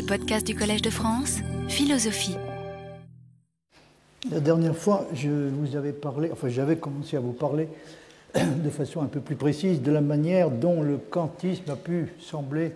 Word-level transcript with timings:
les 0.00 0.06
podcasts 0.06 0.46
du 0.46 0.54
Collège 0.54 0.80
de 0.80 0.88
France, 0.88 1.40
Philosophie. 1.68 2.34
La 4.30 4.40
dernière 4.40 4.74
fois, 4.74 5.06
je 5.12 5.28
vous 5.28 5.76
avais 5.76 5.92
parlé, 5.92 6.30
enfin 6.32 6.48
j'avais 6.48 6.76
commencé 6.76 7.18
à 7.18 7.20
vous 7.20 7.34
parler 7.34 7.68
de 8.34 8.70
façon 8.70 9.02
un 9.02 9.08
peu 9.08 9.20
plus 9.20 9.36
précise 9.36 9.82
de 9.82 9.92
la 9.92 10.00
manière 10.00 10.50
dont 10.50 10.80
le 10.80 10.96
kantisme 10.96 11.70
a 11.70 11.76
pu 11.76 12.14
sembler 12.18 12.72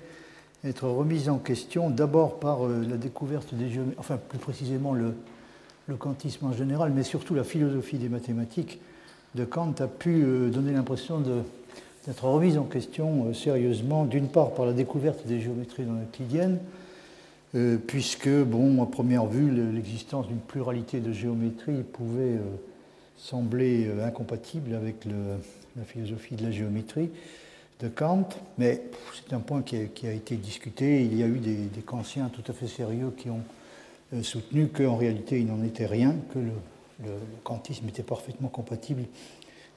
être 0.65 0.87
remis 0.87 1.31
en 1.31 1.39
question, 1.39 1.89
d'abord 1.89 2.41
par 2.41 2.67
euh, 2.67 2.85
la 2.87 2.99
découverte 2.99 3.55
des 3.55 3.71
géométries, 3.71 3.97
enfin 3.99 4.19
plus 4.19 4.39
précisément 4.39 4.93
le, 4.93 5.15
le 5.87 5.97
kantisme 5.97 6.45
en 6.45 6.53
général, 6.53 6.93
mais 6.95 7.05
surtout 7.05 7.35
la 7.35 7.45
philosophie 7.45 7.97
des 7.97 8.11
mathématiques 8.11 8.81
de 9.35 9.47
Kant 9.47 9.73
a 9.79 9.87
pu 9.87 10.25
euh, 10.25 10.51
donner 10.51 10.73
l'impression 10.73 11.21
d'être 11.21 12.25
remise 12.25 12.59
en 12.59 12.65
question 12.65 13.29
euh, 13.29 13.33
sérieusement, 13.33 14.05
d'une 14.05 14.29
part 14.29 14.51
par 14.51 14.67
la 14.67 14.75
découverte 14.75 15.27
des 15.27 15.41
géométries 15.41 15.85
non 15.85 16.03
euclidiennes, 16.03 16.59
euh, 17.55 17.77
puisque, 17.79 18.29
bon, 18.29 18.83
à 18.83 18.87
première 18.87 19.27
vue, 19.27 19.51
l'existence 19.73 20.27
d'une 20.27 20.39
pluralité 20.39 21.01
de 21.01 21.13
géométries 21.13 21.83
pouvait 21.93 22.39
sembler 23.17 23.89
incompatible 24.03 24.75
avec 24.75 25.05
la 25.05 25.85
philosophie 25.85 26.35
de 26.35 26.43
la 26.43 26.51
géométrie 26.51 27.11
de 27.81 27.89
Kant, 27.89 28.29
mais 28.59 28.83
c'est 29.15 29.35
un 29.35 29.41
point 29.41 29.63
qui 29.63 29.77
a, 29.77 30.13
été 30.13 30.37
discuté. 30.37 31.03
Il 31.05 31.17
y 31.17 31.23
a 31.23 31.27
eu 31.27 31.39
des, 31.39 31.55
des 31.55 31.81
kantiens 31.81 32.29
tout 32.29 32.43
à 32.51 32.55
fait 32.55 32.67
sérieux 32.67 33.13
qui 33.17 33.31
ont 33.31 33.43
soutenu 34.23 34.69
qu'en 34.69 34.97
réalité 34.97 35.41
il 35.41 35.47
n'en 35.47 35.63
était 35.65 35.87
rien, 35.87 36.15
que 36.33 36.39
le, 36.39 36.53
kantisme 37.43 37.89
était 37.89 38.03
parfaitement 38.03 38.49
compatible 38.49 39.03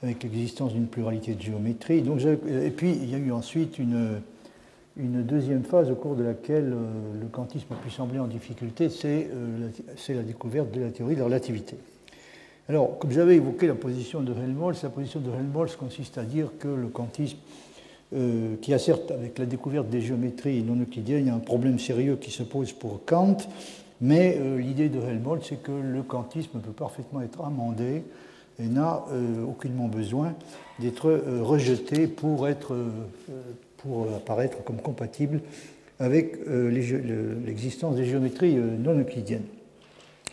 avec 0.02 0.22
l'existence 0.22 0.72
d'une 0.72 0.86
pluralité 0.86 1.34
de 1.34 1.42
géométries. 1.42 2.02
Donc, 2.02 2.20
et 2.20 2.70
puis, 2.70 2.92
il 2.92 3.10
y 3.10 3.14
a 3.14 3.18
eu 3.18 3.32
ensuite 3.32 3.78
une, 3.78 4.20
une 4.98 5.22
deuxième 5.22 5.62
phase 5.62 5.90
au 5.90 5.94
cours 5.94 6.16
de 6.16 6.24
laquelle 6.24 6.72
euh, 6.72 7.20
le 7.20 7.26
kantisme 7.28 7.72
a 7.72 7.76
pu 7.76 7.90
sembler 7.90 8.18
en 8.18 8.26
difficulté, 8.26 8.88
c'est 8.88 9.30
euh, 9.32 9.70
la, 10.08 10.22
découverte 10.22 10.72
de 10.72 10.80
la 10.80 10.90
théorie 10.90 11.14
de 11.14 11.20
la 11.20 11.26
relativité. 11.26 11.76
Alors, 12.68 12.98
comme 12.98 13.12
j'avais 13.12 13.36
évoqué 13.36 13.66
la 13.66 13.76
position 13.76 14.20
de 14.20 14.32
Helmholtz, 14.32 14.82
la 14.82 14.90
position 14.90 15.20
de 15.20 15.30
Helmholtz 15.30 15.76
consiste 15.76 16.18
à 16.18 16.24
dire 16.24 16.50
que 16.58 16.68
le 16.68 16.88
kantisme, 16.88 17.38
euh, 18.14 18.56
qui 18.60 18.74
a 18.74 18.78
certes, 18.78 19.10
avec 19.10 19.38
la 19.38 19.46
découverte 19.46 19.88
des 19.88 20.00
géométries 20.00 20.62
non 20.62 20.80
euclidiennes, 20.80 21.20
il 21.20 21.26
y 21.28 21.30
a 21.30 21.34
un 21.34 21.38
problème 21.38 21.78
sérieux 21.78 22.16
qui 22.16 22.30
se 22.30 22.42
pose 22.42 22.72
pour 22.72 23.04
Kant, 23.06 23.36
mais 24.00 24.38
l'idée 24.58 24.88
de 24.88 25.00
Helmholtz, 25.00 25.46
c'est 25.48 25.60
que 25.60 25.72
le 25.72 26.02
kantisme 26.02 26.60
peut 26.60 26.70
parfaitement 26.70 27.20
être 27.20 27.44
amendé 27.44 28.04
et 28.60 28.66
n'a 28.66 29.04
aucunement 29.48 29.88
besoin 29.88 30.34
d'être 30.78 31.10
rejeté 31.40 32.06
pour, 32.06 32.46
être, 32.46 32.76
pour 33.78 34.06
apparaître 34.14 34.62
comme 34.64 34.78
compatible 34.78 35.40
avec 35.98 36.36
l'existence 36.46 37.96
des 37.96 38.04
géométries 38.04 38.54
non 38.54 38.98
euclidiennes. 38.98 39.46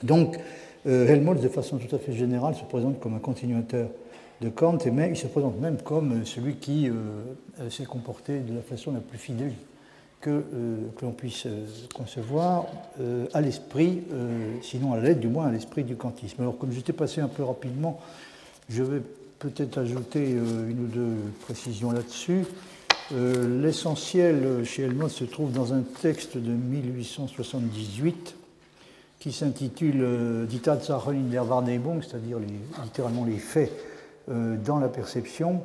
Donc, 0.04 0.38
Helmholtz, 0.86 1.42
de 1.42 1.50
façon 1.50 1.78
tout 1.78 1.96
à 1.96 1.98
fait 1.98 2.14
générale, 2.14 2.54
se 2.54 2.64
présente 2.64 3.00
comme 3.00 3.16
un 3.16 3.20
continuateur 3.20 3.90
de 4.42 4.50
Kant, 4.50 4.78
mais 4.92 5.10
il 5.10 5.18
se 5.18 5.26
présente 5.26 5.60
même 5.60 5.78
comme 5.78 6.24
celui 6.24 6.58
qui 6.58 6.90
s'est 7.72 7.86
comporté 7.86 8.42
de 8.42 8.54
la 8.54 8.62
façon 8.62 8.92
la 8.92 9.00
plus 9.00 9.18
fidèle 9.18 9.54
que, 10.26 10.30
euh, 10.30 10.78
que 10.98 11.06
l'on 11.06 11.12
puisse 11.12 11.46
euh, 11.46 11.68
concevoir 11.94 12.66
euh, 13.00 13.28
à 13.34 13.42
l'esprit, 13.42 14.02
sinon 14.64 14.94
à 14.94 15.00
l'aide 15.00 15.20
du 15.20 15.28
moins 15.28 15.46
à 15.46 15.52
l'esprit 15.52 15.84
du 15.84 15.96
kantisme. 15.96 16.42
Alors 16.42 16.58
comme 16.58 16.72
j'étais 16.72 16.94
passé 16.94 17.22
un 17.22 17.28
peu 17.28 17.44
rapidement, 17.44 18.00
je 18.68 18.82
vais 18.82 19.02
peut-être 19.38 19.78
ajouter 19.78 20.32
une 20.32 20.86
ou 20.86 20.88
deux 20.88 21.16
précisions 21.42 21.92
là-dessus. 21.92 22.46
L'essentiel 23.12 24.64
chez 24.66 24.84
Helmholtz 24.84 25.16
se 25.16 25.26
trouve 25.26 25.52
dans 25.52 25.74
un 25.74 25.82
texte 25.82 26.38
de 26.38 26.52
1878 26.52 28.36
qui 29.20 29.32
s'intitule 29.32 30.48
Dita 30.48 30.80
Sachen 30.80 31.30
der 31.30 31.48
Wahrnehmung, 31.48 32.02
c'est-à-dire 32.02 32.40
littéralement 32.84 33.26
les 33.26 33.38
faits 33.38 33.72
dans 34.28 34.80
la 34.80 34.88
perception. 34.88 35.62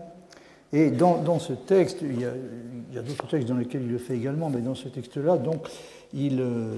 Et 0.73 0.91
dans, 0.91 1.39
ce 1.41 1.53
texte, 1.53 1.99
il 2.03 2.21
y 2.21 2.25
a, 2.25 3.03
d'autres 3.03 3.27
textes 3.27 3.49
dans 3.49 3.57
lesquels 3.57 3.83
il 3.83 3.91
le 3.91 3.99
fait 3.99 4.15
également, 4.15 4.51
mais 4.51 4.61
dans 4.61 4.77
ce 4.77 4.89
texte-là, 4.89 5.37
donc, 5.37 5.69
il, 6.15 6.41
euh, 6.41 6.77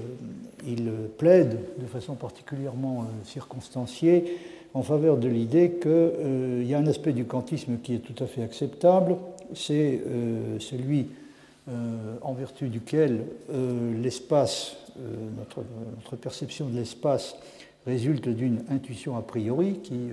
plaide 1.17 1.59
de 1.79 1.85
façon 1.85 2.15
particulièrement 2.15 3.01
euh, 3.01 3.25
circonstanciée 3.25 4.37
en 4.73 4.81
faveur 4.81 5.17
de 5.17 5.27
l'idée 5.27 5.73
qu'il 5.79 5.91
euh, 5.91 6.63
y 6.65 6.73
a 6.73 6.79
un 6.79 6.87
aspect 6.87 7.13
du 7.13 7.25
kantisme 7.25 7.77
qui 7.83 7.93
est 7.93 7.99
tout 7.99 8.23
à 8.23 8.27
fait 8.27 8.41
acceptable, 8.41 9.15
c'est 9.53 10.01
celui 10.59 11.07
en 12.21 12.33
vertu 12.33 12.67
duquel 12.67 13.25
l'espace, 14.01 14.75
notre, 15.37 16.15
perception 16.15 16.67
de 16.69 16.75
l'espace 16.75 17.35
résulte 17.85 18.29
d'une 18.29 18.63
intuition 18.69 19.17
a 19.17 19.21
priori 19.21 19.79
qui, 19.83 20.09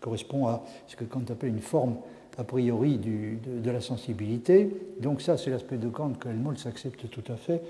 correspond 0.00 0.46
à 0.46 0.64
ce 0.86 0.96
que 0.96 1.04
Kant 1.04 1.24
appelle 1.28 1.50
une 1.50 1.60
forme 1.60 1.96
a 2.38 2.44
priori 2.44 2.98
de, 2.98 3.70
la 3.70 3.80
sensibilité. 3.80 4.70
Donc 5.00 5.20
ça, 5.20 5.36
c'est 5.36 5.50
l'aspect 5.50 5.76
de 5.76 5.88
Kant 5.88 6.12
que 6.12 6.28
Helmholtz 6.28 6.66
accepte 6.66 7.10
tout 7.10 7.32
à 7.32 7.36
fait. 7.36 7.60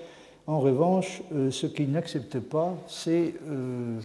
En 0.46 0.60
revanche, 0.60 1.22
euh, 1.34 1.50
ce 1.50 1.66
qu'il 1.66 1.90
n'accepte 1.90 2.38
pas, 2.38 2.74
c'est 2.86 3.34
euh, 3.48 3.98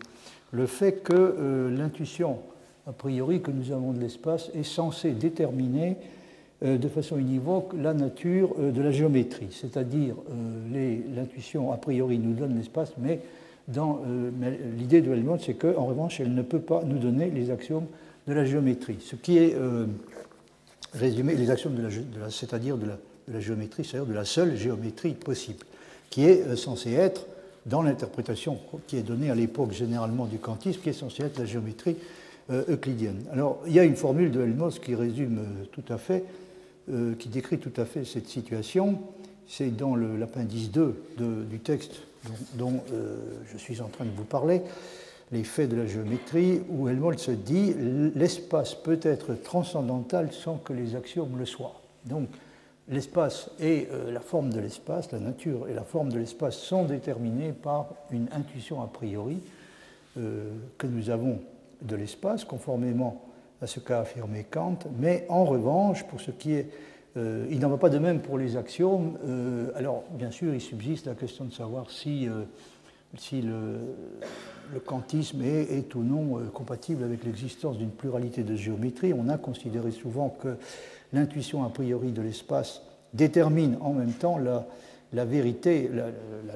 le 0.52 0.66
fait 0.66 1.04
que 1.04 1.14
euh, 1.14 1.70
l'intuition 1.70 2.40
a 2.86 2.92
priori 2.92 3.42
que 3.42 3.52
nous 3.52 3.72
avons 3.72 3.94
de 3.94 4.00
l'espace 4.00 4.52
est 4.54 4.64
censée 4.64 5.12
déterminer 5.12 5.96
de 6.64 6.88
façon 6.88 7.18
univoque 7.18 7.74
la 7.78 7.94
nature 7.94 8.56
de 8.58 8.82
la 8.82 8.92
géométrie. 8.92 9.50
C'est-à-dire, 9.52 10.16
l'intuition 11.14 11.72
a 11.72 11.78
priori 11.78 12.20
nous 12.20 12.34
donne 12.34 12.56
l'espace, 12.56 12.94
mais, 12.98 13.20
l'idée 14.78 15.02
de 15.02 15.12
Helmholtz, 15.12 15.46
c'est 15.46 15.56
qu'en 15.56 15.86
revanche, 15.86 16.20
elle 16.20 16.34
ne 16.34 16.42
peut 16.42 16.62
pas 16.62 16.84
nous 16.86 17.00
donner 17.00 17.30
les 17.30 17.52
axiomes 17.52 17.88
de 18.28 18.34
la 18.34 18.46
géométrie. 18.46 18.98
Ce 19.02 19.16
qui 19.16 19.38
est 19.38 19.56
résumer 20.94 21.36
les 21.36 21.50
actions 21.50 21.70
de 21.70 21.82
la, 21.82 22.30
c'est-à-dire 22.30 22.78
de 22.78 22.88
la, 23.28 23.40
géométrie, 23.40 23.84
c'est-à-dire 23.84 24.08
de 24.08 24.14
la 24.14 24.26
seule 24.26 24.56
géométrie 24.56 25.14
possible, 25.14 25.66
qui 26.10 26.26
est 26.26 26.42
euh, 26.44 26.56
censée 26.56 26.94
être, 26.94 27.28
dans 27.66 27.82
l'interprétation 27.82 28.60
qui 28.88 28.98
est 28.98 29.04
donnée 29.04 29.30
à 29.30 29.36
l'époque 29.36 29.72
généralement 29.72 30.26
du 30.26 30.38
kantisme, 30.38 30.82
qui 30.82 30.90
est 30.90 30.94
censée 30.94 31.24
être 31.24 31.40
la 31.40 31.46
géométrie 31.46 31.96
euh, 32.52 32.64
euclidienne. 32.68 33.24
Alors, 33.32 33.62
il 33.66 33.74
y 33.74 33.80
a 33.80 33.86
une 33.86 33.96
formule 33.96 34.32
de 34.32 34.42
Helmholtz 34.42 34.80
qui 34.80 34.96
résume 34.96 35.40
euh, 35.40 35.66
tout 35.72 35.94
à 35.94 35.98
fait, 35.98 36.26
qui 37.20 37.30
décrit 37.30 37.60
tout 37.60 37.74
à 37.78 37.86
fait 37.86 38.04
cette 38.04 38.28
situation. 38.28 39.00
C'est 39.48 39.76
dans 39.76 39.96
l'appendice 39.96 40.72
2 40.72 41.46
du 41.50 41.60
texte 41.60 42.02
dont, 42.56 42.84
je 43.52 43.58
suis 43.58 43.82
en 43.82 43.88
train 43.88 44.06
de 44.06 44.12
vous 44.16 44.26
parler 44.26 44.62
les 45.34 45.44
faits 45.44 45.70
de 45.70 45.76
la 45.76 45.88
géométrie, 45.88 46.62
où 46.70 46.88
Helmholtz 46.88 47.30
dit 47.30 47.74
l'espace 48.16 48.76
peut 48.76 49.00
être 49.02 49.34
transcendantal 49.34 50.32
sans 50.32 50.58
que 50.58 50.74
les 50.74 50.96
axiomes 50.96 51.38
le 51.38 51.46
soient. 51.46 51.82
Donc, 52.06 52.30
l'espace 52.88 53.50
et 53.60 53.88
euh, 53.92 54.12
la 54.12 54.20
forme 54.20 54.52
de 54.52 54.60
l'espace, 54.60 55.12
la 55.12 55.20
nature 55.20 55.68
et 55.68 55.74
la 55.74 55.84
forme 55.84 56.12
de 56.12 56.20
l'espace 56.20 56.58
sont 56.58 56.86
déterminés 56.86 57.52
par 57.52 57.90
une 58.12 58.28
intuition 58.32 58.82
a 58.82 58.88
priori 58.88 59.42
euh, 60.18 60.52
que 60.78 60.86
nous 60.86 61.10
avons 61.10 61.40
de 61.82 61.96
l'espace, 61.96 62.46
conformément 62.46 63.26
à 63.64 63.68
ce 63.68 63.80
qu'a 63.80 64.02
affirmé 64.02 64.46
Kant, 64.50 64.80
mais 65.00 65.26
en 65.30 65.46
revanche, 65.46 66.06
pour 66.06 66.22
ce 66.22 66.30
qui 66.32 66.54
est 66.54 66.70
euh, 67.16 67.46
il 67.50 67.60
n'en 67.60 67.70
va 67.70 67.78
pas 67.78 67.90
de 67.90 68.00
même 68.00 68.22
pour 68.22 68.38
les 68.38 68.58
axiomes. 68.58 69.18
alors, 69.76 70.04
bien 70.12 70.32
sûr, 70.32 70.54
il 70.54 70.62
subsiste 70.62 71.06
la 71.06 71.14
question 71.14 71.46
de 71.46 71.54
savoir 71.54 71.92
si, 71.92 72.28
si 73.16 73.42
le, 73.42 73.78
le 74.72 74.80
kantisme 74.80 75.42
est, 75.44 75.96
ou 75.96 76.04
non 76.04 76.40
euh, 76.40 76.46
compatible 76.46 77.04
avec 77.04 77.24
l'existence 77.24 77.78
d'une 77.78 77.92
pluralité 77.92 78.44
de 78.44 78.56
géométries. 78.56 79.14
On 79.14 79.30
a 79.30 79.38
considéré 79.38 79.92
souvent 79.92 80.30
que 80.30 80.56
l'intuition 81.12 81.64
a 81.64 81.70
priori 81.70 82.12
de 82.12 82.22
l'espace 82.22 82.82
détermine 83.14 83.78
en 83.82 83.94
même 83.94 84.14
temps 84.14 84.38
la, 84.38 85.26
vérité, 85.26 85.90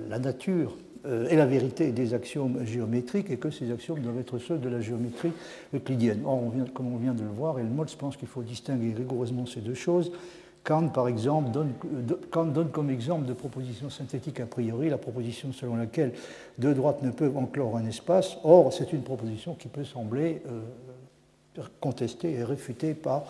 la, 0.09 0.19
nature 0.19 0.71
euh, 0.71 0.86
et 1.29 1.35
la 1.35 1.45
vérité 1.45 1.91
des 1.91 2.13
axiomes 2.13 2.65
géométriques 2.65 3.29
et 3.29 3.37
que 3.37 3.49
ces 3.49 3.71
axiomes 3.71 3.99
doivent 3.99 4.19
être 4.19 4.39
ceux 4.39 4.57
de 4.57 4.69
la 4.69 4.81
géométrie 4.81 5.31
euclidienne. 5.73 6.21
Or, 6.25 6.41
comme 6.73 6.93
on 6.93 6.97
vient 6.97 7.13
de 7.13 7.23
le 7.23 7.29
voir, 7.29 7.59
Helmholtz 7.59 7.95
pense 7.95 8.17
qu'il 8.17 8.27
faut 8.27 8.43
distinguer 8.43 8.93
rigoureusement 8.93 9.45
ces 9.45 9.61
deux 9.61 9.73
choses. 9.73 10.11
Kant, 10.67 10.89
par 10.89 11.07
exemple, 11.07 11.51
donne, 11.51 11.71
donne 12.53 12.69
comme 12.71 12.89
exemple 12.89 13.25
de 13.25 13.31
proposition 13.31 13.89
synthétique 13.89 14.41
a 14.41 14.45
priori 14.45 14.89
la 14.89 14.97
proposition 14.97 15.53
selon 15.53 15.77
laquelle 15.77 16.11
deux 16.57 16.73
droites 16.73 17.01
ne 17.03 17.11
peuvent 17.11 17.37
enclore 17.37 17.77
un 17.77 17.85
espace. 17.85 18.37
Or, 18.43 18.73
c'est 18.73 18.91
une 18.91 19.03
proposition 19.03 19.55
qui 19.55 19.69
peut 19.69 19.85
sembler 19.85 20.41
euh, 20.45 21.61
contestée 21.79 22.33
et 22.33 22.43
réfutée 22.43 22.95
par 22.95 23.23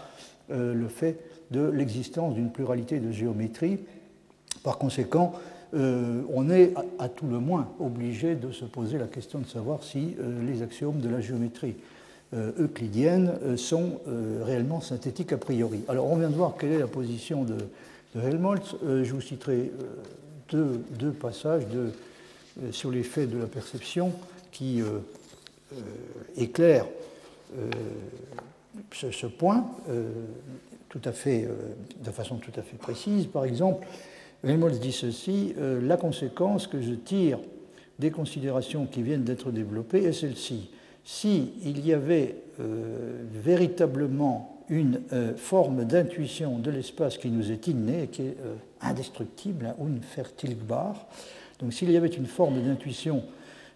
euh, 0.50 0.74
le 0.74 0.88
fait 0.88 1.20
de 1.52 1.64
l'existence 1.70 2.34
d'une 2.34 2.50
pluralité 2.50 3.00
de 3.00 3.12
géométries. 3.12 3.82
Par 4.64 4.80
conséquent, 4.80 5.34
euh, 5.74 6.22
on 6.34 6.50
est 6.50 6.74
à, 7.00 7.10
tout 7.10 7.28
le 7.28 7.40
moins 7.40 7.70
obligé 7.80 8.36
de 8.36 8.52
se 8.52 8.66
poser 8.66 8.98
la 8.98 9.08
question 9.08 9.40
de 9.40 9.48
savoir 9.48 9.84
si 9.84 10.16
les 10.46 10.62
axiomes 10.62 11.00
de 11.00 11.10
la 11.10 11.22
géométrie 11.22 11.76
euh, 12.34 12.52
euclidiennes 12.60 13.40
euh, 13.44 13.56
sont 13.56 14.02
euh, 14.10 14.44
réellement 14.44 14.82
synthétiques 14.82 15.32
a 15.32 15.38
priori. 15.38 15.86
Alors 15.88 16.12
on 16.12 16.18
vient 16.18 16.30
de 16.30 16.36
voir 16.36 16.58
quelle 16.60 16.74
est 16.74 16.80
la 16.80 16.88
position 16.88 17.46
de, 17.46 17.56
Helmholtz. 18.22 18.76
Je 18.84 19.14
vous 19.14 19.22
citerai 19.22 19.72
deux, 20.50 21.12
passages 21.12 21.64
sur 22.72 22.90
les 22.90 23.04
faits 23.04 23.30
de 23.30 23.38
la 23.38 23.46
perception 23.46 24.12
qui 24.52 24.82
éclairent 26.36 26.88
ce, 28.92 29.28
point 29.28 29.68
tout 30.90 31.02
à 31.06 31.12
fait, 31.12 31.48
de 32.04 32.10
façon 32.10 32.38
tout 32.38 32.54
à 32.58 32.64
fait 32.64 32.78
précise. 32.78 33.28
Par 33.28 33.46
exemple, 33.46 33.86
Helmholtz 34.44 34.80
dit 34.80 34.92
ceci 34.92 35.54
la 35.58 35.98
conséquence 35.98 36.68
que 36.68 36.82
je 36.82 36.94
tire 36.94 37.40
des 38.00 38.12
considérations 38.12 38.86
qui 38.86 39.02
viennent 39.02 39.24
d'être 39.24 39.52
développées 39.52 40.04
est 40.04 40.14
celle-ci. 40.14 40.70
S'il 41.04 41.50
il 41.66 41.86
y 41.86 41.94
avait 41.94 42.36
véritablement 43.34 44.58
une 44.70 45.02
euh, 45.14 45.36
forme 45.36 45.86
d'intuition 45.86 46.60
de 46.60 46.72
l'espace 46.72 47.18
qui 47.18 47.30
nous 47.30 47.52
est 47.52 47.68
innée, 47.68 48.08
qui 48.12 48.24
est 48.24 48.38
euh, 48.44 48.56
indestructible, 48.82 49.68
hein, 49.68 49.76
unvertilgbar. 49.82 51.08
Donc 51.60 51.74
s'il 51.74 51.92
y 51.92 51.98
avait 51.98 52.08
une 52.08 52.26
forme 52.26 52.62
d'intuition 52.62 53.24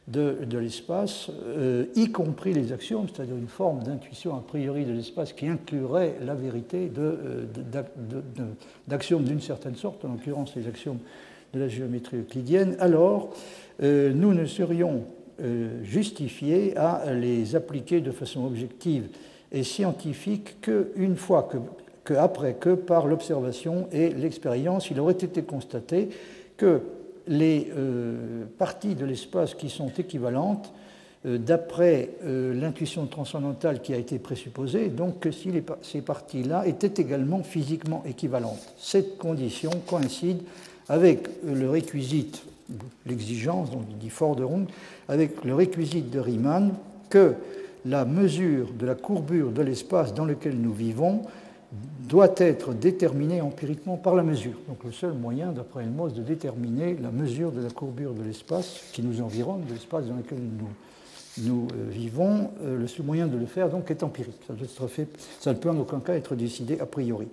de, 0.07 0.57
l'espace, 0.57 1.29
euh, 1.45 1.85
y 1.95 2.11
compris 2.11 2.53
les 2.53 2.73
axiomes, 2.73 3.07
c'est-à-dire 3.13 3.35
une 3.35 3.47
forme 3.47 3.83
d'intuition 3.83 4.35
a 4.35 4.41
priori 4.41 4.83
de 4.85 4.91
l'espace 4.91 5.31
qui 5.31 5.47
inclurait 5.47 6.15
la 6.25 6.35
vérité 6.35 6.91
d'axiomes 8.87 9.23
d'une 9.23 9.41
certaine 9.41 9.75
sorte, 9.75 10.03
en 10.03 10.09
l'occurrence 10.09 10.55
les 10.55 10.67
axiomes 10.67 10.99
de 11.53 11.59
la 11.59 11.67
géométrie 11.67 12.17
euclidienne, 12.17 12.75
alors 12.79 13.33
nous 13.81 14.33
ne 14.33 14.45
serions 14.45 15.03
justifiés 15.83 16.75
à 16.77 17.13
les 17.13 17.55
appliquer 17.55 18.01
de 18.01 18.11
façon 18.11 18.45
objective 18.45 19.07
et 19.51 19.63
scientifique 19.63 20.61
qu'une 20.61 21.15
fois 21.15 21.43
que, 21.43 21.57
que, 22.03 22.13
après 22.13 22.55
que 22.55 22.73
par 22.73 23.07
l'observation 23.07 23.87
et 23.91 24.09
l'expérience, 24.09 24.89
il 24.91 24.99
aurait 24.99 25.13
été 25.13 25.41
constaté 25.43 26.09
que 26.57 26.81
les 27.27 27.71
euh, 27.75 28.45
parties 28.57 28.95
de 28.95 29.05
l'espace 29.05 29.55
qui 29.55 29.69
sont 29.69 29.91
équivalentes, 29.97 30.71
euh, 31.25 31.37
d'après 31.37 32.09
euh, 32.23 32.53
l'intuition 32.53 33.05
transcendantale 33.05 33.81
qui 33.81 33.93
a 33.93 33.97
été 33.97 34.17
présupposée, 34.17 34.89
donc 34.89 35.19
que 35.19 35.29
si 35.29 35.51
ces 35.83 36.01
parties-là 36.01 36.65
étaient 36.65 37.01
également 37.01 37.43
physiquement 37.43 38.03
équivalentes. 38.07 38.73
Cette 38.77 39.19
condition 39.19 39.69
coïncide 39.85 40.41
avec 40.89 41.29
le 41.45 41.69
réquisite, 41.69 42.43
l'exigence, 43.05 43.69
donc 43.69 43.83
il 43.91 43.97
dit 43.97 44.09
fort 44.09 44.35
de 44.35 44.43
Rung, 44.43 44.65
avec 45.07 45.43
le 45.43 45.53
réquisite 45.53 46.09
de 46.09 46.19
Riemann 46.19 46.73
que 47.09 47.35
la 47.85 48.05
mesure 48.05 48.73
de 48.73 48.85
la 48.87 48.95
courbure 48.95 49.51
de 49.51 49.61
l'espace 49.61 50.13
dans 50.15 50.25
lequel 50.25 50.57
nous 50.57 50.73
vivons 50.73 51.21
doit 52.07 52.33
être 52.37 52.73
déterminée 52.73 53.41
empiriquement 53.41 53.97
par 53.97 54.15
la 54.15 54.23
mesure. 54.23 54.55
Donc 54.67 54.83
le 54.83 54.91
seul 54.91 55.13
moyen, 55.13 55.51
d'après 55.51 55.83
Helmholtz, 55.83 56.15
de 56.15 56.23
déterminer 56.23 56.97
la 57.01 57.11
mesure 57.11 57.51
de 57.51 57.61
la 57.61 57.69
courbure 57.69 58.13
de 58.13 58.23
l'espace 58.23 58.81
qui 58.91 59.01
nous 59.01 59.21
environne, 59.21 59.63
de 59.67 59.73
l'espace 59.73 60.05
dans 60.05 60.15
lequel 60.15 60.39
nous, 61.37 61.67
euh, 61.71 61.89
vivons, 61.89 62.51
euh, 62.63 62.79
le 62.79 62.87
seul 62.87 63.05
moyen 63.05 63.27
de 63.27 63.37
le 63.37 63.45
faire 63.45 63.69
donc 63.69 63.91
est 63.91 64.03
empirique. 64.03 64.41
Ça, 65.39 65.53
ne 65.53 65.57
peut 65.57 65.69
en 65.69 65.77
aucun 65.77 65.99
cas 65.99 66.15
être 66.15 66.35
décidé 66.35 66.79
a 66.79 66.85
priori. 66.85 67.27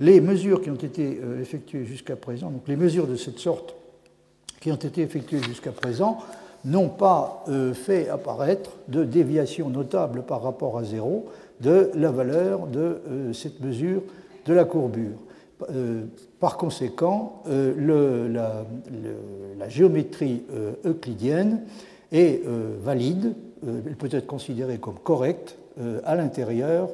Les 0.00 0.20
mesures 0.20 0.60
qui 0.60 0.70
ont 0.70 0.74
été 0.74 1.20
euh, 1.22 1.40
effectuées 1.40 1.84
jusqu'à 1.84 2.16
présent, 2.16 2.50
donc 2.50 2.68
les 2.68 2.76
mesures 2.76 3.06
de 3.06 3.16
cette 3.16 3.38
sorte 3.38 3.74
qui 4.60 4.70
ont 4.70 4.76
été 4.76 5.02
effectuées 5.02 5.42
jusqu'à 5.42 5.72
présent, 5.72 6.18
n'ont 6.64 6.90
pas 6.90 7.44
fait 7.74 8.08
apparaître 8.08 8.70
de 8.86 9.02
déviation 9.02 9.68
notable 9.68 10.22
par 10.22 10.40
rapport 10.40 10.78
à 10.78 10.84
zéro 10.84 11.28
de 11.62 11.90
la 11.94 12.10
valeur 12.10 12.66
de 12.66 12.80
euh, 12.80 13.32
cette 13.32 13.60
mesure 13.60 14.02
de 14.46 14.52
la 14.52 14.64
courbure. 14.64 15.16
Euh, 15.70 16.04
par 16.40 16.56
conséquent, 16.56 17.44
la, 17.46 18.64
géométrie 19.68 20.42
euclidienne 20.84 21.60
est 22.10 22.42
valide, 22.82 23.34
elle 23.64 23.94
peut 23.94 24.08
être 24.10 24.26
considérée 24.26 24.78
comme 24.78 24.98
correcte 24.98 25.56
à 26.04 26.16
l'intérieur 26.16 26.88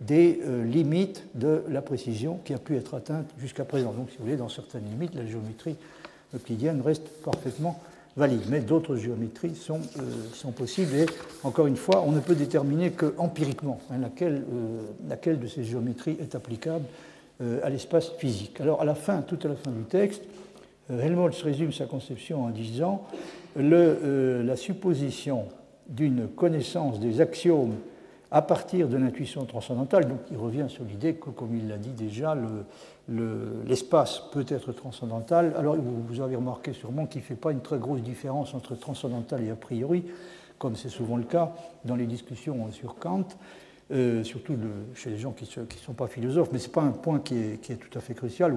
des 0.00 0.40
limites 0.64 1.22
de 1.36 1.62
la 1.68 1.80
précision 1.80 2.40
qui 2.44 2.54
a 2.54 2.58
pu 2.58 2.76
être 2.76 2.94
atteinte 2.94 3.26
jusqu'à 3.38 3.64
présent. 3.64 3.92
Donc, 3.92 4.10
si 4.10 4.16
vous 4.16 4.24
voulez, 4.24 4.36
dans 4.36 4.48
certaines 4.48 4.82
limites, 4.90 5.14
la 5.14 5.24
géométrie 5.24 5.76
euclidienne 6.34 6.82
reste 6.84 7.08
parfaitement 7.24 7.80
valide. 8.18 8.42
Mais 8.50 8.60
d'autres 8.60 8.96
géométries 8.96 9.54
sont, 9.54 9.80
euh, 9.98 10.02
sont, 10.34 10.52
possibles 10.52 10.94
et, 10.94 11.06
encore 11.44 11.66
une 11.66 11.76
fois, 11.76 12.02
on 12.06 12.12
ne 12.12 12.20
peut 12.20 12.34
déterminer 12.34 12.90
que 12.90 13.14
empiriquement 13.16 13.80
hein, 13.90 13.98
laquelle, 13.98 14.44
euh, 14.52 14.82
laquelle, 15.08 15.38
de 15.38 15.46
ces 15.46 15.64
géométries 15.64 16.18
est 16.20 16.34
applicable 16.34 16.84
euh, 17.40 17.60
à 17.62 17.70
l'espace 17.70 18.10
physique. 18.18 18.60
Alors, 18.60 18.82
à 18.82 18.84
la 18.84 18.96
fin, 18.96 19.22
tout 19.22 19.38
à 19.44 19.48
la 19.48 19.54
fin 19.54 19.70
du 19.70 19.84
texte, 19.84 20.22
Helmholtz 20.90 21.42
résume 21.42 21.72
sa 21.72 21.84
conception 21.84 22.44
en 22.44 22.48
disant 22.48 23.06
la 23.56 24.56
supposition 24.56 25.44
d'une 25.86 26.28
connaissance 26.28 26.98
des 26.98 27.20
axiomes 27.20 27.74
à 28.30 28.40
partir 28.40 28.88
de 28.88 28.96
l'intuition 28.96 29.44
transcendantale, 29.44 30.08
donc 30.08 30.20
il 30.30 30.38
revient 30.38 30.64
sur 30.68 30.84
l'idée 30.84 31.14
que, 31.14 31.28
comme 31.28 31.54
il 31.54 31.68
l'a 31.68 31.76
dit 31.76 31.90
déjà, 31.90 32.34
le, 32.34 32.64
l'espace 33.08 34.22
peut 34.32 34.44
être 34.48 34.72
transcendantal. 34.72 35.54
Alors, 35.56 35.76
vous 35.76 36.20
avez 36.20 36.36
remarqué 36.36 36.72
sûrement 36.72 37.06
qu'il 37.06 37.22
ne 37.22 37.26
fait 37.26 37.34
pas 37.34 37.52
une 37.52 37.60
très 37.60 37.78
grosse 37.78 38.02
différence 38.02 38.54
entre 38.54 38.74
transcendantal 38.74 39.42
et 39.42 39.50
a 39.50 39.56
priori, 39.56 40.04
comme 40.58 40.76
c'est 40.76 40.90
souvent 40.90 41.16
le 41.16 41.24
cas 41.24 41.52
dans 41.84 41.96
les 41.96 42.06
discussions 42.06 42.70
sur 42.70 42.96
Kant, 42.96 43.24
euh, 43.90 44.22
surtout 44.22 44.54
chez 44.94 45.08
les 45.08 45.16
gens 45.16 45.32
qui 45.32 45.44
ne 45.44 45.80
sont 45.80 45.94
pas 45.94 46.08
philosophes. 46.08 46.50
Mais 46.52 46.58
ce 46.58 46.66
n'est 46.66 46.72
pas 46.74 46.82
un 46.82 46.90
point 46.90 47.20
qui 47.20 47.36
est, 47.38 47.76
tout 47.76 47.98
à 47.98 48.02
fait 48.02 48.12
crucial. 48.12 48.54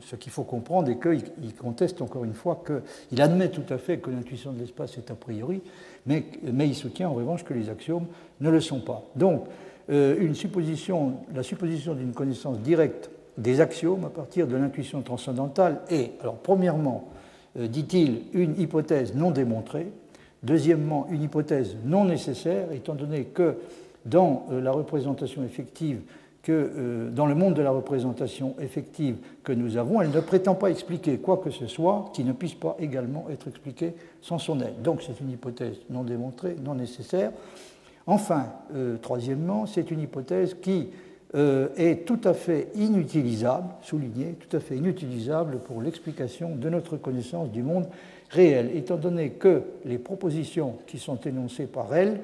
Ce 0.00 0.16
qu'il 0.16 0.32
faut 0.32 0.44
comprendre 0.44 0.90
est 0.90 0.98
qu'il 1.00 1.54
conteste 1.54 2.02
encore 2.02 2.24
une 2.24 2.34
fois 2.34 2.62
qu'il 2.66 3.22
admet 3.22 3.48
tout 3.48 3.72
à 3.72 3.78
fait 3.78 3.98
que 3.98 4.10
l'intuition 4.10 4.52
de 4.52 4.58
l'espace 4.58 4.98
est 4.98 5.10
a 5.10 5.14
priori, 5.14 5.62
mais, 6.04 6.26
il 6.42 6.74
soutient 6.74 7.08
en 7.08 7.14
revanche 7.14 7.44
que 7.44 7.54
les 7.54 7.70
axiomes 7.70 8.06
ne 8.42 8.50
le 8.50 8.60
sont 8.60 8.80
pas. 8.80 9.04
Donc, 9.16 9.44
euh, 9.88 10.28
la 10.28 11.42
supposition 11.42 11.94
d'une 11.94 12.12
connaissance 12.12 12.58
directe 12.58 13.10
des 13.40 13.60
axiomes 13.60 14.04
à 14.04 14.10
partir 14.10 14.46
de 14.46 14.56
l'intuition 14.56 15.00
transcendantale 15.02 15.80
est, 15.90 16.12
alors 16.20 16.36
premièrement, 16.36 17.08
euh, 17.58 17.66
dit-il, 17.66 18.22
une 18.34 18.60
hypothèse 18.60 19.14
non 19.14 19.30
démontrée, 19.30 19.90
deuxièmement, 20.42 21.06
une 21.10 21.22
hypothèse 21.22 21.76
non 21.84 22.04
nécessaire, 22.04 22.70
étant 22.72 22.94
donné 22.94 23.24
que 23.24 23.56
dans 24.04 24.46
euh, 24.52 24.60
la 24.60 24.72
représentation 24.72 25.42
effective, 25.42 26.00
que 26.42 26.52
euh, 26.52 27.10
dans 27.10 27.26
le 27.26 27.34
monde 27.34 27.54
de 27.54 27.62
la 27.62 27.70
représentation 27.70 28.54
effective 28.60 29.16
que 29.42 29.52
nous 29.52 29.78
avons, 29.78 30.02
elle 30.02 30.10
ne 30.10 30.20
prétend 30.20 30.54
pas 30.54 30.70
expliquer 30.70 31.18
quoi 31.18 31.38
que 31.38 31.50
ce 31.50 31.66
soit 31.66 32.10
qui 32.12 32.24
ne 32.24 32.32
puisse 32.32 32.54
pas 32.54 32.76
également 32.78 33.26
être 33.30 33.48
expliqué 33.48 33.94
sans 34.20 34.38
son 34.38 34.60
aide. 34.60 34.82
Donc 34.82 35.02
c'est 35.02 35.18
une 35.20 35.30
hypothèse 35.30 35.76
non 35.88 36.04
démontrée, 36.04 36.56
non 36.62 36.74
nécessaire. 36.74 37.32
Enfin, 38.06 38.46
troisièmement, 39.02 39.66
c'est 39.66 39.90
une 39.90 40.00
hypothèse 40.00 40.56
qui 40.60 40.88
euh, 41.34 41.68
est 41.76 42.04
tout 42.06 42.20
à 42.24 42.34
fait 42.34 42.68
inutilisable, 42.74 43.68
souligné, 43.82 44.34
tout 44.34 44.56
à 44.56 44.60
fait 44.60 44.76
inutilisable 44.76 45.58
pour 45.58 45.80
l'explication 45.80 46.56
de 46.56 46.68
notre 46.68 46.96
connaissance 46.96 47.50
du 47.50 47.62
monde 47.62 47.86
réel, 48.30 48.70
étant 48.74 48.96
donné 48.96 49.30
que 49.30 49.62
les 49.84 49.98
propositions 49.98 50.74
qui 50.86 50.98
sont 50.98 51.20
énoncées 51.20 51.66
par 51.66 51.94
elle 51.94 52.20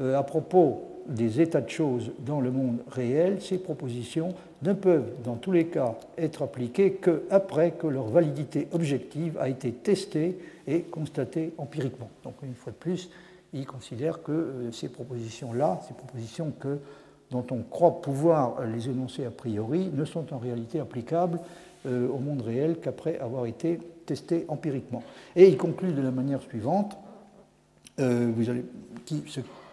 euh, 0.00 0.16
à 0.16 0.22
propos 0.22 0.82
des 1.08 1.40
états 1.40 1.60
de 1.60 1.68
choses 1.68 2.12
dans 2.20 2.40
le 2.40 2.50
monde 2.50 2.78
réel, 2.88 3.42
ces 3.42 3.58
propositions 3.58 4.34
ne 4.62 4.72
peuvent 4.72 5.12
dans 5.22 5.34
tous 5.34 5.52
les 5.52 5.66
cas 5.66 5.96
être 6.16 6.42
appliquées 6.42 6.94
qu'après 6.94 7.72
que 7.72 7.86
leur 7.86 8.06
validité 8.06 8.68
objective 8.72 9.36
a 9.38 9.48
été 9.48 9.72
testée 9.72 10.38
et 10.66 10.82
constatée 10.82 11.52
empiriquement. 11.58 12.08
Donc 12.22 12.34
une 12.42 12.54
fois 12.54 12.72
de 12.72 12.78
plus, 12.78 13.10
il 13.52 13.66
considère 13.66 14.22
que 14.22 14.32
euh, 14.32 14.72
ces 14.72 14.88
propositions-là, 14.88 15.80
ces 15.86 15.94
propositions 15.94 16.52
que 16.58 16.78
dont 17.30 17.44
on 17.50 17.62
croit 17.62 18.00
pouvoir 18.00 18.64
les 18.66 18.88
énoncer 18.88 19.24
a 19.24 19.30
priori 19.30 19.90
ne 19.92 20.04
sont 20.04 20.32
en 20.32 20.38
réalité 20.38 20.80
applicables 20.80 21.40
euh, 21.86 22.08
au 22.08 22.18
monde 22.18 22.40
réel 22.40 22.78
qu'après 22.80 23.18
avoir 23.18 23.44
été 23.44 23.78
testés 24.06 24.46
empiriquement. 24.48 25.02
Et 25.36 25.48
il 25.48 25.58
conclut 25.58 25.92
de 25.92 26.00
la 26.00 26.10
manière 26.10 26.40
suivante, 26.40 26.96
euh, 28.00 28.32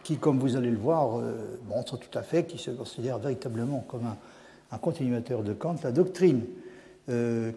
qui, 0.03 0.17
comme 0.17 0.39
vous 0.39 0.57
allez 0.57 0.71
le 0.71 0.77
voir, 0.77 1.19
euh, 1.19 1.57
montre 1.69 1.97
tout 1.97 2.17
à 2.17 2.21
fait, 2.21 2.43
qui 2.43 2.57
se 2.57 2.71
considère 2.71 3.17
véritablement 3.17 3.85
comme 3.87 4.01
un, 4.71 4.77
continuateur 4.77 5.41
de 5.43 5.53
Kant, 5.53 5.75
la 5.83 5.91
doctrine 5.91 6.43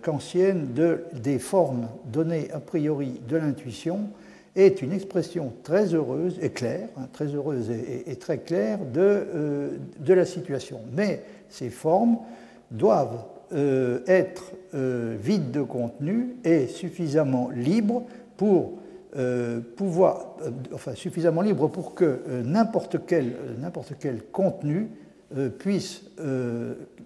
kantienne 0.02 0.72
de, 0.72 1.04
des 1.12 1.38
formes 1.38 1.88
données 2.06 2.50
a 2.50 2.58
priori 2.58 3.20
de 3.28 3.36
l'intuition 3.36 4.08
est 4.56 4.82
une 4.82 4.92
expression 4.92 5.52
très 5.62 5.94
heureuse 5.94 6.38
et 6.40 6.50
claire, 6.50 6.88
hein, 6.96 7.08
très 7.12 7.26
heureuse 7.26 7.70
et, 7.70 8.16
très 8.16 8.38
claire 8.38 8.78
de, 8.78 9.00
euh, 9.00 9.70
de, 9.99 10.14
la 10.14 10.25
situation. 10.25 10.80
Mais 10.92 11.23
ces 11.49 11.70
formes 11.70 12.18
doivent 12.70 13.25
euh, 13.52 14.00
être 14.06 14.52
euh, 14.75 15.16
vides 15.20 15.50
de 15.50 15.62
contenu 15.62 16.37
et 16.44 16.66
suffisamment 16.68 17.50
libres 17.50 18.04
pour 18.37 18.75
pouvoir, 19.76 20.34
enfin 20.73 20.96
suffisamment 20.96 21.40
libres 21.40 21.68
pour 21.68 21.94
que 21.94 22.18
n'importe 22.44 22.96
quel, 23.06 23.37
quel 24.00 24.25
contenu 24.25 24.88
puisse, 25.61 26.02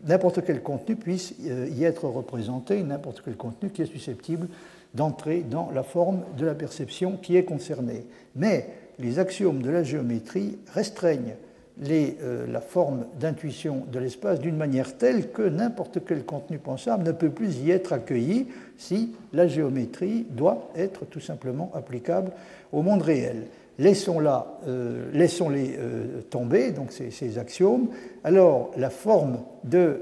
n'importe 0.07 0.43
quel 0.43 0.63
contenu 0.63 0.97
puisse 0.97 1.35
y 1.39 1.85
être 1.85 2.09
représenté, 2.09 2.83
n'importe 2.83 3.21
quel 3.23 3.37
contenu 3.37 3.69
qui 3.69 3.83
est 3.83 3.93
susceptible 3.93 4.49
d'entrer 4.95 5.43
dans 5.43 5.71
la 5.71 5.83
forme 5.83 6.23
de 6.37 6.47
la 6.47 6.55
perception 6.55 7.17
qui 7.17 7.37
est 7.37 7.45
concernée. 7.45 8.07
Mais 8.37 8.69
les 8.99 9.19
axiomes 9.19 9.63
de 9.63 9.71
la 9.71 9.83
géométrie 9.83 10.59
restreignent 10.73 11.37
euh, 11.81 12.47
la 12.51 12.61
forme 12.61 13.07
d'intuition 13.21 13.85
de 13.93 14.01
l'espace 14.01 14.41
d'une 14.41 14.57
manière 14.57 14.99
telle 14.99 15.31
que 15.31 15.43
n'importe 15.43 16.01
quel 16.05 16.25
contenu 16.25 16.59
pensable 16.59 17.05
ne 17.05 17.13
peut 17.13 17.31
plus 17.31 17.59
y 17.59 17.71
être 17.71 17.93
accueilli 17.93 18.49
si 18.77 19.15
la 19.33 19.47
géométrie 19.47 20.27
doit 20.29 20.71
être 20.75 21.05
tout 21.05 21.21
simplement 21.21 21.71
applicable 21.75 22.33
au 22.73 22.83
monde 22.83 23.03
réel. 23.03 23.45
Laissons-la, 23.79 24.59
euh, 24.67 25.09
laissons-les 25.13 25.77
euh, 25.79 26.21
tomber, 26.29 26.73
donc 26.73 26.91
ces, 26.91 27.39
axiomes. 27.39 27.87
Alors, 28.25 28.73
la 28.77 28.91
forme 28.91 29.39
de. 29.63 30.01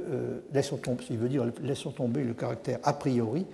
laissons 0.54 0.78
tomber, 0.78 1.04
dire 1.28 1.44
laissons 1.62 1.90
tomber 1.90 2.24
le 2.24 2.32
caractère 2.32 2.78
a 2.84 2.94
priori 2.94 3.44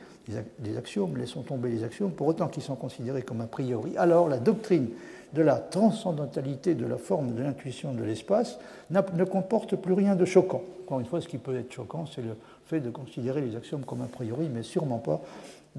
des 0.58 0.76
axiomes, 0.76 1.16
laissons 1.16 1.42
tomber 1.42 1.70
les 1.70 1.84
axiomes, 1.84 2.12
pour 2.12 2.26
autant 2.26 2.48
qu'ils 2.48 2.62
sont 2.62 2.76
considérés 2.76 3.22
comme 3.22 3.40
a 3.40 3.46
priori. 3.46 3.96
Alors, 3.96 4.28
la 4.28 4.38
doctrine 4.38 4.88
de 5.34 5.42
la 5.42 5.56
transcendantalité 5.56 6.74
de 6.74 6.86
la 6.86 6.98
forme 6.98 7.34
de 7.34 7.42
l'intuition 7.42 7.94
de 7.94 8.04
l'espace 8.04 8.58
ne 8.90 9.24
comporte 9.24 9.76
plus 9.76 9.94
rien 9.94 10.14
de 10.14 10.24
choquant. 10.24 10.62
Encore 10.84 11.00
une 11.00 11.06
fois, 11.06 11.20
ce 11.20 11.28
qui 11.28 11.38
peut 11.38 11.56
être 11.56 11.72
choquant, 11.72 12.06
c'est 12.06 12.22
le 12.22 12.36
fait 12.66 12.80
de 12.80 12.90
considérer 12.90 13.40
les 13.40 13.56
axiomes 13.56 13.84
comme 13.84 14.02
a 14.02 14.06
priori, 14.06 14.48
mais 14.52 14.62
sûrement 14.62 14.98
pas 14.98 15.22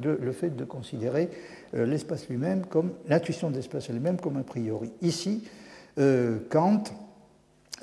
le 0.02 0.32
fait 0.32 0.50
de 0.50 0.66
considérer 0.66 1.30
euh, 1.76 1.86
l'espace 1.86 2.28
lui-même 2.28 2.66
comme 2.66 2.94
l'intuition 3.08 3.52
de 3.52 3.56
l'espace 3.56 3.92
elle-même 3.92 4.20
comme 4.20 4.38
a 4.38 4.44
priori. 4.44 4.92
Ici, 5.04 5.44
euh, 6.00 6.40
Kant, 6.50 6.84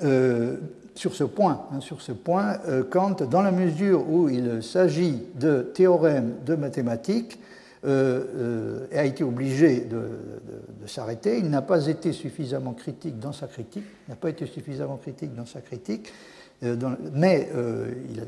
euh, 0.03 0.57
sur 0.95 1.13
ce 1.13 1.23
point, 1.23 1.65
hein, 1.73 1.79
sur 1.79 2.01
ce 2.01 2.11
point 2.11 2.57
Kant, 2.89 3.15
dans 3.29 3.41
la 3.41 3.51
mesure 3.51 4.09
où 4.09 4.29
il 4.29 4.61
s'agit 4.61 5.23
de 5.35 5.61
théorèmes 5.61 6.35
de 6.45 6.55
mathématiques, 6.55 7.39
euh, 7.83 8.85
euh, 8.93 8.99
a 8.99 9.05
été 9.05 9.23
obligé 9.23 9.79
de, 9.79 10.07
s'arrêter. 10.85 11.39
Il 11.39 11.49
n'a 11.49 11.63
pas 11.63 11.87
été 11.87 12.13
suffisamment 12.13 12.73
critique 12.73 13.17
dans 13.17 13.33
sa 13.33 13.47
critique, 13.47 13.85
n'a 14.07 14.15
pas 14.15 14.29
été 14.29 14.45
suffisamment 14.45 14.97
critique 14.97 15.33
dans 15.33 15.47
sa 15.47 15.61
critique, 15.61 16.13
euh, 16.63 16.75
mais 17.13 17.49
il, 18.09 18.23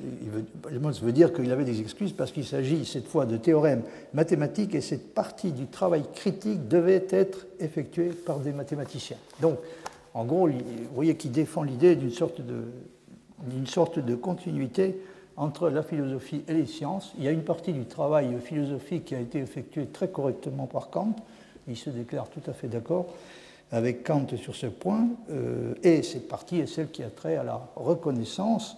il 0.71 0.79
veut, 0.79 0.91
veut 1.03 1.11
dire 1.11 1.33
qu'il 1.33 1.51
avait 1.51 1.65
des 1.65 1.81
excuses 1.81 2.13
parce 2.13 2.31
qu'il 2.31 2.45
s'agit 2.45 2.83
cette 2.83 3.07
fois 3.07 3.27
de 3.27 3.37
théorèmes 3.37 3.83
mathématiques 4.15 4.73
et 4.73 4.81
cette 4.81 5.13
partie 5.13 5.51
du 5.51 5.67
travail 5.67 6.03
critique 6.15 6.67
devait 6.67 7.05
être 7.11 7.45
effectuée 7.59 8.09
par 8.09 8.39
des 8.39 8.53
mathématiciens. 8.53 9.17
Donc, 9.39 9.59
en 10.13 10.25
gros, 10.25 10.47
vous 10.47 10.59
voyez 10.93 11.15
qu'il 11.15 11.31
défend 11.31 11.63
l'idée 11.63 11.95
d'une 11.95 12.11
sorte 12.11 12.41
de, 12.41 14.15
continuité 14.15 14.99
entre 15.35 15.69
la 15.69 15.81
philosophie 15.81 16.43
et 16.47 16.53
les 16.53 16.67
sciences. 16.67 17.13
Il 17.17 17.23
y 17.23 17.27
a 17.27 17.31
une 17.31 17.43
partie 17.43 17.73
du 17.73 17.85
travail 17.85 18.37
philosophique 18.39 19.05
qui 19.05 19.15
a 19.15 19.19
été 19.19 19.39
effectuée 19.39 19.87
très 19.87 20.09
correctement 20.09 20.67
par 20.67 20.89
Kant. 20.91 21.15
Il 21.67 21.75
se 21.75 21.89
déclare 21.89 22.29
tout 22.29 22.41
à 22.47 22.53
fait 22.53 22.67
d'accord 22.67 23.07
avec 23.71 24.03
Kant 24.03 24.27
sur 24.37 24.55
ce 24.55 24.67
point. 24.67 25.07
Euh, 25.31 25.73
et 25.81 26.03
cette 26.03 26.27
partie 26.27 26.59
est 26.59 26.67
celle 26.67 26.91
qui 26.91 27.01
a 27.01 27.09
trait 27.09 27.37
à 27.37 27.43
la 27.43 27.59
reconnaissance, 27.75 28.77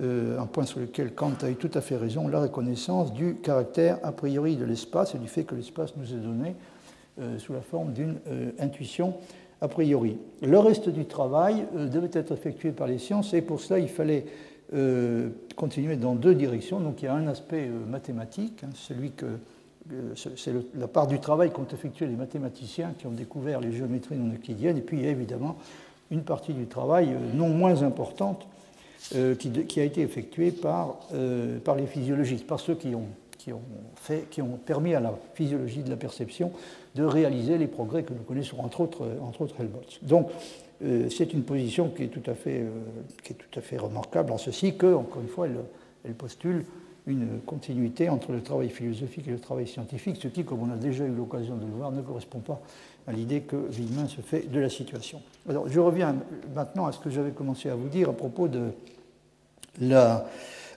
euh, 0.00 0.40
un 0.40 0.46
point 0.46 0.64
sur 0.64 0.80
lequel 0.80 1.12
Kant 1.12 1.34
a 1.42 1.50
eu 1.50 1.56
tout 1.56 1.70
à 1.74 1.82
fait 1.82 1.96
raison, 1.96 2.26
la 2.26 2.40
reconnaissance 2.40 3.12
du 3.12 3.34
caractère 3.34 3.98
a 4.02 4.12
priori 4.12 4.56
de 4.56 4.64
l'espace 4.64 5.14
et 5.14 5.18
du 5.18 5.28
fait 5.28 5.44
que 5.44 5.54
l'espace 5.54 5.94
nous 5.96 6.14
est 6.14 6.20
donné 6.20 6.54
euh, 7.20 7.38
sous 7.38 7.52
la 7.52 7.60
forme 7.60 7.92
d'une 7.92 8.16
intuition 8.58 9.14
a 9.60 9.68
priori. 9.68 10.16
Le 10.42 10.58
reste 10.58 10.88
du 10.88 11.04
travail 11.04 11.66
devait 11.74 12.10
être 12.12 12.32
effectué 12.32 12.72
par 12.72 12.86
les 12.86 12.98
sciences 12.98 13.34
et 13.34 13.42
pour 13.42 13.60
cela 13.60 13.78
il 13.78 13.88
fallait 13.88 14.24
euh, 14.72 15.30
continuer 15.56 15.96
dans 15.96 16.14
deux 16.14 16.34
directions. 16.34 16.78
Donc 16.78 17.02
il 17.02 17.06
y 17.06 17.08
a 17.08 17.14
un 17.14 17.26
aspect 17.26 17.66
euh, 17.68 17.84
mathématique, 17.86 18.62
hein, 18.64 18.70
euh, 19.22 20.14
c'est 20.14 20.52
la 20.76 20.86
part 20.86 21.08
du 21.08 21.18
travail 21.18 21.50
qu'ont 21.50 21.66
effectué 21.66 22.06
les 22.06 22.14
mathématiciens 22.14 22.94
qui 22.96 23.08
ont 23.08 23.12
découvert 23.12 23.60
les 23.60 23.72
géométries 23.72 24.14
non 24.14 24.32
euclidiennes, 24.32 24.78
et 24.78 24.82
puis 24.82 24.98
il 24.98 25.04
y 25.04 25.08
a 25.08 25.10
évidemment 25.10 25.56
une 26.12 26.22
partie 26.22 26.52
du 26.52 26.66
travail 26.66 27.16
non 27.34 27.48
moins 27.48 27.82
importante 27.82 28.46
qui, 29.38 29.80
a 29.80 29.84
été 29.84 30.02
effectuée 30.02 30.52
par, 30.52 30.98
les 31.12 31.86
physiologistes, 31.86 32.46
par 32.46 32.60
ceux 32.60 32.74
qui, 32.74 32.94
ont 32.94 33.06
fait, 33.96 34.28
qui 34.30 34.42
ont 34.42 34.58
permis 34.64 34.94
à 34.94 35.00
la 35.00 35.14
physiologie 35.34 35.82
de 35.82 35.90
la 35.90 35.96
perception 35.96 36.52
de 36.94 37.04
réaliser 37.04 37.58
les 37.58 37.66
progrès 37.66 38.02
que 38.02 38.12
nous 38.12 38.22
connaissons, 38.22 38.58
entre 38.60 38.80
autres, 38.80 39.06
entre 39.22 39.42
autres 39.42 39.60
Helmholtz. 39.60 39.98
Donc 40.02 40.30
euh, 40.82 41.08
c'est 41.10 41.32
une 41.32 41.42
position 41.42 41.90
qui 41.90 42.04
est, 42.04 42.08
tout 42.08 42.28
à 42.30 42.34
fait, 42.34 42.60
euh, 42.60 42.70
qui 43.22 43.32
est 43.32 43.36
tout 43.36 43.58
à 43.58 43.62
fait 43.62 43.76
remarquable 43.76 44.32
en 44.32 44.38
ceci 44.38 44.76
que, 44.76 44.94
encore 44.94 45.20
une 45.20 45.28
fois, 45.28 45.46
elle, 46.04 46.14
postule 46.14 46.64
une 47.06 47.40
continuité 47.44 48.08
entre 48.08 48.32
le 48.32 48.42
travail 48.42 48.70
philosophique 48.70 49.28
et 49.28 49.32
le 49.32 49.38
travail 49.38 49.66
scientifique, 49.66 50.18
ce 50.22 50.28
qui, 50.28 50.44
comme 50.44 50.62
on 50.62 50.72
a 50.72 50.76
déjà 50.76 51.04
eu 51.04 51.14
l'occasion 51.14 51.56
de 51.56 51.66
le 51.66 51.72
voir, 51.72 51.92
ne 51.92 52.00
correspond 52.00 52.38
pas 52.38 52.60
à 53.06 53.12
l'idée 53.12 53.40
que 53.40 53.56
Villemin 53.56 54.06
se 54.06 54.20
fait 54.20 54.50
de 54.50 54.60
la 54.60 54.70
situation. 54.70 55.20
Alors, 55.48 55.68
je 55.68 55.80
reviens 55.80 56.16
maintenant 56.54 56.86
à 56.86 56.92
ce 56.92 56.98
que 56.98 57.10
j'avais 57.10 57.32
commencé 57.32 57.68
à 57.68 57.74
vous 57.74 57.88
dire 57.88 58.08
à 58.10 58.12
propos 58.12 58.48
de 58.48 58.70
la, 59.80 60.26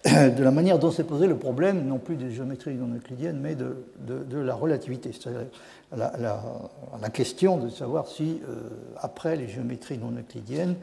de 0.06 0.44
la 0.44 0.52
manière 0.52 0.80
dont 0.80 0.92
s'est 0.92 1.06
posé 1.06 1.28
le 1.28 1.38
problème, 1.38 1.86
non 1.86 1.98
plus 1.98 2.16
des 2.16 2.30
géométries 2.32 2.76
non 2.76 2.94
euclidiennes, 2.94 3.40
mais 3.40 3.56
de, 3.56 4.38
la 4.38 4.54
relativité, 4.54 5.12
c'est-à-dire 5.14 5.48
la, 5.96 6.14
la, 6.18 7.10
question 7.10 7.58
de 7.58 7.70
savoir 7.70 8.08
si, 8.08 8.42
euh, 8.48 8.56
après 8.98 9.38
les 9.38 9.48
géométries 9.48 9.98
non 9.98 10.12
euclidiennes, 10.12 10.76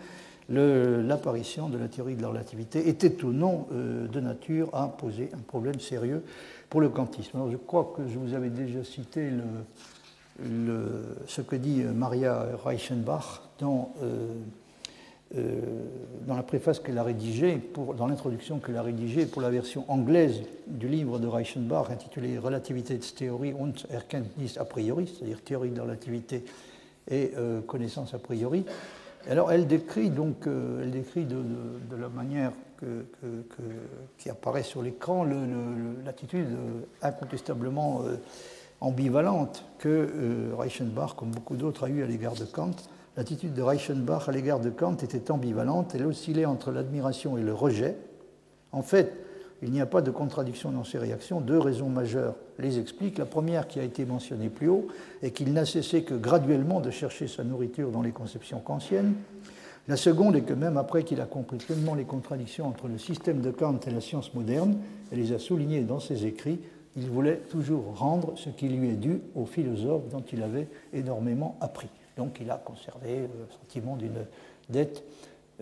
l'apparition 0.49 1.69
de 1.69 1.79
la 1.79 1.89
théorie 1.89 2.17
de 2.17 2.23
la 2.23 2.29
relativité 2.29 2.89
était 2.89 3.23
ou 3.23 3.33
non 3.33 3.67
euh, 3.73 4.09
de 4.09 4.21
nature 4.21 4.69
à 4.75 4.89
poser 4.89 5.31
un 5.35 5.43
problème 5.47 5.79
sérieux 5.79 6.25
pour 6.71 6.81
le 6.81 6.89
quantisme. 6.89 7.37
Alors 7.37 7.50
je 7.50 7.57
crois 7.57 7.93
que 7.97 8.09
je 8.09 8.19
vous 8.19 8.35
avais 8.35 8.50
déjà 8.50 8.83
cité 8.85 9.31
ce 11.27 11.41
que 11.43 11.57
dit 11.57 11.83
Maria 11.83 12.47
Reichenbach 12.65 13.43
dans 13.59 13.93
euh, 14.03 14.27
euh, 15.37 15.60
dans 16.26 16.34
la 16.34 16.42
préface 16.42 16.80
qu'elle 16.80 16.99
a 16.99 17.04
rédigée, 17.04 17.60
dans 17.96 18.08
l'introduction 18.08 18.58
qu'elle 18.58 18.76
a 18.76 18.82
rédigée 18.82 19.26
pour 19.26 19.40
la 19.40 19.50
version 19.50 19.84
anglaise 19.87 20.42
du 20.66 20.88
livre 20.88 21.20
de 21.20 21.28
Reichenbach 21.28 21.88
intitulé 21.88 22.37
Relativitätstheorie 22.37 23.52
und 23.52 23.75
Erkenntnis 23.90 24.56
a 24.58 24.64
priori, 24.64 25.06
c'est-à-dire 25.06 25.40
théorie 25.40 25.70
de 25.70 25.76
la 25.76 25.84
relativité 25.84 26.44
et 27.08 27.30
euh, 27.37 27.60
connaissance 27.60 28.12
a 28.12 28.18
priori. 28.18 28.64
Alors 29.28 29.52
elle 29.52 29.68
décrit 29.68 30.10
donc, 30.10 30.49
euh, 30.49 30.82
elle 30.82 30.90
décrit 30.90 31.26
de, 31.26 31.37
la 31.96 32.08
manière 32.08 32.50
qui 34.18 34.30
apparaît 34.30 34.62
sur 34.62 34.82
l'écran 34.82 35.25
l'attitude 36.02 36.49
incontestablement 37.02 38.00
ambivalente 38.80 39.66
que 39.78 40.54
Reichenbach, 40.56 41.14
comme 41.14 41.30
beaucoup 41.30 41.56
d'autres, 41.56 41.84
a 41.84 41.90
eue 41.90 42.02
à 42.02 42.06
l'égard 42.06 42.34
de 42.34 42.46
Kant 42.46 42.75
L'attitude 43.17 43.55
de 43.55 43.62
Reichenbach 43.62 44.29
à 44.29 44.33
l'égard 44.33 44.61
de 44.61 44.71
Kant 44.71 44.97
était 44.97 45.31
ambivalente, 45.31 45.95
elle 45.95 46.07
oscillait 46.07 46.47
entre 46.47 46.71
l'admiration 46.71 47.37
et 47.37 47.43
le 47.43 47.52
rejet. 47.52 47.97
En 48.73 48.83
fait, 48.83 49.12
il 49.62 49.71
n'y 49.73 49.81
a 49.81 49.87
pas 49.87 50.00
de 50.00 50.11
contradiction 50.11 50.71
dans 50.71 50.85
ces 50.85 50.99
réactions. 50.99 51.40
Deux 51.40 51.59
raisons 51.59 51.88
majeures 51.88 52.35
les 52.59 52.79
expliquent. 52.79 53.19
La 53.19 53.26
première, 53.26 53.69
qui 53.69 53.79
a 53.79 53.83
été 53.83 54.05
mentionnée 54.05 54.49
plus 54.49 54.69
haut, 54.69 54.87
est 55.23 55.33
qu'il 55.33 55.52
n'a 55.52 55.67
cessé 55.67 56.02
que 56.02 56.14
graduellement 56.14 56.81
de 56.81 56.90
chercher 56.90 57.29
sa 57.29 57.45
nourriture 57.45 57.90
dans 57.90 58.00
les 58.00 58.12
conceptions 58.12 58.61
kantiennes. 58.61 59.14
La 59.88 59.97
seconde 59.97 60.37
est 60.37 60.43
que 60.43 60.55
même 60.55 60.76
après 60.76 61.02
qu'il 61.02 61.21
a 61.21 61.26
compris 61.26 61.59
pleinement 61.59 61.95
les 61.95 62.05
contradictions 62.05 62.69
entre 62.69 62.87
le 62.87 62.97
système 62.97 63.40
de 63.40 63.50
Kant 63.50 63.81
et 63.87 63.90
la 63.90 64.00
science 64.00 64.35
moderne, 64.35 64.79
et 65.12 65.17
les 65.17 65.33
a 65.33 65.38
soulignées 65.38 65.83
dans 65.83 66.00
ses 66.00 66.26
écrits, 66.26 66.61
il 66.97 67.09
voulait 67.11 67.43
toujours 67.50 67.99
rendre 67.99 68.33
ce 68.37 68.50
qui 68.50 68.69
lui 68.69 68.88
est 68.88 68.97
dû 68.97 69.21
aux 69.35 69.47
philosophes 69.47 70.09
dont 70.11 70.25
il 70.33 70.43
avait 70.43 70.69
énormément 70.93 71.57
appris. 71.61 71.88
Donc 72.21 72.37
il 72.39 72.50
a 72.50 72.59
conservé 72.59 73.21
le 73.21 73.47
sentiment 73.62 73.97
d'une 73.97 74.27
dette 74.69 75.03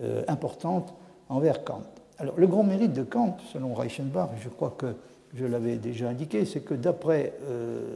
euh, 0.01 0.23
importante 0.27 0.93
envers 1.29 1.63
Kant. 1.63 1.83
Alors 2.17 2.37
le 2.37 2.47
grand 2.47 2.63
mérite 2.63 2.91
de 2.91 3.03
Kant, 3.03 3.37
selon 3.53 3.73
Reichenbach, 3.73 4.31
je 4.43 4.49
crois 4.49 4.75
que 4.77 4.87
je 5.33 5.45
l'avais 5.45 5.77
déjà 5.77 6.09
indiqué, 6.09 6.43
c'est 6.43 6.59
que 6.59 6.73
d'après 6.73 7.31
euh, 7.49 7.95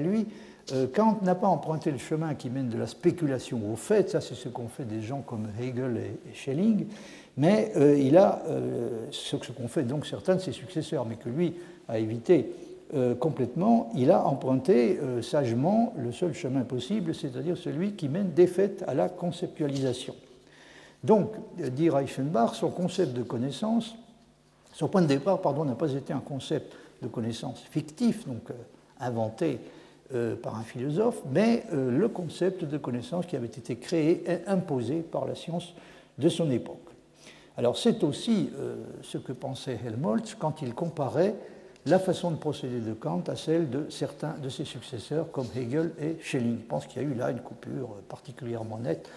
lui, 0.00 0.26
euh, 0.72 0.88
Kant 0.92 1.18
n'a 1.22 1.36
pas 1.36 1.46
emprunté 1.46 1.92
le 1.92 1.98
chemin 1.98 2.34
qui 2.34 2.50
mène 2.50 2.68
de 2.68 2.78
la 2.78 2.88
spéculation 2.88 3.60
au 3.72 3.76
fait, 3.76 4.10
ça 4.10 4.20
c'est 4.20 4.34
ce 4.34 4.48
qu'ont 4.48 4.66
fait 4.66 4.86
des 4.86 5.02
gens 5.02 5.20
comme 5.20 5.46
Hegel 5.60 5.96
et, 5.98 6.34
Schelling, 6.34 6.86
mais 7.36 7.72
il 7.96 8.18
a 8.18 8.42
ce 9.12 9.36
qu'ont 9.36 9.68
fait 9.68 9.84
donc 9.84 10.04
certains 10.04 10.34
de 10.34 10.40
ses 10.40 10.50
successeurs, 10.50 11.06
mais 11.06 11.14
que 11.14 11.28
lui 11.28 11.54
a 11.86 12.00
évité 12.00 12.50
euh, 12.92 13.14
complètement, 13.14 13.88
il 13.94 14.10
a 14.10 14.26
emprunté 14.26 14.98
euh, 14.98 15.22
sagement 15.22 15.92
le 15.96 16.10
seul 16.10 16.34
chemin 16.34 16.62
possible, 16.62 17.14
c'est-à-dire 17.14 17.56
celui 17.56 17.92
qui 17.92 18.08
mène 18.08 18.32
des 18.32 18.48
faits 18.48 18.82
à 18.88 18.94
la 18.94 19.08
conceptualisation. 19.08 20.16
Donc, 21.04 21.30
dit 21.56 21.88
Reichenbach, 21.88 22.54
son 22.54 22.70
concept 22.70 23.12
de 23.12 23.22
connaissance, 23.22 23.94
son 24.72 24.88
point 24.88 25.02
de 25.02 25.06
départ, 25.06 25.40
pardon, 25.40 25.64
n'a 25.64 25.76
pas 25.76 25.92
été 25.92 26.12
un 26.12 26.20
concept 26.20 26.74
de 27.00 27.06
connaissance 27.06 27.60
fictif, 27.70 28.26
donc 28.26 28.50
euh, 28.50 28.54
inventé 28.98 29.60
par 30.42 30.58
un 30.58 30.64
philosophe, 30.64 31.22
mais 31.32 31.62
le 31.72 32.08
concept 32.08 32.64
de 32.64 32.78
connaissance 32.78 33.26
qui 33.26 33.36
avait 33.36 33.46
été 33.46 33.76
créé 33.76 34.24
et 34.28 34.48
imposé 34.48 35.02
par 35.02 35.24
la 35.24 35.36
science 35.36 35.72
de 36.18 36.28
son 36.28 36.50
époque. 36.50 36.90
Alors 37.56 37.78
c'est 37.78 38.02
aussi 38.02 38.50
ce 39.02 39.18
que 39.18 39.30
pensait 39.30 39.78
Helmholtz 39.86 40.34
quand 40.34 40.62
il 40.62 40.74
comparait 40.74 41.36
la 41.90 41.98
façon 41.98 42.30
de 42.30 42.36
procéder 42.36 42.80
de 42.80 42.92
Kant 42.92 43.24
à 43.26 43.36
celle 43.36 43.68
de 43.68 43.90
certains 43.90 44.34
de 44.42 44.48
ses 44.48 44.64
successeurs 44.64 45.30
comme 45.32 45.46
Hegel 45.56 45.92
et 46.00 46.16
Schelling. 46.22 46.58
Je 46.60 46.66
pense 46.66 46.86
qu'il 46.86 47.02
y 47.02 47.04
a 47.04 47.08
eu 47.08 47.14
là 47.14 47.30
une 47.30 47.40
coupure 47.40 47.96
particulièrement 48.08 48.78
nette 48.78 49.10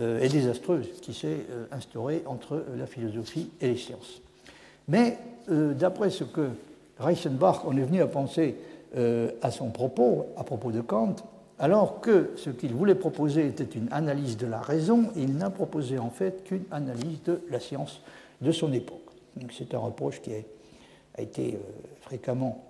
euh, 0.00 0.20
et 0.20 0.28
désastreuse 0.28 0.88
qui 1.00 1.14
s'est 1.14 1.46
euh, 1.50 1.66
instaurée 1.70 2.24
entre 2.26 2.64
la 2.76 2.86
philosophie 2.86 3.50
et 3.60 3.68
les 3.68 3.76
sciences. 3.76 4.20
Mais 4.88 5.18
d'après 5.48 6.10
ce 6.10 6.24
que 6.24 6.48
Reichenbach 6.98 7.64
en 7.64 7.76
est 7.76 7.82
venu 7.82 8.02
à 8.02 8.06
penser 8.06 8.56
à 9.42 9.50
son 9.50 9.70
propos, 9.70 10.26
à 10.36 10.44
propos 10.44 10.70
de 10.70 10.80
Kant, 10.80 11.16
alors 11.58 12.00
que 12.00 12.30
ce 12.36 12.50
qu'il 12.50 12.72
voulait 12.72 12.94
proposer 12.94 13.46
était 13.46 13.64
une 13.64 13.88
analyse 13.90 14.36
de 14.36 14.46
la 14.46 14.60
raison, 14.60 15.10
il 15.16 15.36
n'a 15.36 15.50
proposé 15.50 15.98
en 15.98 16.10
fait 16.10 16.44
qu'une 16.44 16.64
analyse 16.70 17.22
de 17.24 17.40
la 17.50 17.60
science 17.60 18.00
de 18.40 18.52
son 18.52 18.72
époque. 18.72 19.06
C'est 19.50 19.74
un 19.74 19.78
reproche 19.78 20.20
qui 20.20 20.32
a 21.16 21.22
été 21.22 21.54
euh, 21.54 21.58
fréquemment 22.00 22.64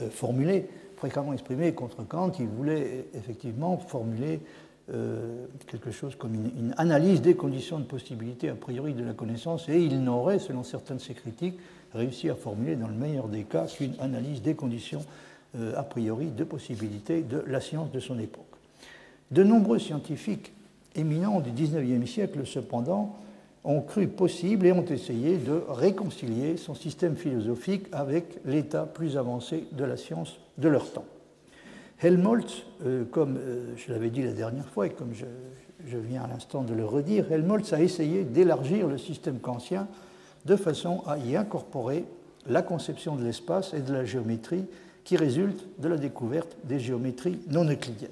euh, 0.00 0.10
formulé, 0.10 0.68
fréquemment 0.96 1.32
exprimé 1.32 1.72
contre 1.72 2.06
Kant. 2.06 2.32
Il 2.38 2.48
voulait 2.48 3.06
effectivement 3.14 3.76
formuler 3.78 4.40
euh, 4.92 5.46
quelque 5.66 5.90
chose 5.90 6.14
comme 6.16 6.34
une, 6.34 6.74
analyse 6.78 7.20
des 7.20 7.34
conditions 7.34 7.78
de 7.78 7.84
possibilité 7.84 8.48
a 8.48 8.54
priori 8.54 8.94
de 8.94 9.04
la 9.04 9.12
connaissance, 9.12 9.68
et 9.68 9.78
il 9.78 10.02
n'aurait, 10.02 10.38
selon 10.38 10.62
certains 10.62 10.94
de 10.94 11.00
ses 11.00 11.14
critiques, 11.14 11.58
réussi 11.94 12.30
à 12.30 12.34
formuler 12.34 12.76
dans 12.76 12.88
le 12.88 12.94
meilleur 12.94 13.28
des 13.28 13.44
cas 13.44 13.66
qu'une 13.66 13.94
analyse 14.00 14.42
des 14.42 14.54
conditions 14.54 15.04
a 15.74 15.82
priori 15.82 16.26
de 16.26 16.44
possibilité 16.44 17.22
de 17.22 17.42
la 17.46 17.62
science 17.62 17.90
de 17.90 18.00
son 18.00 18.18
époque. 18.18 18.44
De 19.30 19.42
nombreux 19.42 19.78
scientifiques 19.78 20.52
éminents 20.94 21.40
du 21.40 21.50
XIXe 21.50 22.10
siècle, 22.10 22.46
cependant, 22.46 23.16
ont 23.68 23.82
cru 23.82 24.08
possible 24.08 24.66
et 24.66 24.72
ont 24.72 24.84
essayé 24.86 25.36
de 25.36 25.62
réconcilier 25.68 26.56
son 26.56 26.74
système 26.74 27.16
philosophique 27.16 27.86
avec 27.92 28.40
l'état 28.46 28.86
plus 28.86 29.18
avancé 29.18 29.66
de 29.72 29.84
la 29.84 29.98
science 29.98 30.40
de 30.56 30.68
leur 30.68 30.90
temps. 30.90 31.04
Helmholtz, 32.00 32.64
euh, 32.86 33.04
comme 33.04 33.36
euh, 33.36 33.74
je 33.76 33.92
l'avais 33.92 34.08
dit 34.08 34.22
la 34.22 34.32
dernière 34.32 34.66
fois 34.66 34.86
et 34.86 34.90
comme 34.90 35.12
je, 35.12 35.26
viens 35.98 36.22
à 36.22 36.28
l'instant 36.28 36.62
de 36.62 36.72
le 36.72 36.86
redire, 36.86 37.30
Helmholtz 37.30 37.74
a 37.74 37.80
essayé 37.80 38.24
d'élargir 38.24 38.88
le 38.88 38.96
système 38.96 39.38
kantien 39.38 39.86
de 40.46 40.56
façon 40.56 41.02
à 41.06 41.18
y 41.18 41.36
incorporer 41.36 42.06
la 42.48 42.62
conception 42.62 43.16
de 43.16 43.24
l'espace 43.24 43.74
et 43.74 43.80
de 43.80 43.92
la 43.92 44.06
géométrie 44.06 44.64
qui 45.04 45.16
résulte 45.16 45.66
de 45.78 45.88
la 45.88 45.98
découverte 45.98 46.56
des 46.64 46.80
géométries 46.80 47.38
non 47.50 47.64
euclidiennes. 47.68 48.10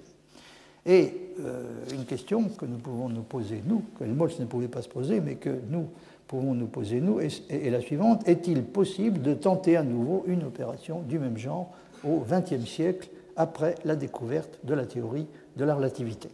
Et 0.86 1.12
euh, 1.40 1.64
une 1.92 2.04
question 2.04 2.44
que 2.48 2.64
nous 2.64 2.78
pouvons 2.78 3.08
nous 3.08 3.22
poser, 3.22 3.60
nous, 3.66 3.82
que 3.98 4.04
Helmholtz 4.04 4.38
ne 4.38 4.46
pouvait 4.46 4.68
pas 4.68 4.82
se 4.82 4.88
poser, 4.88 5.20
mais 5.20 5.34
que 5.34 5.50
nous 5.68 5.88
pouvons 6.28 6.54
nous 6.54 6.68
poser, 6.68 7.00
nous, 7.00 7.20
est, 7.20 7.70
la 7.70 7.80
suivante 7.80 8.26
est-il 8.28 8.62
possible 8.62 9.20
de 9.20 9.34
tenter 9.34 9.76
à 9.76 9.82
nouveau 9.82 10.24
une 10.26 10.44
opération 10.44 11.02
du 11.02 11.18
même 11.18 11.36
genre 11.36 11.72
au 12.04 12.24
XXe 12.28 12.64
siècle, 12.64 13.08
après 13.36 13.74
la 13.84 13.96
découverte 13.96 14.58
de 14.64 14.74
la 14.74 14.86
théorie 14.86 15.26
de 15.56 15.64
la 15.64 15.74
relativité? 15.74 16.30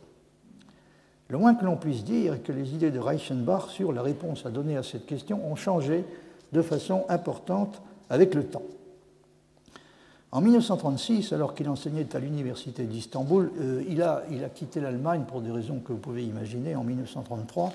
Le 1.28 1.38
moins 1.38 1.54
que 1.54 1.64
l'on 1.64 1.76
puisse 1.76 2.04
dire 2.04 2.34
est 2.34 2.40
que 2.40 2.52
les 2.52 2.74
idées 2.74 2.90
de 2.90 2.98
Reichenbach 2.98 3.70
sur 3.70 3.90
la 3.90 4.02
réponse 4.02 4.44
à 4.44 4.50
donner 4.50 4.76
à 4.76 4.82
cette 4.82 5.06
question 5.06 5.40
ont 5.50 5.56
changé 5.56 6.04
de 6.52 6.60
façon 6.60 7.04
importante 7.08 7.80
avec 8.10 8.34
le 8.34 8.44
temps. 8.44 8.62
En 10.34 10.40
1936, 10.40 11.34
alors 11.34 11.54
qu'il 11.54 11.68
enseignait 11.68 12.06
à 12.16 12.18
l'université 12.18 12.84
d'Istanbul, 12.84 13.52
euh, 13.60 13.84
il, 13.86 14.02
a, 14.02 14.22
quitté 14.54 14.80
l'Allemagne 14.80 15.24
pour 15.28 15.42
des 15.42 15.50
raisons 15.50 15.78
que 15.80 15.92
vous 15.92 15.98
pouvez 15.98 16.24
imaginer 16.24 16.74
en 16.74 16.84
1933, 16.84 17.70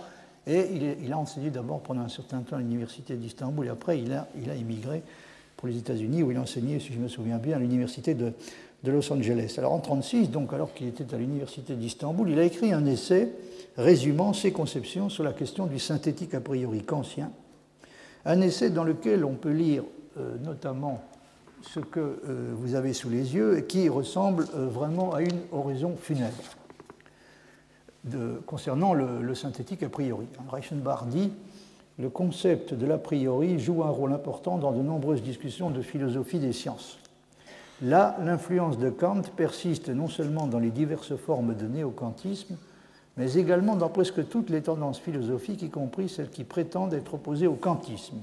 et 0.48 0.66
il, 1.04 1.14
a 1.14 1.18
enseigné 1.20 1.52
d'abord 1.52 1.82
pendant 1.82 2.02
un 2.02 2.10
certain 2.10 2.40
temps 2.40 2.56
à 2.56 2.60
l'université 2.60 3.16
d'Istanbul, 3.16 3.68
et 3.68 3.70
après 3.70 4.00
il 4.00 4.12
a, 4.12 4.28
il 4.36 4.52
immigré 4.60 5.04
pour 5.56 5.68
les 5.68 5.78
États-Unis, 5.78 6.24
où 6.24 6.32
il 6.32 6.38
a 6.38 6.42
enseigné, 6.42 6.80
si 6.80 6.94
je 6.94 6.98
me 6.98 7.08
souviens 7.08 7.38
bien, 7.38 7.58
à 7.58 7.60
l'université 7.60 8.16
de, 8.16 8.34
Los 8.86 9.12
Angeles. 9.12 9.56
Alors 9.58 9.74
en 9.74 9.80
1936, 9.80 10.32
donc 10.32 10.54
alors 10.54 10.74
qu'il 10.74 10.88
était 10.88 11.14
à 11.14 11.18
l'université 11.18 11.76
d'Istanbul, 11.76 12.30
il 12.30 12.40
a 12.40 12.44
écrit 12.44 12.72
un 12.72 12.86
essai 12.86 13.34
résumant 13.76 14.34
ses 14.34 14.52
conceptions 14.52 15.10
sur 15.10 15.24
la 15.24 15.34
question 15.34 15.66
du 15.66 15.78
synthétique 15.78 16.34
a 16.34 16.40
priori 16.40 16.84
kantien, 16.84 17.30
un 18.26 18.42
essai 18.42 18.70
dans 18.70 18.86
lequel 18.86 19.26
on 19.26 19.34
peut 19.34 19.52
lire 19.52 19.84
euh, 20.18 20.38
notamment 20.42 21.04
ce 21.74 21.80
que 21.80 22.00
euh, 22.00 22.54
vous 22.56 22.76
avez 22.76 22.94
sous 22.94 23.10
les 23.10 23.36
yeux 23.36 23.58
et 23.58 23.66
qui 23.66 23.90
ressemble 23.90 24.46
euh, 24.56 24.68
vraiment 24.68 25.14
à 25.14 25.22
une 25.22 25.42
oraison 25.52 25.96
funèbre 25.96 26.44
concernant 28.46 28.94
le, 28.94 29.36
synthétique 29.36 29.84
a 29.84 29.90
priori. 29.90 30.28
Reichenbach 30.50 31.08
dit 31.08 31.30
le 32.00 32.10
concept 32.10 32.74
de 32.74 32.86
l'a 32.86 32.98
priori 32.98 33.60
joue 33.60 33.84
un 33.84 33.90
rôle 33.90 34.14
important 34.14 34.58
dans 34.58 34.72
de 34.72 34.82
nombreuses 34.82 35.22
discussions 35.22 35.72
de 35.72 35.82
philosophie 35.82 36.40
des 36.40 36.54
sciences. 36.54 37.00
Là, 37.82 38.18
l'influence 38.24 38.78
de 38.78 38.90
Kant 38.90 39.24
persiste 39.36 39.90
non 39.90 40.08
seulement 40.08 40.48
dans 40.48 40.60
les 40.60 40.72
diverses 40.72 41.16
formes 41.16 41.54
de 41.56 41.68
néo-kantisme, 41.68 42.56
mais 43.18 43.34
également 43.34 43.76
dans 43.76 43.90
presque 43.90 44.30
toutes 44.30 44.50
les 44.50 44.62
tendances 44.62 45.00
philosophiques, 45.00 45.64
y 45.64 45.70
compris 45.70 46.08
celles 46.08 46.30
qui 46.30 46.44
prétendent 46.44 46.94
être 46.94 47.16
opposées 47.16 47.48
au 47.48 47.56
kantisme. 47.56 48.18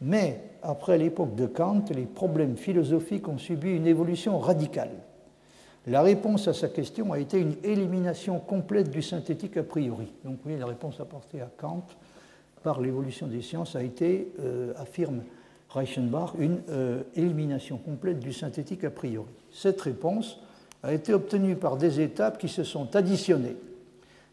Mais 0.00 0.40
après 0.62 0.98
l'époque 0.98 1.34
de 1.34 1.46
Kant, 1.46 1.84
les 1.90 2.06
problèmes 2.06 2.56
philosophiques 2.56 3.28
ont 3.28 3.38
subi 3.38 3.70
une 3.70 3.86
évolution 3.86 4.38
radicale. 4.38 4.90
La 5.86 6.02
réponse 6.02 6.46
à 6.48 6.52
sa 6.52 6.68
question 6.68 7.12
a 7.12 7.18
été 7.18 7.40
une 7.40 7.56
élimination 7.64 8.38
complète 8.38 8.90
du 8.90 9.02
synthétique 9.02 9.56
a 9.56 9.62
priori. 9.62 10.12
Donc 10.24 10.34
vous 10.34 10.42
voyez, 10.44 10.58
la 10.58 10.66
réponse 10.66 11.00
apportée 11.00 11.40
à 11.40 11.50
Kant 11.56 11.86
par 12.62 12.80
l'évolution 12.80 13.26
des 13.26 13.40
sciences 13.40 13.76
a 13.76 13.82
été, 13.82 14.32
euh, 14.40 14.72
affirme 14.76 15.22
Reichenbach, 15.70 16.32
une 16.38 16.60
euh, 16.70 17.02
élimination 17.14 17.78
complète 17.78 18.20
du 18.20 18.32
synthétique 18.32 18.84
a 18.84 18.90
priori. 18.90 19.28
Cette 19.50 19.80
réponse 19.80 20.40
a 20.82 20.92
été 20.92 21.12
obtenue 21.12 21.56
par 21.56 21.76
des 21.76 22.00
étapes 22.00 22.38
qui 22.38 22.48
se 22.48 22.64
sont 22.64 22.94
additionnées. 22.94 23.56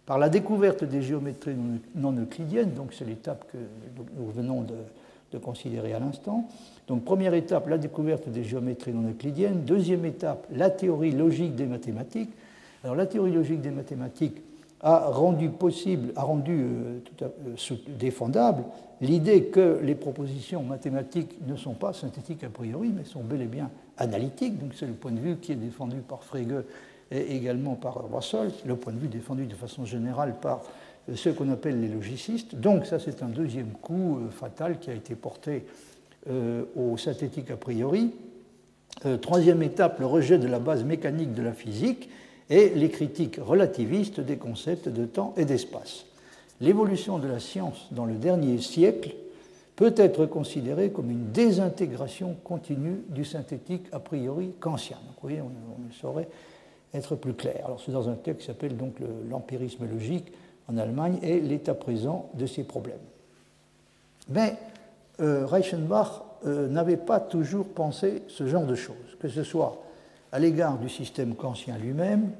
Par 0.05 0.19
la 0.19 0.29
découverte 0.29 0.83
des 0.83 1.01
géométries 1.01 1.55
non 1.95 2.13
euclidiennes, 2.13 2.73
donc 2.73 2.93
c'est 2.93 3.05
l'étape 3.05 3.45
que 3.51 3.57
nous 4.17 4.29
venons 4.29 4.61
de, 4.61 4.75
de 5.31 5.37
considérer 5.37 5.93
à 5.93 5.99
l'instant. 5.99 6.47
Donc 6.87 7.03
première 7.03 7.33
étape, 7.33 7.67
la 7.67 7.77
découverte 7.77 8.29
des 8.29 8.43
géométries 8.43 8.93
non 8.93 9.09
euclidiennes. 9.09 9.63
Deuxième 9.65 10.05
étape, 10.05 10.47
la 10.51 10.69
théorie 10.69 11.11
logique 11.11 11.55
des 11.55 11.65
mathématiques. 11.65 12.31
Alors 12.83 12.95
la 12.95 13.05
théorie 13.05 13.31
logique 13.31 13.61
des 13.61 13.71
mathématiques 13.71 14.41
a 14.81 15.09
rendu 15.09 15.49
possible, 15.49 16.11
a 16.15 16.23
rendu 16.23 16.61
euh, 16.61 16.99
tout 16.99 17.25
euh, 17.25 17.75
défendable 17.97 18.63
l'idée 19.01 19.45
que 19.45 19.79
les 19.81 19.95
propositions 19.95 20.63
mathématiques 20.63 21.35
ne 21.47 21.55
sont 21.55 21.73
pas 21.73 21.93
synthétiques 21.93 22.43
a 22.43 22.49
priori, 22.49 22.93
mais 22.95 23.03
sont 23.03 23.21
bel 23.21 23.41
et 23.41 23.47
bien 23.47 23.69
analytiques. 23.97 24.59
Donc 24.59 24.73
c'est 24.73 24.85
le 24.85 24.93
point 24.93 25.11
de 25.11 25.19
vue 25.19 25.37
qui 25.37 25.51
est 25.51 25.55
défendu 25.55 25.97
par 25.97 26.23
Frege 26.23 26.63
et 27.11 27.35
également 27.35 27.75
par 27.75 28.09
Russell, 28.11 28.51
le 28.65 28.75
point 28.75 28.93
de 28.93 28.99
vue 28.99 29.07
défendu 29.07 29.45
de 29.45 29.55
façon 29.55 29.85
générale 29.85 30.35
par 30.41 30.61
ceux 31.13 31.33
qu'on 31.33 31.51
appelle 31.51 31.79
les 31.79 31.87
logicistes. 31.87 32.55
Donc 32.55 32.85
ça, 32.85 32.99
c'est 32.99 33.21
un 33.21 33.27
deuxième 33.27 33.71
coup 33.81 34.17
euh, 34.17 34.29
fatal 34.31 34.79
qui 34.79 34.89
a 34.89 34.93
été 34.93 35.15
porté 35.15 35.65
euh, 36.29 36.63
au 36.75 36.97
synthétique 36.97 37.51
a 37.51 37.57
priori. 37.57 38.11
Euh, 39.05 39.17
troisième 39.17 39.61
étape, 39.61 39.99
le 39.99 40.05
rejet 40.05 40.37
de 40.37 40.47
la 40.47 40.59
base 40.59 40.83
mécanique 40.83 41.33
de 41.33 41.43
la 41.43 41.53
physique 41.53 42.09
et 42.49 42.69
les 42.69 42.89
critiques 42.89 43.39
relativistes 43.41 44.19
des 44.19 44.37
concepts 44.37 44.89
de 44.89 45.05
temps 45.05 45.33
et 45.37 45.45
d'espace. 45.45 46.05
L'évolution 46.61 47.19
de 47.19 47.27
la 47.27 47.39
science 47.39 47.87
dans 47.91 48.05
le 48.05 48.15
dernier 48.15 48.59
siècle 48.59 49.15
peut 49.75 49.93
être 49.97 50.25
considérée 50.25 50.89
comme 50.89 51.11
une 51.11 51.31
désintégration 51.31 52.35
continue 52.43 53.01
du 53.09 53.25
synthétique 53.25 53.87
a 53.91 53.99
priori 53.99 54.53
kantien. 54.59 54.97
Vous 55.05 55.21
voyez, 55.21 55.41
on, 55.41 55.49
ne 55.49 55.91
saurait 55.91 56.29
être 56.93 57.15
plus 57.15 57.33
clair. 57.33 57.63
Alors 57.65 57.81
c'est 57.85 57.91
dans 57.91 58.07
un 58.07 58.13
texte 58.13 58.41
qui 58.41 58.47
s'appelle 58.47 58.77
donc 58.77 58.95
l'empirisme 59.29 59.85
logique 59.85 60.31
en 60.67 60.77
Allemagne 60.77 61.19
et 61.21 61.39
l'état 61.39 61.73
présent 61.73 62.29
de 62.33 62.45
ces 62.45 62.63
problèmes. 62.63 62.97
Mais 64.29 64.55
euh, 65.21 65.45
Reichenbach 65.45 66.23
euh, 66.45 66.67
n'avait 66.67 66.97
pas 66.97 67.19
toujours 67.19 67.67
pensé 67.67 68.23
ce 68.27 68.47
genre 68.47 68.65
de 68.65 68.75
choses, 68.75 69.17
que 69.19 69.29
ce 69.29 69.43
soit 69.43 69.81
à 70.31 70.39
l'égard 70.39 70.77
du 70.77 70.89
système 70.89 71.35
kantien 71.35 71.77
lui-même 71.77 72.31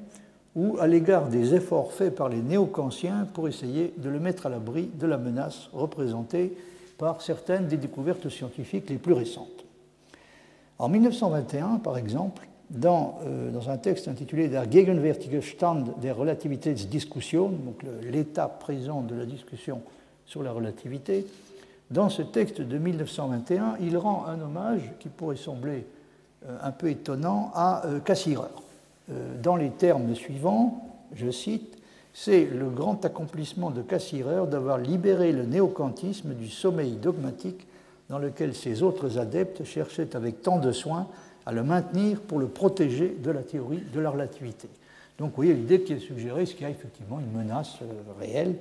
ou 0.56 0.78
à 0.80 0.88
l'égard 0.88 1.28
des 1.28 1.54
efforts 1.54 1.92
faits 1.92 2.16
par 2.16 2.30
les 2.30 2.42
néo-kantiens 2.42 3.28
pour 3.34 3.48
essayer 3.48 3.94
de 3.98 4.10
le 4.10 4.20
mettre 4.20 4.46
à 4.46 4.50
l'abri 4.50 4.90
de 4.94 5.06
la 5.06 5.18
menace 5.18 5.70
représentée 5.74 6.58
par 6.98 7.22
certaines 7.22 7.68
des 7.68 7.78
découvertes 7.78 8.30
scientifiques 8.30 8.90
les 8.90 8.98
plus 8.98 9.14
récentes. 9.14 9.66
En 10.80 10.90
1921, 10.90 11.78
par 11.78 11.98
exemple, 11.98 12.48
dans, 12.70 13.20
euh, 13.26 13.52
dans, 13.52 13.70
un 13.70 13.78
texte 13.78 14.08
intitulé 14.08 14.48
Der 14.48 14.66
gegenwärtige 14.68 15.42
Stand 15.42 16.00
der 16.02 16.18
Relativitätsdiskussion, 16.18 17.50
donc 17.50 17.84
l'état 18.02 18.48
présent 18.48 19.02
de 19.02 19.16
la 19.16 19.26
discussion 19.26 19.82
sur 20.26 20.42
la 20.44 20.52
relativité, 20.52 21.26
dans 21.92 22.10
ce 22.10 22.24
texte 22.24 22.62
de 22.62 22.78
1921, 22.78 23.78
il 23.82 23.98
rend 23.98 24.26
un 24.26 24.42
hommage 24.42 24.82
qui 25.00 25.10
pourrait 25.10 25.36
sembler 25.36 25.86
euh, 26.48 26.58
un 26.64 26.72
peu 26.72 26.90
étonnant 26.90 27.52
à 27.54 27.86
euh, 27.86 28.00
Cassirer. 28.00 28.50
Dans 29.44 29.56
les 29.56 29.70
termes 29.70 30.16
suivants, 30.16 30.98
je 31.14 31.30
cite, 31.30 31.78
c'est 32.12 32.46
le 32.46 32.72
grand 32.72 33.06
accomplissement 33.06 33.70
de 33.70 33.84
Cassirer 33.84 34.48
d'avoir 34.48 34.80
libéré 34.80 35.32
le 35.32 35.46
néocantisme 35.46 36.34
du 36.34 36.50
sommeil 36.50 36.94
dogmatique 36.94 37.68
dans 38.10 38.18
lequel 38.18 38.56
ses 38.56 38.82
autres 38.82 39.20
adeptes 39.20 39.64
cherchaient 39.64 40.16
avec 40.16 40.42
tant 40.42 40.58
de 40.58 40.72
soin 40.72 41.08
à 41.46 41.52
le 41.52 41.64
maintenir 41.64 42.22
pour 42.22 42.40
le 42.40 42.48
protéger 42.48 43.16
de 43.22 43.32
la 43.32 43.44
théorie 43.44 43.84
de 43.94 44.00
la 44.00 44.10
relativité. 44.10 44.68
Donc 45.18 45.30
vous 45.30 45.36
voyez 45.38 45.54
l'idée 45.54 45.82
qui 45.82 45.94
est 45.94 46.00
suggérée, 46.00 46.46
c'est 46.46 46.54
qu'il 46.54 46.64
y 46.64 46.66
a 46.66 46.72
effectivement 46.72 47.20
une 47.20 47.32
menace 47.38 47.78
euh, 47.82 47.86
réelle 48.20 48.56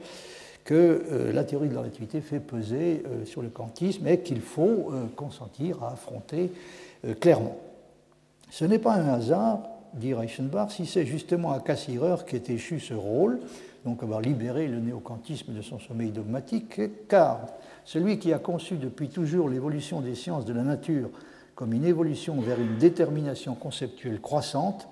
que 0.64 1.02
euh, 1.10 1.32
la 1.32 1.44
théorie 1.44 1.68
de 1.68 1.74
la 1.74 1.80
relativité 1.80 2.20
fait 2.20 2.40
peser 2.40 3.02
euh, 3.06 3.24
sur 3.24 3.42
le 3.42 3.48
kantisme 3.48 4.06
et 4.06 4.20
qu'il 4.20 4.40
faut 4.40 4.92
consentir 5.16 5.82
à 5.82 5.92
affronter 5.92 6.52
clairement. 7.20 7.56
Ce 8.50 8.64
n'est 8.64 8.78
pas 8.78 8.94
un 8.94 9.08
hasard, 9.08 9.62
dit 9.94 10.14
Reichenbach, 10.14 10.70
si 10.70 10.86
c'est 10.86 11.04
justement 11.04 11.52
à 11.52 11.60
Cassirer 11.60 12.14
qu'est 12.26 12.48
échu 12.48 12.80
ce 12.80 12.94
rôle, 12.94 13.40
donc 13.84 14.02
avoir 14.02 14.20
libéré 14.22 14.68
le 14.68 14.80
néocantisme 14.80 15.52
de 15.52 15.60
son 15.60 15.78
sommeil 15.78 16.10
dogmatique, 16.10 16.80
car 17.08 17.40
celui 17.84 18.18
qui 18.18 18.32
a 18.32 18.38
conçu 18.38 18.76
depuis 18.76 19.08
toujours 19.08 19.50
l'évolution 19.50 20.00
des 20.00 20.14
sciences 20.14 20.46
de 20.46 20.54
la 20.54 20.62
nature 20.62 21.10
comme 21.54 21.72
une 21.72 21.84
évolution 21.84 22.40
vers 22.40 22.60
une 22.60 22.78
détermination 22.78 23.54
conceptuelle 23.54 24.20
croissante, 24.20 24.88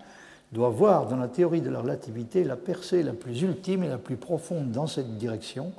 doit 0.52 0.68
voir 0.68 1.06
dans 1.06 1.16
la 1.16 1.28
théorie 1.28 1.62
de 1.62 1.70
la 1.70 1.80
relativité 1.80 2.44
la 2.44 2.56
percée 2.56 3.02
la 3.02 3.14
plus 3.14 3.42
ultime 3.42 3.84
et 3.84 3.88
la 3.88 3.98
plus 3.98 4.16
profonde 4.16 4.70
dans 4.70 4.86
cette 4.86 5.16
direction, 5.16 5.72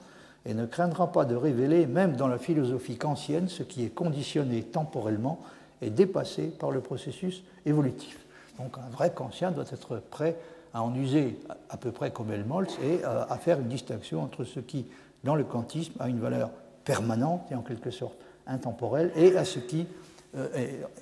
et 0.45 0.53
ne 0.53 0.65
craindra 0.65 1.11
pas 1.11 1.25
de 1.25 1.35
révéler, 1.35 1.85
même 1.85 2.15
dans 2.15 2.27
la 2.27 2.37
philosophie 2.37 2.97
kantienne, 2.97 3.47
ce 3.47 3.63
qui 3.63 3.85
est 3.85 3.89
conditionné 3.89 4.61
temporellement 4.63 5.39
et 5.81 5.89
dépassé 5.89 6.47
par 6.47 6.71
le 6.71 6.81
processus 6.81 7.43
évolutif. 7.65 8.19
Donc 8.57 8.77
un 8.77 8.89
vrai 8.91 9.11
kantien 9.13 9.51
doit 9.51 9.65
être 9.71 10.01
prêt 10.09 10.35
à 10.73 10.83
en 10.83 10.93
user 10.95 11.39
à 11.69 11.77
peu 11.77 11.91
près 11.91 12.11
comme 12.11 12.31
Helmholtz 12.31 12.77
et 12.83 13.03
à 13.03 13.37
faire 13.37 13.59
une 13.59 13.67
distinction 13.67 14.21
entre 14.21 14.43
ce 14.43 14.59
qui, 14.59 14.85
dans 15.23 15.35
le 15.35 15.43
kantisme, 15.43 15.93
a 15.99 16.09
une 16.09 16.19
valeur 16.19 16.49
permanente 16.83 17.43
et 17.51 17.55
en 17.55 17.61
quelque 17.61 17.91
sorte 17.91 18.17
intemporelle, 18.47 19.11
et 19.15 19.37
à 19.37 19.45
ce 19.45 19.59
qui 19.59 19.85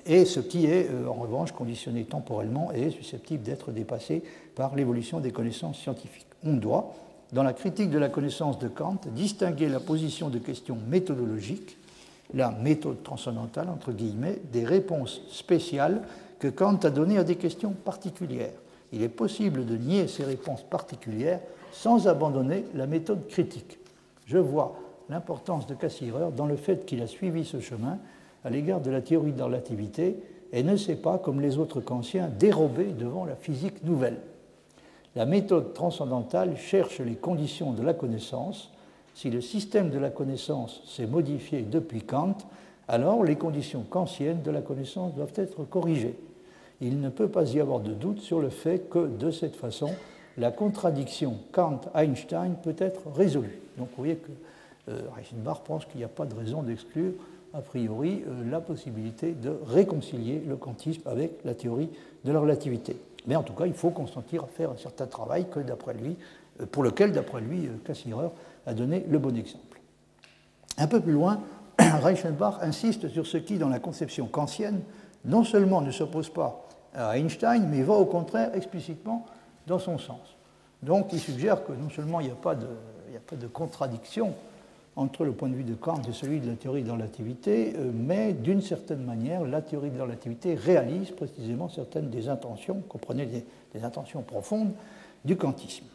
et 0.04 0.24
ce 0.24 0.40
qui 0.40 0.66
est 0.66 0.90
euh, 0.90 1.06
en 1.06 1.14
revanche 1.14 1.52
conditionné 1.52 2.04
temporellement 2.04 2.70
et 2.72 2.90
susceptible 2.90 3.42
d'être 3.42 3.72
dépassé 3.72 4.22
par 4.54 4.74
l'évolution 4.74 5.20
des 5.20 5.32
connaissances 5.32 5.78
scientifiques. 5.78 6.26
On 6.44 6.54
doit, 6.54 6.94
dans 7.32 7.42
la 7.42 7.54
critique 7.54 7.90
de 7.90 7.98
la 7.98 8.10
connaissance 8.10 8.58
de 8.58 8.68
Kant, 8.68 9.00
distinguer 9.14 9.68
la 9.68 9.80
position 9.80 10.28
de 10.28 10.38
questions 10.38 10.76
méthodologiques, 10.88 11.78
la 12.34 12.50
méthode 12.50 13.02
transcendantale, 13.02 13.68
entre 13.70 13.92
guillemets, 13.92 14.38
des 14.52 14.64
réponses 14.64 15.22
spéciales 15.30 16.02
que 16.38 16.48
Kant 16.48 16.76
a 16.82 16.90
données 16.90 17.18
à 17.18 17.24
des 17.24 17.36
questions 17.36 17.72
particulières. 17.72 18.52
Il 18.92 19.02
est 19.02 19.08
possible 19.08 19.64
de 19.64 19.76
nier 19.76 20.08
ces 20.08 20.24
réponses 20.24 20.62
particulières 20.62 21.40
sans 21.72 22.06
abandonner 22.06 22.66
la 22.74 22.86
méthode 22.86 23.26
critique. 23.28 23.78
Je 24.26 24.36
vois 24.36 24.76
l'importance 25.08 25.66
de 25.66 25.74
Cassirer 25.74 26.30
dans 26.36 26.46
le 26.46 26.56
fait 26.56 26.84
qu'il 26.84 27.00
a 27.00 27.06
suivi 27.06 27.44
ce 27.44 27.60
chemin 27.60 27.98
à 28.44 28.50
l'égard 28.50 28.80
de 28.80 28.90
la 28.90 29.00
théorie 29.00 29.32
de 29.32 29.38
la 29.38 29.46
relativité 29.46 30.16
et 30.52 30.62
ne 30.62 30.76
s'est 30.76 30.96
pas, 30.96 31.18
comme 31.18 31.40
les 31.40 31.58
autres 31.58 31.80
kantiens, 31.80 32.28
dérobé 32.28 32.86
devant 32.86 33.24
la 33.24 33.36
physique 33.36 33.84
nouvelle. 33.84 34.18
La 35.14 35.26
méthode 35.26 35.74
transcendantale 35.74 36.56
cherche 36.56 37.00
les 37.00 37.14
conditions 37.14 37.72
de 37.72 37.82
la 37.82 37.94
connaissance. 37.94 38.70
Si 39.14 39.30
le 39.30 39.40
système 39.40 39.90
de 39.90 39.98
la 39.98 40.10
connaissance 40.10 40.82
s'est 40.86 41.06
modifié 41.06 41.62
depuis 41.62 42.02
Kant, 42.02 42.36
alors 42.88 43.24
les 43.24 43.36
conditions 43.36 43.82
kantiennes 43.82 44.42
de 44.42 44.50
la 44.50 44.62
connaissance 44.62 45.14
doivent 45.14 45.32
être 45.36 45.64
corrigées. 45.64 46.16
Il 46.80 47.00
ne 47.00 47.10
peut 47.10 47.28
pas 47.28 47.44
y 47.52 47.60
avoir 47.60 47.80
de 47.80 47.92
doute 47.92 48.20
sur 48.20 48.40
le 48.40 48.48
fait 48.48 48.88
que, 48.90 49.06
de 49.06 49.30
cette 49.30 49.56
façon, 49.56 49.90
la 50.36 50.50
contradiction 50.50 51.36
Kant-Einstein 51.52 52.56
peut 52.62 52.74
être 52.78 53.02
résolue. 53.14 53.60
Donc 53.78 53.88
vous 53.90 53.96
voyez 53.98 54.16
que 54.16 54.30
euh, 54.88 55.02
Reichenbach 55.14 55.62
pense 55.64 55.84
qu'il 55.84 55.98
n'y 55.98 56.04
a 56.04 56.08
pas 56.08 56.26
de 56.26 56.34
raison 56.34 56.62
d'exclure 56.62 57.12
a 57.54 57.60
priori 57.60 58.24
euh, 58.26 58.50
la 58.50 58.60
possibilité 58.60 59.32
de 59.32 59.56
réconcilier 59.66 60.42
le 60.46 60.56
kantisme 60.56 61.02
avec 61.06 61.44
la 61.44 61.54
théorie 61.54 61.90
de 62.24 62.32
la 62.32 62.40
relativité. 62.40 62.96
Mais 63.26 63.36
en 63.36 63.42
tout 63.42 63.52
cas, 63.52 63.66
il 63.66 63.74
faut 63.74 63.90
consentir 63.90 64.44
à 64.44 64.46
faire 64.46 64.70
un 64.70 64.76
certain 64.76 65.06
travail 65.06 65.46
que, 65.50 65.60
d'après 65.60 65.94
lui, 65.94 66.16
euh, 66.60 66.66
pour 66.66 66.82
lequel, 66.82 67.12
d'après 67.12 67.40
lui, 67.40 67.66
euh, 67.66 67.76
Cassirer 67.84 68.28
a 68.66 68.74
donné 68.74 69.04
le 69.08 69.18
bon 69.18 69.36
exemple. 69.36 69.80
Un 70.78 70.86
peu 70.86 71.00
plus 71.00 71.12
loin, 71.12 71.40
Reichenbach 71.78 72.58
insiste 72.62 73.08
sur 73.08 73.26
ce 73.26 73.36
qui, 73.36 73.58
dans 73.58 73.68
la 73.68 73.78
conception 73.78 74.26
kantienne, 74.26 74.80
non 75.24 75.44
seulement 75.44 75.80
ne 75.80 75.90
s'oppose 75.90 76.30
pas 76.30 76.66
à 76.94 77.16
Einstein, 77.18 77.68
mais 77.68 77.82
va 77.82 77.94
au 77.94 78.06
contraire 78.06 78.54
explicitement 78.54 79.26
dans 79.66 79.78
son 79.78 79.98
sens. 79.98 80.36
Donc 80.82 81.12
il 81.12 81.20
suggère 81.20 81.64
que 81.64 81.72
non 81.72 81.90
seulement 81.90 82.20
il 82.20 82.26
n'y 82.26 82.32
a 82.32 82.34
pas 82.34 82.56
de 82.56 83.46
contradiction 83.46 84.34
entre 84.96 85.24
le 85.24 85.32
point 85.32 85.48
de 85.48 85.54
vue 85.54 85.64
de 85.64 85.74
Kant 85.74 86.02
et 86.08 86.12
celui 86.12 86.40
de 86.40 86.48
la 86.48 86.54
théorie 86.54 86.82
de 86.82 86.88
la 86.88 86.94
relativité, 86.94 87.74
euh, 87.76 87.90
mais 87.94 88.32
d'une 88.32 88.60
certaine 88.60 89.04
manière, 89.04 89.42
la 89.44 89.62
théorie 89.62 89.90
de 89.90 89.96
la 89.96 90.04
relativité 90.04 90.54
réalise 90.54 91.10
précisément 91.10 91.68
certaines 91.68 92.10
des 92.10 92.28
intentions, 92.28 92.82
comprenez 92.88 93.26
des, 93.26 93.84
intentions 93.84 94.22
profondes 94.22 94.72
du 95.24 95.36
kantisme. 95.36 95.86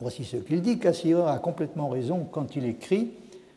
Voici 0.00 0.24
ce 0.24 0.36
qu'il 0.36 0.60
dit. 0.60 0.78
Cassirer 0.78 1.28
a 1.28 1.38
complètement 1.38 1.88
raison 1.88 2.26
quand 2.30 2.54
il 2.56 2.66
écrit 2.66 3.12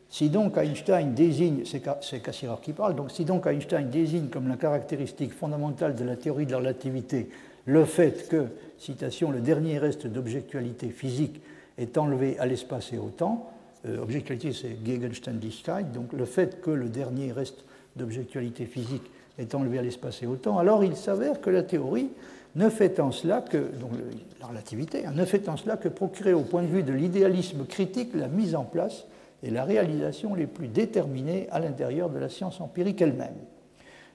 si 0.10 0.30
donc 0.30 0.58
Einstein 0.58 1.14
désigne, 1.14 1.64
c'est 1.66 2.20
Cassirer 2.22 2.56
qui 2.62 2.72
parle, 2.72 2.96
donc 2.96 3.12
si 3.12 3.26
donc 3.26 3.48
Einstein 3.48 3.90
désigne 3.90 4.28
comme 4.28 4.48
la 4.48 4.58
caractéristique 4.58 5.34
fondamentale 5.34 5.96
de 5.96 6.04
la 6.04 6.16
théorie 6.16 6.46
de 6.46 6.52
la 6.52 6.60
relativité 6.60 7.30
le 7.66 7.86
fait 7.86 8.28
que, 8.28 8.48
citation, 8.78 9.32
le 9.32 9.40
dernier 9.40 9.78
reste 9.78 10.08
d'objectualité 10.08 10.90
physique 10.90 11.42
est 11.78 11.98
enlevé 11.98 12.38
à 12.40 12.46
l'espace 12.46 12.92
et 12.94 12.98
au 12.98 13.10
temps, 13.10 13.50
euh, 13.86 14.02
objectualité, 14.02 14.54
c'est 14.54 14.78
Gegenständigkeit, 14.86 15.92
donc 15.94 16.14
le 16.14 16.26
fait 16.26 16.62
que 16.62 16.72
le 16.72 16.90
dernier 16.90 17.32
reste 17.32 17.66
d'objectualité 17.96 18.66
physique 18.66 19.04
est 19.38 19.56
enlevé 19.56 19.80
à 19.80 19.82
l'espace 19.82 20.24
et 20.24 20.28
au 20.28 20.36
temps, 20.36 20.58
alors 20.58 20.84
il 20.84 20.96
s'avère 20.96 21.42
que 21.42 21.50
la 21.50 21.64
théorie 21.64 22.10
ne 22.56 22.70
fait 22.70 23.00
en 23.00 23.12
cela 23.12 23.42
que, 23.42 23.58
donc 23.58 23.92
la 24.40 24.48
relativité, 24.48 25.06
hein, 25.06 25.12
ne 25.16 25.26
fait 25.26 25.50
en 25.50 25.58
cela 25.58 25.78
que 25.78 25.90
procurer 25.90 26.34
au 26.34 26.42
point 26.42 26.62
de 26.62 26.68
vue 26.68 26.84
de 26.84 26.94
l'idéalisme 26.94 27.66
critique 27.66 28.14
la 28.14 28.28
mise 28.28 28.56
en 28.56 28.64
place 28.64 29.06
et 29.42 29.50
la 29.50 29.64
réalisation 29.64 30.36
les 30.36 30.48
plus 30.48 30.68
déterminées 30.68 31.48
à 31.52 31.60
l'intérieur 31.60 32.10
de 32.10 32.20
la 32.20 32.30
science 32.30 32.62
empirique 32.62 33.02
elle-même. 33.02 33.36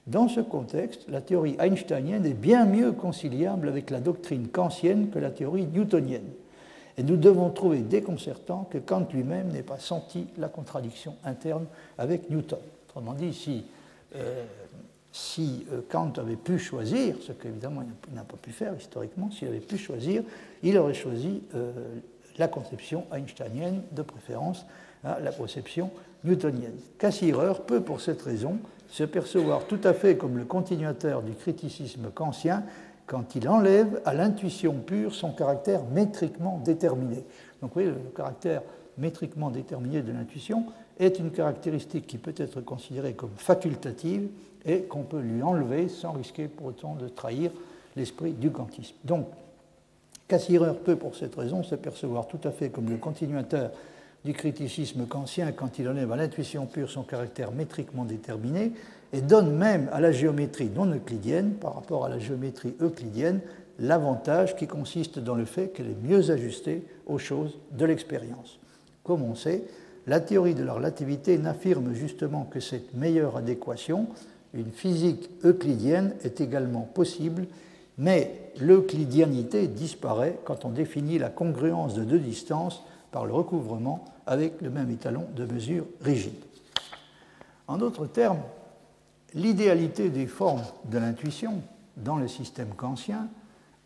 Dans 0.07 0.29
ce 0.29 0.41
contexte, 0.41 1.07
la 1.09 1.21
théorie 1.21 1.57
einsteinienne 1.59 2.25
est 2.25 2.33
bien 2.33 2.65
mieux 2.65 2.93
conciliable 2.93 3.69
avec 3.69 3.91
la 3.91 4.01
doctrine 4.01 4.49
kantienne 4.49 5.11
que 5.11 5.19
la 5.19 5.31
théorie 5.31 5.67
newtonienne. 5.67 6.31
Et 6.99 7.05
nous 7.05 7.17
devons 7.17 7.51
trouver 7.51 7.79
déconcertant 7.79 8.67
que 8.69 8.79
Kant 8.79 9.07
lui-même 9.15 9.49
n'ait 9.53 9.63
pas 9.63 9.79
senti 9.79 10.27
la 10.37 10.49
contradiction 10.49 11.15
interne 11.25 11.67
avec 11.97 12.29
Newton. 12.29 12.59
Autrement 12.89 13.15
dit, 13.15 13.33
si, 13.33 13.65
euh, 14.17 14.45
si 15.13 15.65
euh, 15.73 15.81
Kant 15.89 16.13
avait 16.17 16.35
pu 16.35 16.59
choisir, 16.59 17.15
ce 17.23 17.31
qu'évidemment 17.31 17.85
il 18.09 18.15
n'a 18.15 18.25
pas 18.25 18.37
pu 18.37 18.51
faire 18.51 18.75
historiquement, 18.77 19.31
s'il 19.31 19.47
avait 19.47 19.61
pu 19.61 19.79
choisir, 19.79 20.25
il 20.65 20.77
aurait 20.77 20.93
choisi 20.93 21.43
euh, 21.55 21.71
la 22.37 22.49
conception 22.49 23.05
einsteinienne, 23.13 23.83
de 23.93 24.03
préférence 24.03 24.67
à 25.05 25.21
la 25.21 25.31
conception 25.31 25.93
newtonienne. 26.25 26.79
Cassirer 26.99 27.53
peut, 27.65 27.81
pour 27.81 28.01
cette 28.01 28.23
raison, 28.23 28.59
se 28.89 29.05
percevoir 29.05 29.67
tout 29.67 29.81
à 29.85 29.93
fait 29.93 30.17
comme 30.17 30.37
le 30.37 30.45
continuateur 30.45 31.23
du 31.23 31.33
criticisme 31.33 32.11
kantien 32.13 32.65
quand 33.09 33.35
il 33.35 33.49
enlève 33.49 34.01
à 34.05 34.15
l'intuition 34.15 34.75
pure 34.75 35.15
son 35.15 35.33
caractère 35.33 35.83
métriquement 35.93 36.61
déterminé. 36.65 37.25
Donc 37.61 37.71
vous 37.71 37.75
voyez, 37.75 37.89
le 37.89 37.97
caractère 38.15 38.63
métriquement 38.99 39.51
déterminé 39.51 40.03
de 40.03 40.13
l'intuition 40.13 40.67
est 41.01 41.19
une 41.19 41.31
caractéristique 41.31 42.07
qui 42.07 42.19
peut 42.19 42.35
être 42.37 42.61
considérée 42.61 43.15
comme 43.15 43.31
facultative 43.37 44.29
et 44.65 44.83
qu'on 44.83 45.03
peut 45.03 45.21
lui 45.21 45.43
enlever 45.43 45.89
sans 45.89 46.13
risquer 46.13 46.49
pour 46.49 46.67
autant 46.67 46.95
de 46.95 47.09
trahir 47.09 47.51
l'esprit 47.97 48.33
du 48.33 48.51
kantisme. 48.51 48.95
Donc, 49.05 49.27
Cassirer 50.29 50.75
peut 50.75 50.97
pour 50.97 51.17
cette 51.17 51.35
raison 51.35 51.63
se 51.63 51.75
percevoir 51.75 52.29
tout 52.29 52.41
à 52.45 52.51
fait 52.51 52.69
comme 52.69 52.91
le 52.91 52.99
continuateur 52.99 53.71
du 54.25 54.33
criticisme 54.33 55.07
kantien 55.07 55.53
quand 55.53 55.79
il 55.79 55.89
enlève 55.89 56.13
à 56.13 56.17
l'intuition 56.17 56.67
pure 56.67 56.91
son 56.91 57.03
caractère 57.03 57.53
métriquement 57.53 58.05
déterminé 58.05 58.73
et 59.13 59.21
donne 59.21 59.57
même 59.57 59.89
à 59.93 60.01
la 60.01 60.13
géométrie 60.13 60.71
non 60.75 60.87
euclidienne, 60.87 61.53
par 61.53 61.75
rapport 61.75 62.05
à 62.05 62.09
la 62.09 62.19
géométrie 62.19 62.75
euclidienne, 62.81 63.41
l'avantage 63.79 64.57
qui 64.57 64.67
consiste 64.67 65.19
dans 65.19 65.35
le 65.35 65.45
fait 65.45 65.69
qu'elle 65.69 65.91
est 65.91 66.03
mieux 66.03 66.31
ajustée 66.31 66.85
aux 67.07 67.19
choses 67.19 67.59
de 67.73 67.87
l'expérience. 67.87 68.59
Comme 69.05 69.23
on 69.23 69.35
sait, 69.35 69.63
la 70.07 70.21
théorie 70.21 70.55
de 70.55 70.65
la 70.65 70.73
relativité 70.73 71.39
n'affirme 71.39 71.95
justement 71.95 72.45
que 72.45 72.61
cette 72.61 72.95
meilleure 72.95 73.37
adéquation, 73.37 74.09
une 74.53 74.73
physique 74.73 75.31
euclidienne, 75.45 76.15
est 76.23 76.41
également 76.41 76.83
possible, 76.83 77.47
mais 77.99 78.53
l'euclidianité 78.61 79.69
disparaît 79.69 80.39
quand 80.45 80.65
on 80.65 80.71
définit 80.71 81.19
la 81.19 81.31
congruence 81.31 81.95
de 81.95 82.05
deux 82.05 82.19
distances 82.19 82.83
par 83.11 83.27
le 83.27 83.33
recouvrement 83.33 84.05
avec 84.27 84.61
le 84.61 84.71
même 84.71 84.91
étalon 84.91 85.27
de 85.35 85.45
mesure 85.45 85.87
rigide. 86.01 86.35
En 87.67 87.79
d'autres 87.79 88.07
termes, 88.07 88.43
l'idéalité 89.35 90.11
des 90.11 90.27
formes 90.27 90.63
de 90.87 90.99
l'intuition 90.99 91.63
dans 91.97 92.17
le 92.17 92.29
système 92.29 92.71
kantien 92.71 93.29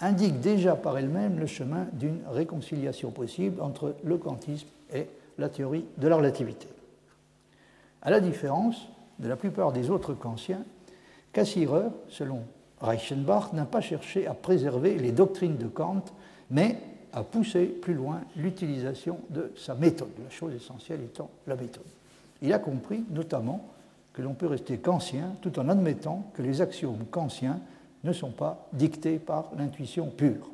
indique 0.01 0.41
déjà 0.41 0.75
par 0.75 0.99
elle-même 0.99 1.39
le 1.39 1.47
chemin 1.47 1.87
d'une 1.93 2.21
réconciliation 2.31 3.11
possible 3.11 3.61
entre 3.61 3.95
le 4.05 4.19
kantisme 4.19 4.69
et 4.93 5.09
la 5.39 5.49
théorie 5.49 5.85
de 5.99 6.09
la 6.09 6.17
relativité. 6.17 6.69
À 8.03 8.11
la 8.11 8.21
différence 8.21 8.89
de 9.19 9.29
la 9.29 9.37
plupart 9.37 9.73
des 9.73 9.91
autres 9.91 10.15
kantiens, 10.15 10.65
Cassirer, 11.33 11.87
selon 12.09 12.43
Reichenbach, 12.81 13.53
n'a 13.53 13.65
pas 13.65 13.81
cherché 13.81 14.27
à 14.27 14.35
préserver 14.35 14.99
les 14.99 15.13
doctrines 15.13 15.57
de 15.57 15.67
Kant, 15.67 16.05
mais 16.51 16.79
à 17.13 17.23
pousser 17.23 17.67
plus 17.67 17.95
loin 17.95 18.21
l'utilisation 18.37 19.21
de 19.31 19.53
sa 19.57 19.75
méthode, 19.75 20.11
la 20.23 20.31
chose 20.31 20.55
essentielle 20.55 21.01
étant 21.03 21.31
la 21.47 21.57
méthode. 21.57 21.85
Il 22.41 22.53
a 22.53 22.59
compris 22.59 23.05
notamment 23.11 23.69
que 24.13 24.23
l'on 24.23 24.35
peut 24.35 24.47
rester 24.47 24.79
kantien 24.79 25.35
tout 25.41 25.59
en 25.59 25.69
admettant 25.69 26.31
que 26.35 26.43
les 26.43 26.61
axiomes 26.61 27.05
kantiens 27.11 27.61
ne 28.05 28.13
sont 28.13 28.31
pas 28.31 28.69
dictés 28.73 29.19
par 29.19 29.51
l'intuition 29.57 30.09
pure. 30.09 30.51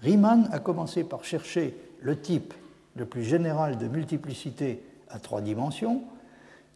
Riemann 0.00 0.48
a 0.52 0.58
commencé 0.58 1.04
par 1.04 1.24
chercher 1.24 1.74
le 2.00 2.20
type 2.20 2.54
le 2.96 3.06
plus 3.06 3.24
général 3.24 3.78
de 3.78 3.88
multiplicité 3.88 4.82
à 5.08 5.18
trois 5.18 5.40
dimensions. 5.40 6.02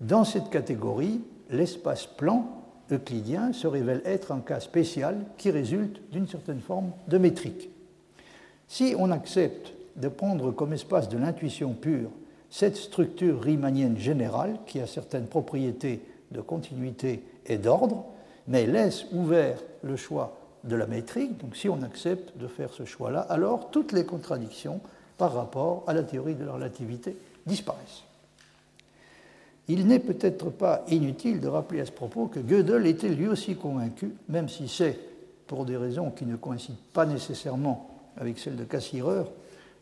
Dans 0.01 0.25
cette 0.25 0.51
catégorie, 0.51 1.21
l'espace 1.51 2.07
plan 2.07 2.49
euclidien 2.91 3.53
se 3.53 3.67
révèle 3.67 4.03
être 4.05 4.33
un 4.33 4.41
cas 4.41 4.61
spécial 4.61 5.25
qui 5.37 5.51
résulte 5.51 6.01
d'une 6.11 6.27
certaine 6.27 6.61
forme 6.61 6.91
de 7.09 7.19
métrique. 7.19 7.69
Si 8.69 8.95
on 8.99 9.11
accepte 9.11 9.73
de 9.97 10.09
prendre 10.09 10.53
comme 10.53 10.73
espace 10.73 11.09
de 11.09 11.19
l'intuition 11.19 11.73
pure 11.73 12.11
cette 12.51 12.77
structure 12.77 13.43
riemannienne 13.43 13.99
générale 13.99 14.59
qui 14.67 14.81
a 14.81 14.87
certaines 14.87 15.27
propriétés 15.27 16.01
de 16.31 16.41
continuité 16.41 17.23
et 17.47 17.59
d'ordre, 17.59 18.05
mais 18.47 18.67
laisse 18.67 19.07
ouvert 19.13 19.59
le 19.83 19.97
choix 19.97 20.37
de 20.65 20.77
la 20.77 20.87
métrique, 20.87 21.39
donc 21.39 21.57
si 21.57 21.69
on 21.69 21.83
accepte 21.83 22.37
de 22.39 22.47
faire 22.47 22.73
ce 22.73 22.85
choix-là, 22.85 23.21
alors 23.21 23.71
toutes 23.71 23.93
les 23.93 24.05
contradictions 24.05 24.81
par 25.17 25.35
rapport 25.35 25.85
à 25.87 25.95
la 25.95 26.03
théorie 26.03 26.35
de 26.35 26.45
la 26.45 26.53
relativité 26.53 27.17
disparaissent. 27.47 28.05
Il 29.69 29.87
n'est 29.87 29.99
peut-être 29.99 30.51
pas 30.51 30.85
inutile 30.89 31.41
de 31.41 31.49
rappeler 31.49 31.81
à 31.81 31.87
ce 31.87 31.93
propos 31.93 32.27
que 32.27 32.41
Gödel 32.41 32.87
était 32.87 33.09
lui 33.09 33.29
aussi 33.29 33.55
convaincu, 33.55 34.15
même 34.29 34.49
si 34.49 34.69
c'est 34.69 34.99
pour 35.47 35.65
des 35.65 35.77
raisons 35.77 36.11
qui 36.11 36.25
ne 36.25 36.37
coïncident 36.37 36.79
pas 36.93 37.05
nécessairement 37.05 37.98
avec 38.19 38.39
celles 38.39 38.57
de 38.57 38.65
Cassirer 38.65 39.23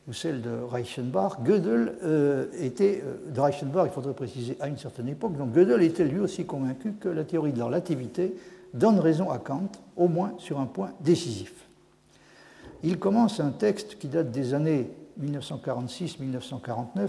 ou 0.09 0.13
celles 0.13 0.41
de 0.41 0.51
Reichenbach, 0.51 1.43
Gödel 1.43 1.95
euh, 2.05 2.47
était, 2.61 3.03
euh, 3.05 3.33
de 3.33 3.41
Reichenbach, 3.41 3.87
il 3.87 3.93
faudrait 3.93 4.15
préciser, 4.15 4.57
à 4.61 4.69
une 4.69 4.79
certaine 4.79 5.09
époque, 5.09 5.37
donc 5.37 5.53
Gödel 5.53 5.83
était 5.83 6.05
lui 6.05 6.21
aussi 6.21 6.47
convaincu 6.47 6.93
que 6.93 7.09
la 7.09 7.25
théorie 7.25 7.53
de 7.53 7.59
la 7.59 7.65
relativité 7.65 8.37
donne 8.73 9.01
raison 9.01 9.31
à 9.31 9.39
Kant, 9.39 9.69
au 9.97 10.07
moins 10.07 10.35
sur 10.39 10.61
un 10.61 10.67
point 10.67 10.93
décisif. 11.01 11.53
Il 12.85 12.99
commence 12.99 13.41
un 13.41 13.51
texte 13.51 13.99
qui 13.99 14.07
date 14.07 14.31
des 14.31 14.55
années 14.55 14.91
1946-1949 15.21 17.09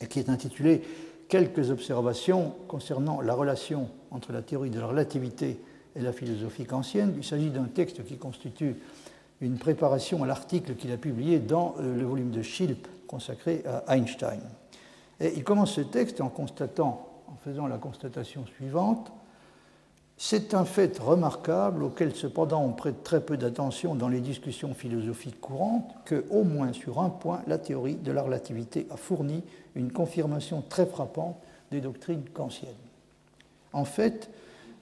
et 0.00 0.06
qui 0.06 0.20
est 0.20 0.30
intitulé 0.30 0.82
Quelques 1.30 1.70
observations 1.70 2.52
concernant 2.66 3.20
la 3.20 3.34
relation 3.34 3.88
entre 4.10 4.32
la 4.32 4.42
théorie 4.42 4.70
de 4.70 4.80
la 4.80 4.86
relativité 4.86 5.60
et 5.94 6.00
la 6.00 6.12
philosophie 6.12 6.64
kantienne. 6.64 7.14
Il 7.16 7.22
s'agit 7.22 7.50
d'un 7.50 7.66
texte 7.66 8.04
qui 8.04 8.16
constitue 8.16 8.74
une 9.40 9.58
préparation 9.58 10.22
à 10.22 10.26
l'article 10.26 10.74
qu'il 10.74 10.92
a 10.92 10.96
publié 10.96 11.38
dans 11.38 11.74
euh, 11.78 11.96
le 11.96 12.04
volume 12.04 12.30
de 12.30 12.42
Schilp 12.42 12.86
consacré 13.06 13.62
à 13.66 13.96
Einstein. 13.96 14.40
Et 15.20 15.32
il 15.36 15.44
commence 15.44 15.74
ce 15.74 15.80
texte 15.80 16.20
en 16.20 16.28
constatant, 16.28 17.08
en 17.26 17.36
faisant 17.44 17.66
la 17.66 17.78
constatation 17.78 18.46
suivante 18.46 19.10
c'est 20.22 20.52
un 20.52 20.66
fait 20.66 20.98
remarquable 20.98 21.82
auquel 21.82 22.14
cependant 22.14 22.62
on 22.62 22.72
prête 22.72 23.02
très 23.02 23.22
peu 23.22 23.38
d'attention 23.38 23.94
dans 23.94 24.10
les 24.10 24.20
discussions 24.20 24.74
philosophiques 24.74 25.40
courantes 25.40 25.94
que, 26.04 26.26
au 26.28 26.44
moins 26.44 26.74
sur 26.74 27.00
un 27.00 27.08
point, 27.08 27.40
la 27.46 27.56
théorie 27.56 27.94
de 27.94 28.12
la 28.12 28.20
relativité 28.20 28.86
a 28.90 28.98
fourni 28.98 29.42
une 29.74 29.90
confirmation 29.90 30.62
très 30.68 30.84
frappante 30.84 31.36
des 31.70 31.80
doctrines 31.80 32.24
kantiennes. 32.34 32.68
En 33.72 33.86
fait, 33.86 34.28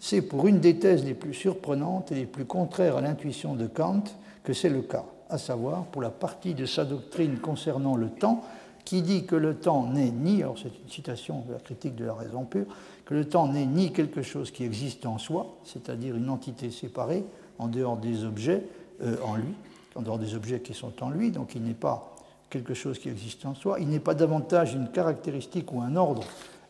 c'est 0.01 0.23
pour 0.23 0.49
une 0.49 0.59
des 0.59 0.81
thèses 0.81 1.05
les 1.05 1.15
plus 1.15 1.35
surprenantes 1.35 2.11
et 2.11 2.17
les 2.17 2.27
plus 2.27 2.45
contraires 2.45 2.97
à 2.97 3.01
l'intuition 3.01 3.55
de 3.55 3.69
Kant 3.69 4.03
que 4.49 4.55
c'est 4.55 4.71
le 4.71 4.81
cas, 4.81 5.05
à 5.29 5.37
savoir 5.37 5.85
pour 5.85 6.01
la 6.01 6.09
partie 6.09 6.55
de 6.55 6.65
sa 6.65 6.87
doctrine 6.87 7.39
concernant 7.39 7.97
le 7.97 8.09
temps 8.09 8.43
qui 8.87 9.03
dit 9.03 9.27
que 9.27 9.37
le 9.37 9.57
temps 9.57 9.87
n'est 9.87 10.11
ni, 10.11 10.43
alors 10.43 10.57
c'est 10.57 10.69
une 10.69 10.89
citation 10.89 11.43
de 11.47 11.53
la 11.53 11.59
critique 11.59 11.95
de 11.95 12.07
la 12.07 12.15
raison 12.15 12.47
pure, 12.47 12.65
que 13.05 13.13
le 13.13 13.27
temps 13.27 13.47
n'est 13.47 13.67
ni 13.67 13.93
quelque 13.93 14.23
chose 14.23 14.51
qui 14.51 14.65
existe 14.65 15.05
en 15.05 15.19
soi, 15.19 15.59
c'est-à-dire 15.65 16.17
une 16.17 16.31
entité 16.31 16.71
séparée 16.71 17.27
en 17.59 17.69
dehors 17.69 17.99
des 17.99 18.25
objets 18.25 18.63
euh, 19.03 19.17
en 19.23 19.37
lui, 19.37 19.53
en 19.95 20.01
dehors 20.01 20.19
des 20.19 20.35
objets 20.35 20.61
qui 20.61 20.73
sont 20.73 20.95
en 21.03 21.11
lui, 21.11 21.31
donc 21.31 21.55
il 21.55 21.63
n'est 21.63 21.75
pas 21.75 22.17
quelque 22.49 22.73
chose 22.73 22.99
qui 22.99 23.11
existe 23.11 23.45
en 23.45 23.55
soi, 23.55 23.81
il 23.81 23.89
n'est 23.89 24.01
pas 24.01 24.15
davantage 24.15 24.73
une 24.73 24.89
caractéristique 24.89 25.75
ou 25.75 25.83
un 25.83 25.95
ordre 25.95 26.25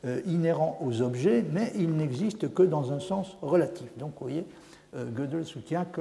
euh, 0.05 0.21
inhérent 0.27 0.81
aux 0.85 1.01
objets, 1.01 1.45
mais 1.53 1.71
il 1.77 1.93
n'existe 1.93 2.53
que 2.53 2.64
dans 2.64 2.91
un 2.91 2.99
sens 2.99 3.37
relatif. 3.41 3.87
Donc 3.99 4.14
vous 4.19 4.27
voyez, 4.27 4.45
Gödel 4.94 5.44
soutient 5.44 5.85
que 5.85 6.01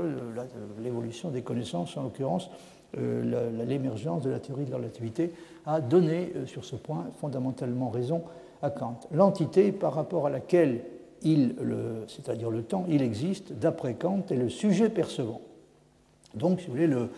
l'évolution 0.82 1.30
des 1.30 1.42
connaissances, 1.42 1.98
en 1.98 2.04
l'occurrence 2.04 2.50
l'émergence 2.96 4.24
de 4.24 4.30
la 4.30 4.40
théorie 4.40 4.66
de 4.66 4.72
la 4.72 4.78
relativité, 4.78 5.34
a 5.66 5.82
donné 5.82 6.32
sur 6.46 6.64
ce 6.64 6.78
point 6.78 7.06
fondamentalement 7.20 7.90
raison 7.90 8.24
à 8.62 8.70
Kant. 8.70 9.02
L'entité 9.12 9.74
par 9.74 9.94
rapport 9.94 10.26
à 10.26 10.30
laquelle 10.30 10.84
il, 11.22 11.56
c'est-à-dire 12.08 12.50
le 12.50 12.64
temps, 12.64 12.86
il 12.88 13.02
existe, 13.02 13.54
d'après 13.54 13.96
Kant, 13.96 14.24
est 14.30 14.36
le 14.36 14.50
sujet 14.50 14.90
percevant. 14.90 15.42
Donc, 16.34 16.62
si 16.62 16.68
vous 16.68 16.74
voulez, 16.74 16.88
le, 16.88 17.10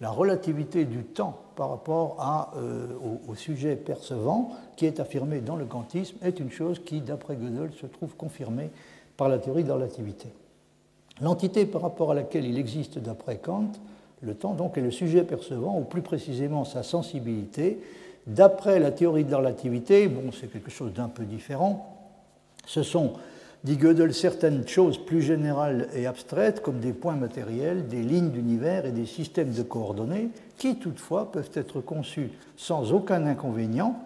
la 0.00 0.10
relativité 0.10 0.84
du 0.84 1.04
temps 1.04 1.38
par 1.56 1.70
rapport 1.70 2.54
euh, 2.56 2.86
au, 3.28 3.34
sujet 3.34 3.76
percevant, 3.76 4.50
qui 4.76 4.86
est 4.86 5.00
affirmé 5.00 5.40
dans 5.40 5.56
le 5.56 5.66
kantisme, 5.66 6.16
est 6.22 6.40
une 6.40 6.50
chose 6.50 6.82
qui, 6.82 7.00
d'après 7.00 7.36
Gödel, 7.36 7.72
se 7.72 7.86
trouve 7.86 8.16
confirmée 8.16 8.70
par 9.16 9.28
la 9.28 9.38
théorie 9.38 9.62
de 9.62 9.68
la 9.68 9.74
relativité. 9.74 10.28
L'entité 11.20 11.66
par 11.66 11.82
rapport 11.82 12.12
à 12.12 12.14
laquelle 12.14 12.46
il 12.46 12.58
existe, 12.58 12.98
d'après 12.98 13.36
Kant, 13.36 13.72
le 14.22 14.34
temps, 14.34 14.54
donc, 14.54 14.76
est 14.76 14.82
le 14.82 14.90
sujet 14.90 15.22
percevant, 15.22 15.78
ou 15.78 15.82
plus 15.82 16.02
précisément 16.02 16.64
sa 16.64 16.82
sensibilité, 16.82 17.80
D'après 18.26 18.78
la 18.78 18.90
théorie 18.90 19.24
de 19.24 19.30
la 19.30 19.38
relativité, 19.38 20.06
bon, 20.08 20.30
c'est 20.32 20.46
quelque 20.46 20.70
chose 20.70 20.92
d'un 20.92 21.08
peu 21.08 21.24
différent. 21.24 21.96
Ce 22.66 22.82
sont, 22.82 23.14
dit 23.64 23.76
Gödel, 23.76 24.14
certaines 24.14 24.68
choses 24.68 24.98
plus 24.98 25.22
générales 25.22 25.88
et 25.94 26.06
abstraites, 26.06 26.62
comme 26.62 26.80
des 26.80 26.92
points 26.92 27.16
matériels, 27.16 27.88
des 27.88 28.02
lignes 28.02 28.30
d'univers 28.30 28.84
et 28.84 28.92
des 28.92 29.06
systèmes 29.06 29.52
de 29.52 29.62
coordonnées, 29.62 30.28
qui 30.58 30.76
toutefois 30.76 31.32
peuvent 31.32 31.50
être 31.54 31.80
conçus 31.80 32.30
sans 32.56 32.92
aucun 32.92 33.26
inconvénient, 33.26 33.98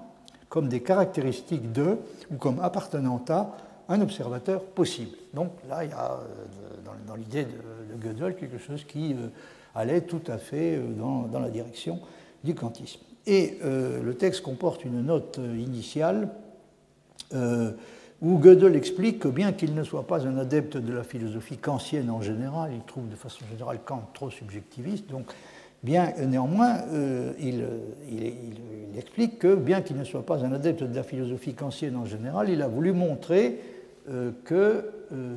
comme 0.48 0.68
des 0.68 0.80
caractéristiques 0.80 1.72
de 1.72 1.98
ou 2.30 2.36
comme 2.36 2.60
appartenant 2.60 3.22
à 3.28 3.56
un 3.88 4.00
observateur 4.00 4.62
possible. 4.62 5.16
Donc 5.34 5.50
là, 5.68 5.84
il 5.84 5.90
y 5.90 5.92
a 5.92 6.12
euh, 6.12 6.83
dans, 7.06 7.14
l'idée 7.14 7.44
de, 7.44 7.96
Gödel 8.00 8.36
quelque 8.36 8.58
chose 8.58 8.84
qui 8.84 9.12
euh, 9.12 9.28
allait 9.74 10.02
tout 10.02 10.22
à 10.26 10.38
fait 10.38 10.76
euh, 10.76 10.92
dans 10.92 11.40
la 11.40 11.50
direction 11.50 12.00
du 12.42 12.54
kantisme. 12.54 13.00
Et 13.26 13.58
euh, 13.64 14.02
le 14.02 14.14
texte 14.14 14.42
comporte 14.42 14.84
une 14.84 15.02
note 15.02 15.38
initiale 15.38 16.28
où 18.22 18.38
Gödel 18.38 18.76
explique 18.76 19.18
que 19.18 19.28
bien 19.28 19.52
qu'il 19.52 19.74
ne 19.74 19.82
soit 19.82 20.06
pas 20.06 20.24
un 20.24 20.38
adepte 20.38 20.76
de 20.76 20.92
la 20.92 21.02
philosophie 21.02 21.56
kantienne 21.56 22.10
en 22.10 22.22
général, 22.22 22.70
il 22.72 22.82
trouve 22.82 23.08
de 23.08 23.16
façon 23.16 23.44
générale 23.50 23.80
Kant 23.84 24.08
trop 24.14 24.30
subjectiviste, 24.30 25.10
donc 25.10 25.26
bien 25.82 26.12
néanmoins, 26.24 26.82
il, 27.40 27.64
explique 28.96 29.40
que 29.40 29.56
bien 29.56 29.82
qu'il 29.82 29.96
ne 29.96 30.04
soit 30.04 30.24
pas 30.24 30.44
un 30.44 30.52
adepte 30.52 30.84
de 30.84 30.94
la 30.94 31.02
philosophie 31.02 31.54
kantienne 31.54 31.96
en 31.96 32.04
général, 32.04 32.50
il 32.50 32.62
a 32.62 32.68
voulu 32.68 32.92
montrer 32.92 33.58
que, 34.44 34.90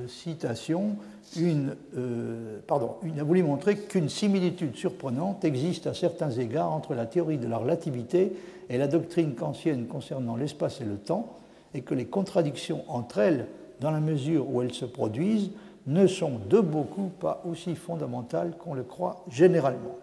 citation, 0.07 0.97
euh, 1.37 2.59
il 3.03 3.19
a 3.19 3.23
voulu 3.23 3.43
montrer 3.43 3.77
qu'une 3.77 4.09
similitude 4.09 4.75
surprenante 4.75 5.43
existe 5.43 5.87
à 5.87 5.93
certains 5.93 6.31
égards 6.31 6.71
entre 6.71 6.93
la 6.93 7.05
théorie 7.05 7.37
de 7.37 7.47
la 7.47 7.57
relativité 7.57 8.33
et 8.69 8.77
la 8.77 8.87
doctrine 8.87 9.35
kantienne 9.35 9.87
concernant 9.87 10.35
l'espace 10.35 10.81
et 10.81 10.85
le 10.85 10.97
temps, 10.97 11.37
et 11.73 11.81
que 11.81 11.93
les 11.93 12.05
contradictions 12.05 12.83
entre 12.87 13.19
elles, 13.19 13.47
dans 13.79 13.91
la 13.91 13.99
mesure 13.99 14.49
où 14.49 14.61
elles 14.61 14.73
se 14.73 14.85
produisent, 14.85 15.51
ne 15.85 16.07
sont 16.07 16.39
de 16.49 16.59
beaucoup 16.59 17.09
pas 17.19 17.41
aussi 17.49 17.75
fondamentales 17.75 18.57
qu'on 18.57 18.73
le 18.73 18.83
croit 18.83 19.23
généralement. 19.29 19.97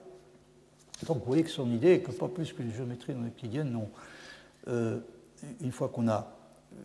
Donc 1.07 1.19
vous 1.19 1.27
voyez 1.27 1.43
que 1.43 1.51
son 1.51 1.71
idée 1.71 1.95
est 1.95 2.01
que 2.01 2.13
pas 2.13 2.29
plus 2.29 2.53
que 2.53 2.63
les 2.63 2.71
géométries 2.71 3.15
non 3.15 3.27
euclidiennes, 3.27 3.79
euh, 4.69 4.99
une 5.63 5.73
fois 5.73 5.89
qu'on 5.89 6.09
a 6.09 6.29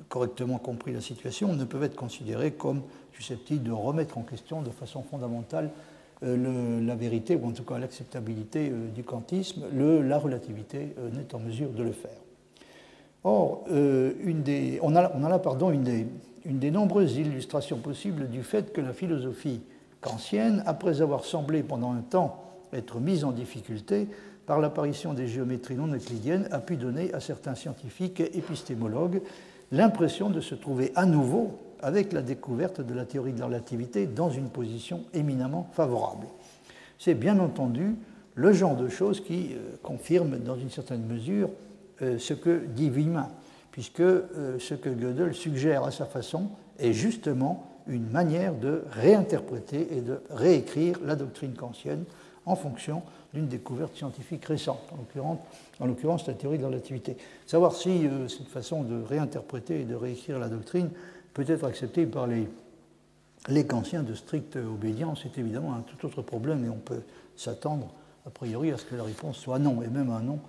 correctement 0.08 0.58
compris 0.58 0.92
la 0.92 1.02
situation, 1.02 1.54
ne 1.54 1.64
peuvent 1.66 1.84
être 1.84 1.96
considérées 1.96 2.52
comme 2.52 2.82
susceptibles 3.14 3.64
de 3.64 3.72
remettre 3.72 4.18
en 4.18 4.24
question 4.24 4.62
de 4.62 4.70
façon 4.70 5.04
fondamentale 5.04 5.72
euh, 6.24 6.82
la 6.86 6.96
vérité, 6.96 7.38
ou 7.38 7.48
en 7.48 7.52
tout 7.52 7.64
cas 7.64 7.78
l'acceptabilité 7.78 8.72
euh, 8.72 8.90
du 8.90 9.04
kantisme. 9.04 9.64
la 9.74 10.18
relativité 10.18 10.94
euh, 10.98 11.10
n'est 11.12 11.34
en 11.34 11.40
mesure 11.40 11.70
de 11.70 11.84
le 11.84 11.94
faire. 11.94 12.12
Or, 13.24 13.66
une 13.70 14.44
des, 14.44 14.80
on, 14.82 14.96
a, 14.96 15.12
on, 15.14 15.26
a, 15.26 15.30
là 15.30 15.40
pardon, 15.40 15.72
une 15.72 15.84
des, 15.84 16.08
une 16.46 16.58
des 16.58 16.72
nombreuses 16.72 17.18
illustrations 17.18 17.78
possibles 17.78 18.30
du 18.30 18.44
fait 18.44 18.72
que 18.72 18.80
la 18.80 18.94
philosophie 18.94 19.60
kantienne, 20.00 20.64
après 20.66 21.02
avoir 21.02 21.26
semblé 21.26 21.62
pendant 21.62 21.92
un 21.92 22.00
temps 22.02 22.42
être 22.72 23.02
mise 23.02 23.26
en 23.26 23.32
difficulté 23.32 24.08
par 24.46 24.60
l'apparition 24.60 25.14
des 25.14 25.28
géométries 25.28 25.76
non 25.76 25.88
euclidiennes, 25.88 26.48
a 26.52 26.60
pu 26.60 26.78
donner 26.78 27.14
à 27.14 27.20
certains 27.20 27.56
scientifiques 27.56 28.22
et 28.22 28.38
épistémologues 28.38 29.22
l'impression 29.72 30.30
de 30.30 30.42
se 30.42 30.56
trouver 30.56 30.92
à 30.96 31.06
nouveau 31.06 31.60
avec 31.82 32.12
la 32.12 32.22
découverte 32.22 32.82
de 32.82 32.94
la 32.94 33.06
théorie 33.06 33.34
de 33.34 33.40
la 33.40 33.46
relativité 33.46 34.06
dans 34.06 34.30
une 34.30 34.50
position 34.50 35.04
éminemment 35.14 35.70
favorable. 35.74 36.28
C'est 36.98 37.14
bien 37.14 37.40
entendu 37.40 37.96
le 38.36 38.54
genre 38.54 38.76
de 38.76 38.90
choses 38.90 39.22
qui 39.22 39.54
euh, 39.54 39.76
confirme 39.82 40.38
dans 40.40 40.56
une 40.56 40.70
certaine 40.70 41.06
mesure 41.06 41.50
euh, 42.02 42.18
ce 42.18 42.34
que 42.34 42.66
dit 42.68 42.90
Wieman, 42.90 43.30
puisque 43.72 44.02
euh, 44.02 44.58
ce 44.60 44.74
que 44.74 44.90
Gödel 44.90 45.34
suggère 45.34 45.84
à 45.84 45.92
sa 45.92 46.06
façon 46.06 46.50
est 46.78 46.94
justement 46.94 47.66
une 47.88 48.10
manière 48.10 48.54
de 48.54 48.84
réinterpréter 48.92 49.88
et 49.98 50.02
de 50.02 50.22
réécrire 50.30 51.00
la 51.04 51.16
doctrine 51.16 51.54
kantienne 51.54 52.04
en 52.46 52.56
fonction 52.56 53.02
d'une 53.34 53.48
découverte 53.48 53.96
scientifique 53.96 54.46
récente, 54.46 54.82
en 55.80 55.86
l'occurrence 55.86 56.28
la 56.28 56.34
théorie 56.34 56.58
de 56.58 56.64
la 56.64 56.70
relativité. 56.70 57.18
Savoir 57.46 57.74
si 57.76 58.08
cette 58.28 58.48
façon 58.48 58.84
de 58.84 59.02
réinterpréter 59.04 59.82
et 59.82 59.86
de 59.86 59.96
réécrire 59.96 60.40
la 60.40 60.50
doctrine 60.50 60.90
peut 61.34 61.46
être 61.48 61.64
acceptée 61.66 62.06
par 62.06 62.26
les, 62.26 62.48
les 63.48 63.64
de 63.64 64.14
stricte 64.16 64.56
obédience, 64.56 65.22
c'est 65.24 65.40
évidemment 65.40 65.74
un 65.74 65.82
tout 65.82 66.06
autre 66.06 66.22
problème 66.22 66.66
et 66.66 66.70
on 66.70 66.80
peut 66.80 67.02
s'attendre 67.36 67.94
a 68.26 68.30
priori 68.30 68.72
à 68.72 68.78
ce 68.78 68.86
que 68.86 68.96
la 68.96 69.04
réponse 69.04 69.38
soit 69.38 69.60
non, 69.60 69.82
et 69.82 69.88
même 69.88 70.10
un 70.10 70.22
non 70.22 70.40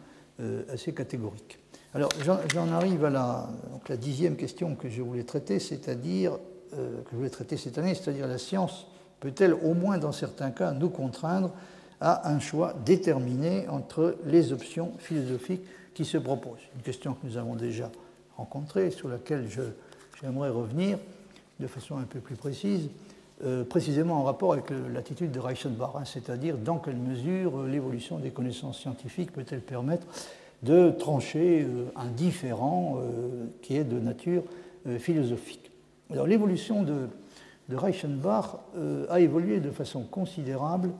euh, 0.40 0.62
assez 0.72 0.92
catégorique. 0.92 1.58
Alors 1.94 2.10
j'en 2.54 2.72
arrive 2.72 3.04
à 3.04 3.10
la, 3.10 3.48
la, 3.88 3.96
dixième 3.96 4.36
question 4.36 4.76
que 4.76 4.88
je 4.88 5.02
voulais 5.02 5.24
traiter, 5.24 5.58
c'est-à-dire 5.58 6.38
euh, 6.74 7.02
que 7.02 7.10
je 7.12 7.16
voulais 7.16 7.30
traiter 7.30 7.56
cette 7.56 7.78
année, 7.78 7.94
c'est-à-dire 7.94 8.28
la 8.28 8.38
science 8.38 8.86
peut-elle 9.18 9.54
au 9.54 9.74
moins 9.74 9.98
dans 9.98 10.12
certains 10.12 10.50
cas 10.50 10.72
nous 10.72 10.88
contraindre 10.88 11.50
à 12.00 12.30
un 12.30 12.40
choix 12.40 12.74
déterminé 12.84 13.68
entre 13.68 14.16
les 14.26 14.52
options 14.52 14.92
philosophiques 14.98 15.64
qui 15.94 16.04
se 16.04 16.18
proposent 16.18 16.60
Une 16.76 16.82
question 16.82 17.14
que 17.14 17.26
nous 17.26 17.36
avons 17.36 17.56
déjà 17.56 17.90
rencontrée, 18.36 18.90
sur 18.90 19.08
laquelle 19.08 19.46
j'aimerais 20.20 20.50
revenir 20.50 20.98
de 21.58 21.66
façon 21.66 21.98
un 21.98 22.04
peu 22.04 22.20
plus 22.20 22.36
précise. 22.36 22.88
Euh, 23.42 23.64
précisément 23.64 24.20
en 24.20 24.24
rapport 24.24 24.52
avec 24.52 24.66
l'attitude 24.92 25.30
de 25.30 25.40
Reichenbach, 25.40 25.92
hein, 25.94 26.04
c'est-à-dire 26.04 26.58
dans 26.58 26.76
quelle 26.76 26.96
mesure 26.96 27.60
euh, 27.60 27.68
l'évolution 27.68 28.18
des 28.18 28.30
connaissances 28.30 28.78
scientifiques 28.78 29.32
peut-elle 29.32 29.62
permettre 29.62 30.06
de 30.62 30.90
trancher 30.90 31.62
euh, 31.62 31.86
un 31.96 32.08
différent 32.08 32.98
qui 33.62 33.76
est 33.76 33.84
de 33.84 33.98
nature 33.98 34.42
philosophique. 34.98 35.70
Alors 36.10 36.26
l'évolution 36.26 36.82
de, 36.82 37.08
de, 37.70 37.76
Reichenbach 37.76 38.56
a 39.08 39.20
évolué 39.20 39.60
de 39.60 39.70
façon 39.70 40.02
considérable, 40.02 40.90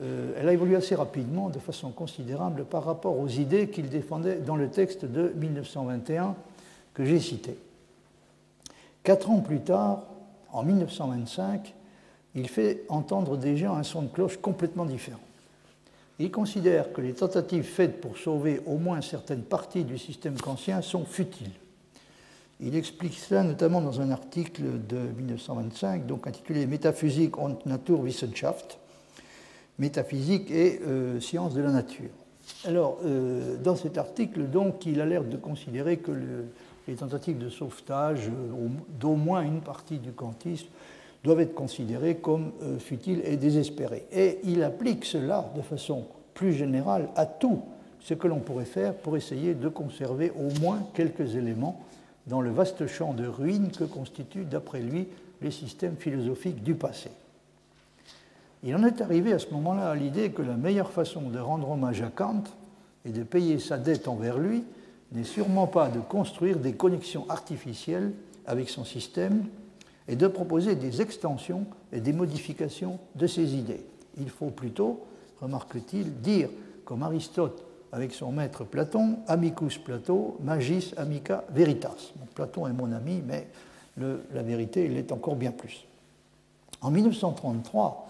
elle 0.00 0.48
a 0.48 0.52
évolué 0.52 0.76
assez 0.76 0.94
rapidement, 0.94 1.48
de 1.48 1.58
façon 1.58 1.90
considérable 1.90 2.64
par 2.64 2.84
rapport 2.84 3.18
aux 3.18 3.28
idées 3.28 3.68
qu'il 3.68 3.88
défendait 3.88 4.36
dans 4.36 4.56
le 4.56 4.68
texte 4.68 5.04
de 5.04 5.32
1921 5.36 6.36
que 6.94 7.04
j'ai 7.04 7.18
cité. 7.18 7.58
Quatre 9.02 9.30
ans 9.30 9.40
plus 9.40 9.60
tard, 9.60 10.02
en 10.52 10.62
1925, 10.62 11.74
il 12.34 12.48
fait 12.48 12.84
entendre 12.88 13.36
déjà 13.36 13.72
un 13.72 13.82
son 13.82 14.02
de 14.02 14.08
cloche 14.08 14.36
complètement 14.36 14.84
différent. 14.84 15.18
Il 16.18 16.30
considère 16.30 16.92
que 16.92 17.00
les 17.00 17.14
tentatives 17.14 17.64
faites 17.64 18.00
pour 18.00 18.18
sauver 18.18 18.60
au 18.66 18.76
moins 18.76 19.00
certaines 19.00 19.42
parties 19.42 19.84
du 19.84 19.98
système 19.98 20.36
kantien 20.38 20.82
sont 20.82 21.04
futiles. 21.04 21.52
Il 22.60 22.74
explique 22.74 23.14
cela 23.14 23.44
notamment 23.44 23.80
dans 23.80 24.00
un 24.00 24.10
article 24.10 24.64
de 24.88 24.98
1925, 25.16 26.06
donc 26.06 26.26
intitulé 26.26 26.66
Métaphysique 26.66 27.38
und 27.38 27.56
Naturwissenschaft, 27.66 28.78
métaphysique 29.78 30.50
et 30.50 30.80
euh, 30.86 31.20
sciences 31.20 31.54
de 31.54 31.62
la 31.62 31.70
nature. 31.70 32.10
Alors, 32.64 32.98
euh, 33.04 33.56
dans 33.62 33.76
cet 33.76 33.98
article, 33.98 34.44
donc, 34.44 34.86
il 34.86 35.00
a 35.00 35.06
l'air 35.06 35.24
de 35.24 35.36
considérer 35.36 35.98
que 35.98 36.12
les 36.86 36.94
tentatives 36.94 37.38
de 37.38 37.48
sauvetage 37.48 38.28
euh, 38.28 38.68
d'au 38.98 39.14
moins 39.14 39.42
une 39.42 39.60
partie 39.60 39.98
du 39.98 40.12
kantisme 40.12 40.68
doivent 41.24 41.40
être 41.40 41.54
considérés 41.54 42.16
comme 42.16 42.52
euh, 42.62 42.78
futiles 42.78 43.20
et 43.24 43.36
désespérés. 43.36 44.06
Et 44.12 44.38
il 44.44 44.62
applique 44.62 45.04
cela 45.04 45.52
de 45.56 45.62
façon 45.62 46.06
plus 46.34 46.52
générale 46.52 47.08
à 47.16 47.26
tout 47.26 47.60
ce 48.00 48.14
que 48.14 48.28
l'on 48.28 48.38
pourrait 48.38 48.64
faire 48.64 48.94
pour 48.94 49.16
essayer 49.16 49.54
de 49.54 49.68
conserver 49.68 50.30
au 50.30 50.60
moins 50.60 50.80
quelques 50.94 51.34
éléments 51.34 51.80
dans 52.26 52.40
le 52.40 52.50
vaste 52.50 52.86
champ 52.86 53.14
de 53.14 53.26
ruines 53.26 53.70
que 53.70 53.84
constituent, 53.84 54.44
d'après 54.44 54.80
lui, 54.80 55.08
les 55.42 55.50
systèmes 55.50 55.96
philosophiques 55.96 56.62
du 56.62 56.74
passé. 56.74 57.10
Il 58.64 58.74
en 58.74 58.84
est 58.84 59.00
arrivé 59.00 59.32
à 59.32 59.38
ce 59.38 59.50
moment-là 59.50 59.90
à 59.90 59.94
l'idée 59.94 60.30
que 60.30 60.42
la 60.42 60.56
meilleure 60.56 60.90
façon 60.90 61.30
de 61.30 61.38
rendre 61.38 61.70
hommage 61.70 62.02
à 62.02 62.08
Kant 62.08 62.44
et 63.04 63.10
de 63.10 63.22
payer 63.22 63.58
sa 63.58 63.78
dette 63.78 64.08
envers 64.08 64.38
lui 64.38 64.64
n'est 65.12 65.24
sûrement 65.24 65.66
pas 65.66 65.88
de 65.88 66.00
construire 66.00 66.58
des 66.58 66.72
connexions 66.72 67.24
artificielles 67.28 68.12
avec 68.46 68.68
son 68.68 68.84
système, 68.84 69.44
et 70.08 70.16
de 70.16 70.26
proposer 70.26 70.74
des 70.74 71.02
extensions 71.02 71.66
et 71.92 72.00
des 72.00 72.12
modifications 72.12 72.98
de 73.14 73.26
ces 73.26 73.54
idées. 73.54 73.84
Il 74.18 74.30
faut 74.30 74.50
plutôt, 74.50 75.04
remarque-t-il, 75.40 76.20
dire 76.20 76.48
comme 76.84 77.02
Aristote 77.02 77.62
avec 77.92 78.12
son 78.12 78.32
maître 78.32 78.64
Platon, 78.64 79.18
amicus 79.28 79.78
Plato, 79.78 80.38
magis 80.42 80.94
amica 80.96 81.44
veritas. 81.50 82.12
Platon 82.34 82.66
est 82.66 82.72
mon 82.72 82.90
ami, 82.92 83.22
mais 83.26 83.48
la 83.98 84.42
vérité, 84.42 84.86
il 84.86 84.96
est 84.96 85.12
encore 85.12 85.36
bien 85.36 85.52
plus. 85.52 85.84
En 86.80 86.90
1933, 86.90 88.07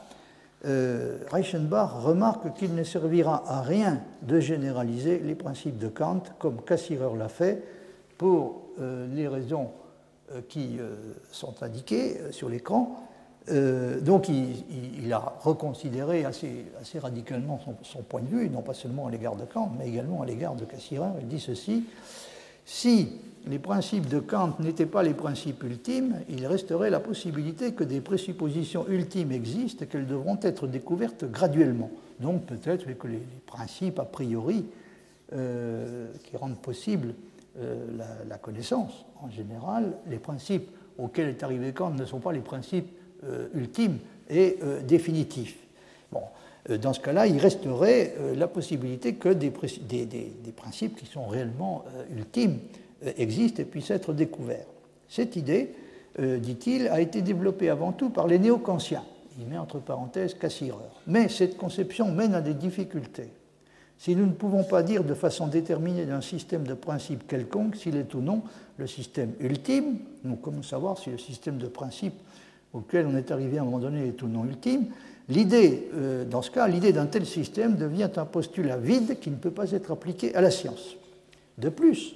euh, 0.65 1.19
Reichenbach 1.31 1.93
remarque 2.01 2.55
qu'il 2.55 2.75
ne 2.75 2.83
servira 2.83 3.45
à 3.47 3.63
rien 3.63 4.01
de 4.23 4.41
généraliser 4.41 5.19
les 5.19 5.35
principes 5.35 5.79
de 5.79 5.89
Kant, 5.89 6.23
comme 6.39 6.63
Cassirer 6.63 7.17
l'a 7.17 7.29
fait, 7.29 7.63
pour 8.19 8.63
euh, 8.81 9.07
les 9.15 9.29
raisons 9.29 9.71
euh, 10.33 10.41
qui 10.49 10.79
sont 11.31 11.63
indiqués 11.63 12.19
euh, 12.21 12.33
sur 12.33 12.49
l'écran. 12.49 13.05
donc 14.03 14.29
il, 14.29 15.11
a 15.11 15.37
reconsidéré 15.41 16.27
assez, 16.27 16.67
radicalement 16.99 17.59
son, 17.83 18.03
point 18.03 18.21
de 18.21 18.27
vue, 18.27 18.51
non 18.51 18.61
pas 18.61 18.75
seulement 18.75 19.07
à 19.07 19.11
l'égard 19.11 19.37
de 19.37 19.47
Kant, 19.47 19.73
mais 19.79 19.89
également 19.89 20.21
à 20.21 20.27
l'égard 20.27 20.55
de 20.55 20.67
Cassirer. 20.67 21.09
Il 21.23 21.29
dit 21.29 21.41
ceci, 21.41 21.85
si 22.67 23.21
les 23.49 23.59
principes 23.59 24.09
de 24.09 24.19
Kant 24.19 24.57
n'étaient 24.59 24.87
pas 24.87 25.03
les 25.03 25.15
principes 25.15 25.63
ultimes, 25.63 26.17
il 26.29 26.47
resterait 26.47 26.91
la 26.91 27.01
possibilité 27.01 27.73
que 27.73 27.85
des 27.85 28.01
présuppositions 28.01 28.87
ultimes 28.89 29.33
existent 29.33 29.85
et 29.85 29.89
qu'elles 29.89 30.07
devront 30.07 30.39
être 30.43 30.67
découvertes 30.67 31.25
graduellement. 31.25 31.91
Donc 32.21 32.45
peut-être 32.47 32.85
que 32.85 33.09
les, 33.09 33.23
principes 33.47 33.99
a 33.99 34.05
priori 34.05 34.67
qui 35.31 36.37
rendent 36.37 36.59
possible 36.59 37.15
euh, 37.61 37.87
la, 38.29 38.37
connaissance. 38.37 39.05
En 39.21 39.31
général, 39.31 39.95
les 40.09 40.19
principes 40.19 40.71
auxquels 40.97 41.29
est 41.29 41.43
arrivé 41.43 41.73
Kant 41.73 41.91
ne 41.91 42.05
sont 42.05 42.21
pas 42.21 42.31
les 42.31 42.41
principes 42.41 42.89
euh, 43.25 43.49
ultimes 43.53 43.99
et 44.31 44.59
euh, 44.63 44.81
définitifs. 44.81 45.59
Bon, 46.13 46.21
dans 46.81 46.93
ce 46.93 47.01
cas-là, 47.01 47.27
il 47.27 47.39
resterait 47.39 48.15
la 48.37 48.47
possibilité 48.47 49.15
que 49.15 49.31
des, 49.31 49.51
des, 49.51 50.53
principes 50.55 50.97
qui 50.97 51.07
sont 51.07 51.27
réellement 51.27 51.85
ultimes 52.15 52.59
existent 53.17 53.63
et 53.63 53.65
puissent 53.65 53.91
être 53.91 54.13
découverts. 54.13 54.67
Cette 55.09 55.37
idée, 55.37 55.73
dit-il, 56.19 56.89
a 56.89 57.01
été 57.01 57.23
développée 57.23 57.71
avant 57.71 57.93
tout 57.93 58.11
par 58.11 58.27
les 58.27 58.39
néo-kantiens. 58.39 59.05
Il 59.39 59.47
met 59.47 59.59
entre 59.59 59.79
parenthèses 59.79 60.35
Cassirer. 60.35 60.77
Mais 61.07 61.29
cette 61.29 61.57
conception 61.57 62.11
mène 62.11 62.35
à 62.35 62.41
des 62.41 62.55
difficultés. 62.55 63.31
Si 63.99 64.15
nous 64.15 64.27
ne 64.27 64.33
pouvons 64.33 64.63
pas 64.63 64.83
dire 64.83 65.03
de 65.03 65.15
façon 65.15 65.49
déterminée 65.49 66.07
d'un 66.07 66.21
système 66.21 66.65
de 66.65 66.75
principes 66.75 67.27
quelconque 67.27 67.77
s'il 67.77 67.97
est 67.97 68.15
ou 68.15 68.21
non 68.21 68.43
le 68.77 68.87
système 68.87 69.33
ultime, 69.41 69.99
nous 70.23 70.37
comment 70.37 70.63
savoir 70.63 70.99
si 70.99 71.11
le 71.11 71.19
système 71.19 71.59
de 71.59 71.67
principes 71.67 72.15
auquel 72.73 73.07
on 73.07 73.17
est 73.17 73.31
arrivé 73.33 73.59
à 73.59 73.63
un 73.63 73.65
moment 73.65 73.81
donné 73.81 74.07
est 74.07 74.23
ou 74.23 74.29
non 74.29 74.45
ultime, 74.45 74.87
l'idée, 75.29 75.89
euh, 75.95 76.25
dans 76.25 76.43
ce 76.43 76.51
cas, 76.51 76.69
l'idée 76.69 76.93
d'un 76.93 77.07
tel 77.07 77.27
système 77.27 77.77
devient 77.77 78.11
un 78.17 78.25
postulat 78.25 78.77
vide 78.77 79.19
qui 79.21 79.31
ne 79.31 79.37
peut 79.37 79.51
pas 79.51 79.73
être 79.73 79.91
appliqué 79.91 80.33
à 80.35 80.43
la 80.43 80.53
science. 80.53 80.97
De 81.57 81.69
plus, 81.69 82.15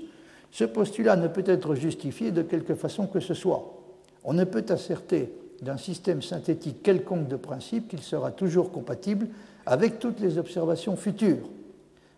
ce 0.52 0.64
postulat 0.64 1.16
ne 1.16 1.28
peut 1.28 1.44
être 1.46 1.74
justifié 1.74 2.30
de 2.30 2.42
quelque 2.42 2.74
façon 2.74 3.06
que 3.06 3.20
ce 3.20 3.34
soit. 3.34 3.82
On 4.22 4.34
ne 4.34 4.44
peut 4.44 4.64
asserter 4.68 5.32
d'un 5.62 5.78
système 5.78 6.22
synthétique 6.22 6.82
quelconque 6.82 7.26
de 7.26 7.36
principes 7.36 7.88
qu'il 7.88 8.02
sera 8.02 8.30
toujours 8.30 8.70
compatible 8.70 9.28
avec 9.64 9.98
toutes 9.98 10.20
les 10.20 10.38
observations 10.38 10.96
futures. 10.96 11.48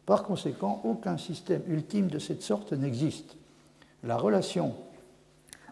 Par 0.04 0.24
conséquent, 0.24 0.82
aucun 0.84 1.16
système 1.16 1.62
ultime 1.68 2.08
de 2.08 2.18
cette 2.18 2.42
sorte 2.42 2.72
n'existe. 2.72 3.36
La 4.02 4.16
relation, 4.16 4.74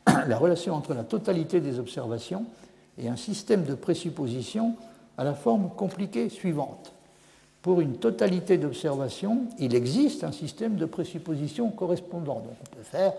la 0.26 0.38
relation 0.38 0.74
entre 0.74 0.94
la 0.94 1.04
totalité 1.04 1.60
des 1.60 1.78
observations 1.78 2.46
et 2.96 3.08
un 3.08 3.16
système 3.16 3.64
de 3.64 3.74
présupposition 3.74 4.76
a 5.18 5.24
la 5.24 5.34
forme 5.34 5.70
compliquée 5.76 6.28
suivante. 6.28 6.91
Pour 7.62 7.80
une 7.80 7.96
totalité 7.96 8.58
d'observations, 8.58 9.46
il 9.60 9.74
existe 9.76 10.24
un 10.24 10.32
système 10.32 10.74
de 10.74 10.84
présupposition 10.84 11.70
correspondant. 11.70 12.40
Donc 12.40 12.56
on 12.60 12.76
peut 12.76 12.82
faire 12.82 13.12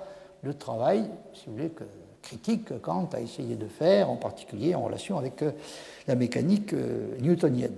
le 0.43 0.53
travail, 0.53 1.05
si 1.33 1.45
vous 1.47 1.53
voulez, 1.53 1.69
que, 1.69 1.85
critique 2.21 2.65
que 2.65 2.73
Kant 2.73 3.09
a 3.13 3.21
essayé 3.21 3.55
de 3.55 3.67
faire, 3.67 4.09
en 4.09 4.17
particulier 4.17 4.75
en 4.75 4.83
relation 4.83 5.17
avec 5.17 5.41
euh, 5.41 5.51
la 6.07 6.15
mécanique 6.15 6.73
euh, 6.73 7.17
newtonienne. 7.21 7.75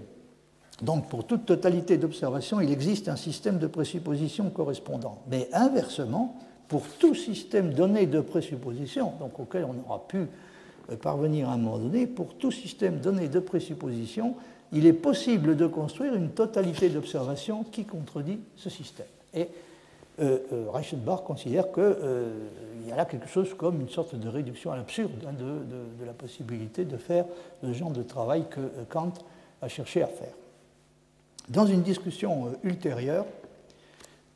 Donc 0.82 1.08
pour 1.08 1.26
toute 1.26 1.46
totalité 1.46 1.98
d'observation, 1.98 2.60
il 2.60 2.72
existe 2.72 3.10
un 3.10 3.16
système 3.16 3.60
de 3.60 3.68
présupposition 3.68 4.50
correspondant. 4.50 5.22
Mais 5.30 5.48
inversement, 5.54 6.36
pour 6.68 6.88
tout 7.00 7.14
système 7.14 7.74
donné 7.74 8.08
de 8.08 8.22
présupposition, 8.22 9.14
donc 9.20 9.40
auquel 9.40 9.66
on 9.66 9.76
aura 9.88 10.08
pu 10.08 10.28
euh, 10.90 10.98
parvenir 10.98 11.50
à 11.50 11.54
un 11.54 11.58
moment 11.58 11.78
donné, 11.78 12.08
pour 12.08 12.34
tout 12.34 12.52
système 12.52 12.98
donné 13.00 13.28
de 13.28 13.40
présupposition, 13.40 14.36
il 14.76 14.86
est 14.86 14.94
possible 14.94 15.56
de 15.56 15.68
construire 15.68 16.16
une 16.16 16.32
totalité 16.32 16.90
d'observations 16.90 17.64
qui 17.64 17.86
contredit 17.86 18.40
ce 18.58 18.70
système. 18.70 19.08
Et 19.34 19.48
euh, 20.20 20.40
euh, 20.52 20.66
Reichenbach 20.70 21.24
considère 21.24 21.72
qu'il 21.72 21.84
euh, 21.84 22.48
y 22.86 22.92
a 22.92 22.98
là 22.98 23.06
quelque 23.06 23.28
chose 23.28 23.54
comme 23.54 23.80
une 23.80 23.90
sorte 23.90 24.16
de 24.16 24.28
réduction 24.28 24.74
à 24.74 24.76
l'absurde 24.76 25.12
hein, 25.26 25.32
de, 25.34 26.06
la 26.06 26.12
possibilité 26.12 26.84
de 26.84 26.98
faire 26.98 27.26
le 27.64 27.72
genre 27.72 27.92
de 27.92 28.04
travail 28.04 28.46
que 28.50 28.60
Kant 28.90 29.14
a 29.62 29.70
cherché 29.70 30.04
à 30.04 30.08
faire. 30.08 30.34
Dans 31.48 31.66
une 31.66 31.82
discussion 31.82 32.52
ultérieure, 32.64 33.26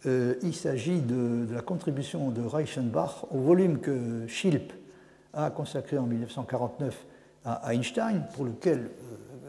il 0.06 0.54
s'agit 0.54 1.02
de, 1.02 1.48
la 1.54 1.62
contribution 1.62 2.30
de 2.30 2.42
Reichenbach 2.42 3.26
au 3.32 3.40
volume 3.40 3.80
que 3.80 4.26
Schilp 4.28 4.72
a 5.34 5.50
consacré 5.50 5.98
en 5.98 6.06
1949 6.06 7.06
à 7.46 7.74
Einstein, 7.74 8.24
pour 8.36 8.46
lequel 8.46 8.90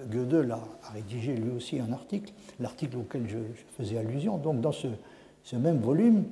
Gödel 0.08 0.50
a, 0.52 0.60
rédigé 0.92 1.34
lui 1.34 1.50
aussi 1.50 1.80
un 1.80 1.92
article, 1.92 2.32
l'article 2.58 2.98
auquel 2.98 3.28
je, 3.28 3.38
faisais 3.76 3.98
allusion. 3.98 4.38
Donc 4.38 4.60
dans 4.60 4.72
ce, 4.72 4.88
ce 5.44 5.56
même 5.56 5.78
volume, 5.78 6.24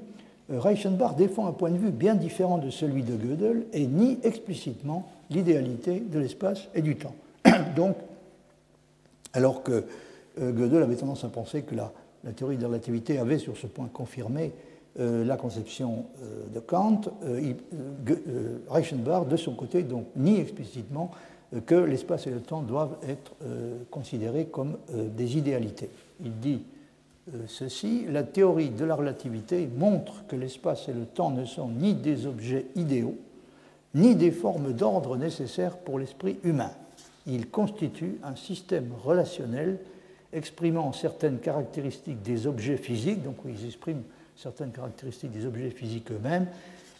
euh, 0.51 0.61
Reichenbach 0.61 1.17
défend 1.17 1.47
un 1.47 1.53
point 1.53 1.71
de 1.71 1.79
vue 1.79 1.91
bien 1.91 2.15
différent 2.15 2.59
de 2.59 2.71
celui 2.71 3.03
de 3.03 3.17
Gödel 3.17 3.67
et 3.73 3.87
nie 3.87 4.19
explicitement 4.23 5.11
l'idéalité 5.31 6.01
de 6.01 6.19
l'espace 6.19 6.69
et 6.75 6.83
du 6.83 6.97
temps. 6.97 7.15
Donc, 7.77 7.97
alors 9.35 9.63
que 9.63 9.85
euh, 10.41 10.53
Gödel 10.53 10.83
avait 10.83 10.97
tendance 10.97 11.25
à 11.25 11.29
penser 11.29 11.63
que 11.63 11.75
la, 11.75 11.93
théorie 12.35 12.57
de 12.57 12.63
la 12.63 12.69
relativité 12.69 13.19
avait 13.19 13.39
sur 13.39 13.57
ce 13.57 13.67
point 13.67 13.89
confirmé 13.93 14.53
euh, 14.99 15.25
la 15.25 15.37
conception 15.37 16.07
de 16.53 16.61
Kant, 16.61 17.03
Reichenbach, 18.69 19.29
de 19.29 19.37
son 19.37 19.55
côté, 19.55 19.83
donc, 19.83 20.07
nie 20.17 20.41
explicitement 20.41 21.11
que 21.67 21.75
l'espace 21.75 22.27
et 22.27 22.31
le 22.31 22.41
temps 22.41 22.63
doivent 22.63 22.97
être 23.09 23.33
considérés 23.91 24.47
comme 24.47 24.77
des 24.93 25.39
idéalités. 25.39 25.91
Il 26.23 26.39
dit 26.39 26.63
euh, 27.35 27.45
ceci, 27.47 28.07
la 28.09 28.23
théorie 28.23 28.71
de 28.71 28.85
la 28.85 28.95
relativité 28.95 29.67
montre 29.67 30.25
que 30.27 30.37
l'espace 30.37 30.89
et 30.89 30.93
le 30.93 31.05
temps 31.05 31.31
ne 31.31 31.45
sont 31.45 31.69
ni 31.69 31.95
des 31.95 32.27
objets 32.27 32.67
idéaux, 32.75 33.17
ni 33.95 34.15
des 34.15 34.31
formes 34.31 34.73
d'ordre 34.73 35.17
nécessaires 35.17 35.77
pour 35.77 35.99
l'esprit 35.99 36.39
humain. 36.45 36.71
Ils 37.27 37.51
constituent 37.51 38.19
un 38.23 38.37
système 38.37 38.93
relationnel 39.05 39.79
exprimant 40.33 40.93
certaines 40.93 41.39
caractéristiques 41.39 42.23
des 42.23 42.47
objets 42.47 42.77
physiques, 42.77 43.23
donc 43.23 43.37
ils 43.47 43.67
expriment 43.67 44.03
certaines 44.37 44.71
caractéristiques 44.71 45.33
des 45.33 45.45
objets 45.45 45.71
physiques 45.71 46.11
eux-mêmes, 46.13 46.47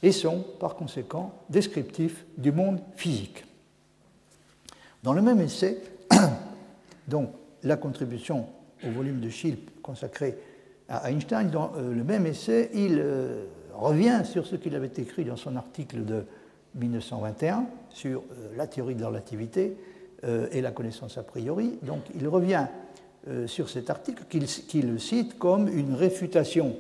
et 0.03 0.13
sont 0.13 0.45
par 0.61 0.77
conséquent 0.77 1.33
descriptifs 1.49 2.25
du 2.37 2.53
monde 2.53 2.81
physique. 2.97 3.45
Dans 5.03 5.13
le 5.13 5.23
même 5.23 5.41
essai, 5.41 5.79
donc 7.09 7.31
la 7.63 7.77
contribution 7.77 8.47
au 8.87 8.91
volume 8.91 9.21
de 9.21 9.29
Schilp 9.29 9.81
consacré 9.83 10.37
à 10.89 11.11
Einstein, 11.11 11.51
dans 11.51 11.73
euh, 11.77 11.95
le 11.95 12.05
même 12.05 12.27
essai, 12.27 12.71
il 12.75 12.99
euh, 12.99 13.45
revient 13.75 14.23
sur 14.25 14.47
ce 14.47 14.57
qu'il 14.57 14.75
avait 14.75 14.91
écrit 14.97 15.25
dans 15.25 15.37
son 15.37 15.57
article 15.57 16.05
de 16.05 16.25
1921 16.75 17.67
sur 17.91 18.21
euh, 18.21 18.57
la 18.57 18.67
théorie 18.67 18.95
de 18.95 19.03
la 19.03 19.09
relativité 19.09 19.77
et 20.51 20.61
la 20.63 20.73
connaissance 20.73 21.17
a 21.17 21.23
priori. 21.23 21.79
Donc 21.83 22.01
il 22.19 22.27
revient 22.27 22.67
sur 23.47 23.69
cet 23.69 23.89
article 23.89 24.25
qu'il 24.29 24.99
cite 24.99 25.39
comme 25.39 25.69
une 25.69 25.95
réfutation 25.95 26.75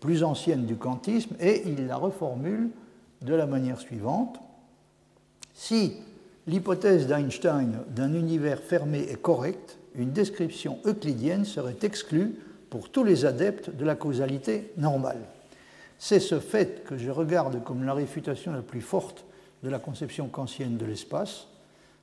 plus 0.00 0.24
ancienne 0.24 0.66
du 0.66 0.74
kantisme 0.74 1.36
et 1.38 1.62
il 1.66 1.86
la 1.86 1.96
reformule 1.96 2.70
de 3.22 3.32
la 3.32 3.46
manière 3.46 3.78
suivante. 3.78 4.40
Si 5.54 5.98
l'hypothèse 6.46 7.06
d'Einstein 7.06 7.80
d'un 7.94 8.14
univers 8.14 8.60
fermé 8.60 9.00
est 9.10 9.20
correcte, 9.20 9.78
une 9.94 10.12
description 10.12 10.78
euclidienne 10.84 11.44
serait 11.44 11.78
exclue 11.82 12.36
pour 12.70 12.90
tous 12.90 13.04
les 13.04 13.24
adeptes 13.24 13.70
de 13.74 13.84
la 13.84 13.96
causalité 13.96 14.72
normale. 14.76 15.20
C'est 15.98 16.20
ce 16.20 16.40
fait 16.40 16.84
que 16.84 16.96
je 16.96 17.10
regarde 17.10 17.62
comme 17.64 17.84
la 17.84 17.92
réfutation 17.92 18.52
la 18.52 18.62
plus 18.62 18.80
forte 18.80 19.24
de 19.62 19.68
la 19.68 19.78
conception 19.78 20.28
kantienne 20.28 20.78
de 20.78 20.86
l'espace. 20.86 21.48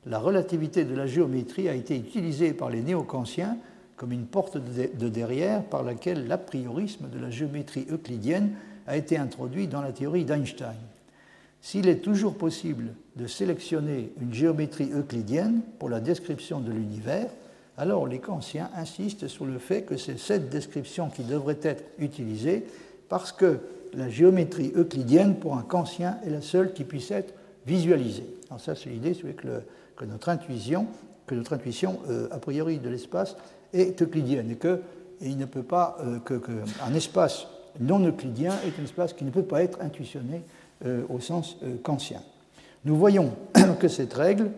La 0.05 0.19
relativité 0.19 0.85
de 0.85 0.93
la 0.93 1.07
géométrie 1.07 1.69
a 1.69 1.73
été 1.73 1.97
utilisée 1.97 2.53
par 2.53 2.69
les 2.69 2.81
néo-kantiens 2.81 3.57
comme 3.95 4.11
une 4.11 4.27
porte 4.27 4.57
de 4.57 5.09
derrière 5.09 5.63
par 5.63 5.81
laquelle 5.81 6.27
l'a 6.27 6.37
priorisme 6.37 7.09
de 7.09 7.19
la 7.19 7.31
géométrie 7.31 7.87
euclidienne 7.89 8.51
a 8.85 8.95
été 8.95 9.17
introduit 9.17 9.67
dans 9.67 9.81
la 9.81 9.91
théorie 9.91 10.23
d'Einstein. 10.23 10.77
S'il 11.61 11.89
est 11.89 12.03
toujours 12.03 12.35
possible 12.35 12.93
de 13.17 13.27
sélectionner 13.27 14.11
une 14.21 14.33
géométrie 14.33 14.91
euclidienne 14.93 15.61
pour 15.79 15.89
la 15.89 15.99
description 15.99 16.59
de 16.59 16.71
l'univers, 16.71 17.29
alors 17.77 18.07
les 18.07 18.19
kantiens 18.19 18.69
insistent 18.75 19.27
sur 19.27 19.45
le 19.45 19.59
fait 19.59 19.83
que 19.83 19.97
c'est 19.97 20.17
cette 20.17 20.49
description 20.49 21.09
qui 21.09 21.23
devrait 21.23 21.59
être 21.63 21.83
utilisée 21.99 22.65
parce 23.09 23.31
que 23.31 23.59
la 23.93 24.09
géométrie 24.09 24.71
euclidienne, 24.75 25.35
pour 25.35 25.57
un 25.57 25.61
kantien, 25.61 26.17
est 26.25 26.29
la 26.29 26.41
seule 26.41 26.73
qui 26.73 26.83
puisse 26.83 27.11
être 27.11 27.33
visualisée. 27.65 28.27
Alors 28.49 28.61
ça, 28.61 28.75
c'est 28.75 28.89
l'idée 28.89 29.13
que, 29.13 29.61
que, 29.95 30.05
notre 30.05 30.29
intuition, 30.29 30.87
euh, 32.09 32.27
a 32.31 32.37
priori 32.37 32.79
de 32.79 32.89
l'espace 32.89 33.35
est 33.73 34.01
euclidienne 34.01 34.51
et 34.51 34.55
que 34.55 34.81
il 35.21 35.37
ne 35.37 35.45
peut 35.45 35.63
pas 35.63 35.97
euh, 36.01 36.19
espace 36.95 37.47
non 37.79 38.05
euclidien 38.05 38.53
est 38.65 38.79
un 38.79 38.83
espace 38.83 39.13
qui 39.13 39.23
ne 39.23 39.31
peut 39.31 39.43
pas 39.43 39.63
être 39.63 39.81
intuitionné 39.81 40.43
euh, 40.85 41.03
au 41.09 41.19
sens 41.19 41.57
kantien. 41.83 42.21
Nous 42.85 42.95
voyons 42.95 43.31
que 43.79 43.87
cette 43.87 44.13
règle 44.13 44.51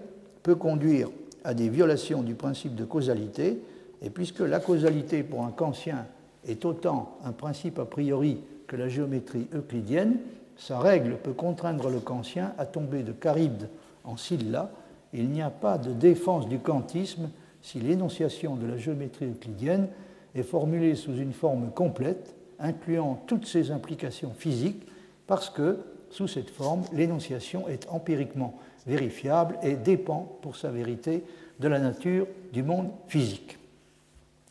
peut 0.43 0.55
conduire 0.55 1.09
à 1.43 1.53
des 1.53 1.69
violations 1.69 2.21
du 2.21 2.35
principe 2.35 2.75
de 2.75 2.85
causalité, 2.85 3.61
et 4.01 4.09
puisque 4.09 4.39
la 4.39 4.59
causalité 4.59 5.23
pour 5.23 5.43
un 5.43 5.51
kantien 5.51 6.05
est 6.47 6.63
autant 6.65 7.17
un 7.25 7.31
principe 7.31 7.79
a 7.79 7.85
priori 7.85 8.39
que 8.67 8.75
la 8.75 8.87
géométrie 8.87 9.47
euclidienne, 9.53 10.17
sa 10.57 10.79
règle 10.79 11.15
peut 11.15 11.33
contraindre 11.33 11.89
le 11.89 11.99
kantien 11.99 12.53
à 12.57 12.65
tomber 12.65 13.03
de 13.03 13.13
Charybde 13.21 13.69
en 14.03 14.17
Scylla. 14.17 14.71
Il 15.13 15.29
n'y 15.29 15.41
a 15.41 15.49
pas 15.49 15.77
de 15.77 15.91
défense 15.91 16.47
du 16.47 16.59
kantisme 16.59 17.29
si 17.61 17.79
l'énonciation 17.79 18.55
de 18.55 18.67
la 18.67 18.77
géométrie 18.77 19.25
euclidienne 19.25 19.87
est 20.35 20.43
formulée 20.43 20.95
sous 20.95 21.15
une 21.15 21.33
forme 21.33 21.71
complète, 21.71 22.35
incluant 22.59 23.21
toutes 23.25 23.45
ses 23.45 23.71
implications 23.71 24.33
physiques, 24.37 24.85
parce 25.27 25.49
que, 25.49 25.79
sous 26.11 26.27
cette 26.27 26.49
forme, 26.49 26.83
l'énonciation 26.93 27.67
est 27.67 27.87
empiriquement 27.89 28.59
vérifiable 28.87 29.57
et 29.63 29.75
dépend 29.75 30.37
pour 30.41 30.55
sa 30.55 30.69
vérité 30.69 31.23
de 31.59 31.67
la 31.67 31.79
nature 31.79 32.27
du 32.53 32.63
monde 32.63 32.89
physique. 33.07 33.57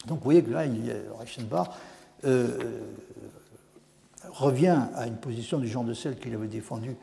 Donc 0.06 0.18
vous 0.18 0.24
voyez 0.24 0.42
que 0.42 0.50
là, 0.50 0.64
Reichenbach 1.18 1.70
euh, 2.24 2.80
revient 4.30 4.82
à 4.94 5.06
une 5.06 5.16
position 5.16 5.58
du 5.58 5.68
genre 5.68 5.84
de 5.84 5.94
celle 5.94 6.18
qu'il 6.18 6.34
avait 6.34 6.48
défendue 6.48 6.96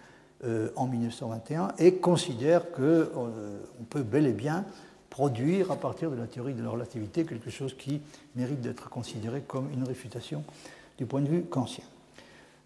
euh, 0.43 0.69
en 0.75 0.87
1921 0.87 1.73
et 1.79 1.95
considère 1.95 2.71
qu'on 2.71 2.81
euh, 2.81 3.59
peut 3.89 4.03
bel 4.03 4.27
et 4.27 4.33
bien 4.33 4.65
produire 5.09 5.71
à 5.71 5.77
partir 5.77 6.11
de 6.11 6.15
la 6.15 6.27
théorie 6.27 6.53
de 6.53 6.63
la 6.63 6.69
relativité 6.69 7.25
quelque 7.25 7.49
chose 7.49 7.75
qui 7.75 8.01
mérite 8.35 8.61
d'être 8.61 8.89
considéré 8.89 9.41
comme 9.41 9.71
une 9.71 9.83
réfutation 9.83 10.43
du 10.97 11.05
point 11.05 11.21
de 11.21 11.29
vue 11.29 11.43
kantien. 11.43 11.85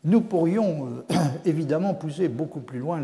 Nous 0.06 0.22
pourrions 0.22 0.88
euh, 1.12 1.16
évidemment 1.45 1.93
pousser 1.93 2.30
beaucoup 2.30 2.62
plus 2.62 2.80
loin 2.80 3.04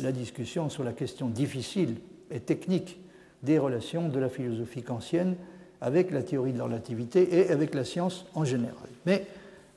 la 0.00 0.12
discussion 0.12 0.68
sur 0.68 0.82
la 0.82 0.92
question 0.92 1.28
difficile 1.28 1.96
et 2.30 2.40
technique 2.40 2.98
des 3.42 3.58
relations 3.58 4.08
de 4.08 4.18
la 4.18 4.28
philosophie 4.28 4.82
kantienne 4.82 5.36
avec 5.80 6.10
la 6.10 6.22
théorie 6.22 6.52
de 6.52 6.58
la 6.58 6.64
relativité 6.64 7.38
et 7.38 7.50
avec 7.50 7.74
la 7.74 7.84
science 7.84 8.26
en 8.34 8.44
général. 8.44 8.88
Mais 9.06 9.26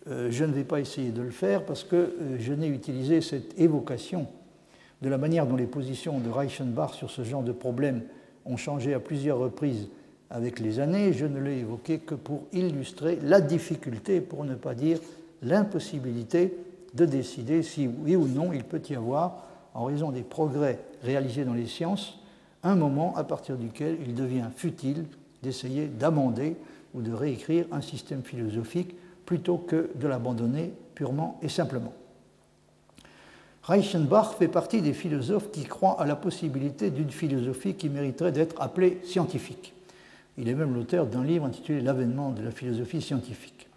euh, 0.07 0.29
je 0.31 0.45
ne 0.45 0.53
vais 0.53 0.63
pas 0.63 0.79
essayer 0.79 1.09
de 1.09 1.21
le 1.21 1.31
faire 1.31 1.65
parce 1.65 1.83
que 1.83 1.95
euh, 1.95 2.37
je 2.39 2.53
n'ai 2.53 2.67
utilisé 2.67 3.21
cette 3.21 3.59
évocation 3.59 4.27
de 5.01 5.09
la 5.09 5.17
manière 5.17 5.45
dont 5.45 5.55
les 5.55 5.65
positions 5.65 6.19
de 6.19 6.29
Reichenbach 6.29 6.93
sur 6.93 7.11
ce 7.11 7.23
genre 7.23 7.43
de 7.43 7.51
problème 7.51 8.01
ont 8.45 8.57
changé 8.57 8.93
à 8.93 8.99
plusieurs 8.99 9.37
reprises 9.37 9.89
avec 10.29 10.59
les 10.59 10.79
années. 10.79 11.13
Je 11.13 11.25
ne 11.25 11.39
l'ai 11.39 11.59
évoqué 11.59 11.99
que 11.99 12.15
pour 12.15 12.43
illustrer 12.53 13.19
la 13.21 13.41
difficulté, 13.41 14.21
pour 14.21 14.45
ne 14.45 14.55
pas 14.55 14.73
dire 14.73 14.99
l'impossibilité 15.45 16.57
de 16.93 17.05
décider 17.05 17.63
si 17.63 17.87
oui 17.87 18.15
ou 18.15 18.27
non 18.27 18.51
il 18.51 18.63
peut 18.63 18.81
y 18.89 18.95
avoir, 18.95 19.43
en 19.73 19.85
raison 19.85 20.11
des 20.11 20.21
progrès 20.23 20.79
réalisés 21.03 21.45
dans 21.45 21.53
les 21.53 21.67
sciences, 21.67 22.19
un 22.63 22.75
moment 22.75 23.15
à 23.15 23.23
partir 23.23 23.57
duquel 23.57 23.97
il 24.05 24.15
devient 24.15 24.47
futile 24.55 25.05
d'essayer 25.43 25.87
d'amender 25.87 26.55
ou 26.93 27.01
de 27.01 27.13
réécrire 27.13 27.65
un 27.71 27.81
système 27.81 28.23
philosophique 28.23 28.95
plutôt 29.25 29.57
que 29.57 29.89
de 29.95 30.07
l'abandonner 30.07 30.73
purement 30.95 31.39
et 31.41 31.49
simplement. 31.49 31.93
Reichenbach 33.63 34.35
fait 34.37 34.47
partie 34.47 34.81
des 34.81 34.93
philosophes 34.93 35.51
qui 35.51 35.63
croient 35.63 35.99
à 35.99 36.05
la 36.05 36.15
possibilité 36.15 36.91
d'une 36.91 37.09
philosophie 37.09 37.73
qui 37.73 37.89
mériterait 37.89 38.31
d'être 38.31 38.61
appelée 38.61 38.99
scientifique. 39.03 39.73
Il 40.37 40.47
est 40.47 40.53
même 40.53 40.73
l'auteur 40.73 41.07
d'un 41.07 41.23
livre 41.23 41.45
intitulé 41.45 41.81
L'avènement 41.81 42.31
de 42.31 42.43
la 42.43 42.51
philosophie 42.51 43.01
scientifique. 43.01 43.67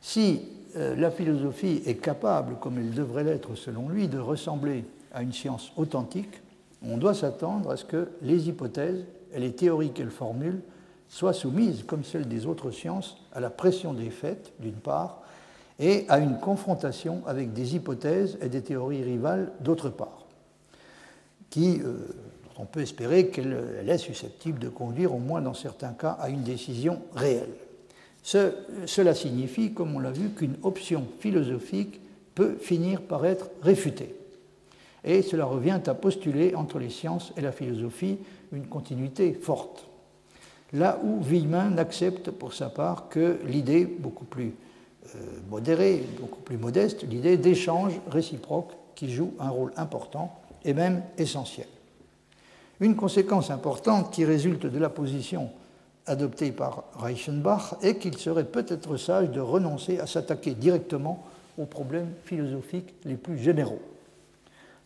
Si 0.00 0.42
la 0.74 1.10
philosophie 1.10 1.82
est 1.86 1.96
capable, 1.96 2.56
comme 2.60 2.78
elle 2.78 2.90
devrait 2.90 3.24
l'être 3.24 3.54
selon 3.54 3.88
lui, 3.88 4.08
de 4.08 4.18
ressembler 4.18 4.84
à 5.12 5.22
une 5.22 5.32
science 5.32 5.72
authentique, 5.76 6.40
on 6.86 6.96
doit 6.96 7.14
s'attendre 7.14 7.70
à 7.70 7.76
ce 7.76 7.84
que 7.84 8.08
les 8.22 8.48
hypothèses 8.48 9.04
et 9.32 9.40
les 9.40 9.52
théories 9.52 9.92
qu'elle 9.92 10.10
formule 10.10 10.60
soient 11.08 11.32
soumises, 11.32 11.82
comme 11.84 12.04
celles 12.04 12.28
des 12.28 12.46
autres 12.46 12.70
sciences, 12.70 13.16
à 13.32 13.40
la 13.40 13.50
pression 13.50 13.94
des 13.94 14.10
faits, 14.10 14.52
d'une 14.60 14.74
part, 14.74 15.22
et 15.78 16.04
à 16.08 16.18
une 16.18 16.38
confrontation 16.38 17.22
avec 17.26 17.52
des 17.52 17.76
hypothèses 17.76 18.38
et 18.40 18.48
des 18.48 18.62
théories 18.62 19.02
rivales, 19.02 19.52
d'autre 19.60 19.90
part, 19.90 20.26
qui, 21.50 21.80
euh, 21.80 21.96
on 22.58 22.64
peut 22.64 22.80
espérer 22.80 23.28
qu'elle 23.28 23.88
est 23.88 23.98
susceptible 23.98 24.58
de 24.58 24.68
conduire, 24.68 25.14
au 25.14 25.18
moins 25.18 25.40
dans 25.40 25.54
certains 25.54 25.92
cas, 25.92 26.18
à 26.20 26.28
une 26.28 26.42
décision 26.42 27.00
réelle. 27.14 27.54
Cela 28.28 29.14
signifie, 29.14 29.72
comme 29.72 29.96
on 29.96 30.00
l'a 30.00 30.10
vu, 30.10 30.28
qu'une 30.30 30.56
option 30.62 31.06
philosophique 31.18 32.00
peut 32.34 32.56
finir 32.60 33.00
par 33.00 33.24
être 33.24 33.50
réfutée. 33.62 34.14
Et 35.02 35.22
cela 35.22 35.46
revient 35.46 35.80
à 35.86 35.94
postuler 35.94 36.54
entre 36.54 36.78
les 36.78 36.90
sciences 36.90 37.32
et 37.38 37.40
la 37.40 37.52
philosophie 37.52 38.18
une 38.52 38.66
continuité 38.66 39.32
forte. 39.32 39.86
Là 40.74 41.00
où 41.02 41.22
Villemin 41.22 41.70
n'accepte 41.70 42.30
pour 42.30 42.52
sa 42.52 42.68
part 42.68 43.08
que 43.08 43.38
l'idée 43.46 43.86
beaucoup 43.86 44.26
plus 44.26 44.52
euh, 45.14 45.18
modérée, 45.48 46.04
beaucoup 46.20 46.42
plus 46.42 46.58
modeste, 46.58 47.04
l'idée 47.08 47.38
d'échange 47.38 47.94
réciproque 48.10 48.72
qui 48.94 49.10
joue 49.10 49.32
un 49.38 49.48
rôle 49.48 49.72
important 49.76 50.38
et 50.64 50.74
même 50.74 51.02
essentiel. 51.16 51.68
Une 52.80 52.96
conséquence 52.96 53.50
importante 53.50 54.12
qui 54.12 54.26
résulte 54.26 54.66
de 54.66 54.78
la 54.78 54.90
position 54.90 55.50
adoptée 56.08 56.52
par 56.52 56.84
Reichenbach 56.96 57.74
est 57.82 57.96
qu'il 57.96 58.16
serait 58.16 58.44
peut-être 58.44 58.96
sage 58.96 59.30
de 59.30 59.40
renoncer 59.40 59.98
à 59.98 60.06
s'attaquer 60.06 60.54
directement 60.54 61.24
aux 61.58 61.66
problèmes 61.66 62.12
philosophiques 62.24 62.94
les 63.04 63.16
plus 63.16 63.38
généraux. 63.38 63.82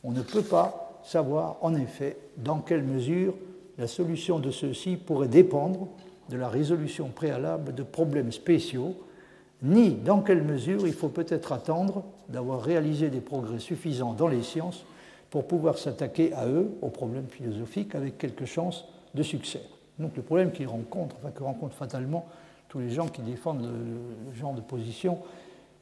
On 0.04 0.12
ne 0.12 0.22
peut 0.22 0.42
pas 0.42 1.00
savoir 1.04 1.56
en 1.62 1.74
effet 1.74 2.16
dans 2.36 2.58
quelle 2.58 2.82
mesure 2.82 3.34
la 3.78 3.86
solution 3.86 4.38
de 4.38 4.50
ceux-ci 4.50 4.96
pourrait 4.96 5.28
dépendre 5.28 5.88
de 6.28 6.36
la 6.36 6.48
résolution 6.48 7.08
préalable 7.08 7.74
de 7.74 7.82
problèmes 7.82 8.32
spéciaux, 8.32 8.96
ni 9.62 9.90
dans 9.90 10.20
quelle 10.20 10.42
mesure 10.42 10.86
il 10.86 10.92
faut 10.92 11.08
peut-être 11.08 11.52
attendre 11.52 12.04
d'avoir 12.28 12.62
réalisé 12.62 13.10
des 13.10 13.20
progrès 13.20 13.58
suffisants 13.58 14.14
dans 14.14 14.28
les 14.28 14.42
sciences 14.42 14.84
pour 15.30 15.46
pouvoir 15.46 15.78
s'attaquer 15.78 16.32
à 16.32 16.46
eux, 16.46 16.70
aux 16.82 16.88
problèmes 16.88 17.28
philosophiques, 17.28 17.94
avec 17.94 18.18
quelque 18.18 18.44
chance 18.44 18.84
de 19.14 19.22
succès. 19.22 19.62
Donc 19.98 20.16
le 20.16 20.22
problème 20.22 20.52
qu'ils 20.52 20.68
rencontrent, 20.68 21.16
enfin 21.18 21.30
que 21.30 21.42
rencontrent 21.42 21.76
fatalement 21.76 22.26
tous 22.68 22.80
les 22.80 22.90
gens 22.90 23.06
qui 23.06 23.20
défendent 23.20 23.62
le, 23.62 24.34
genre 24.34 24.54
de 24.54 24.62
position 24.62 25.18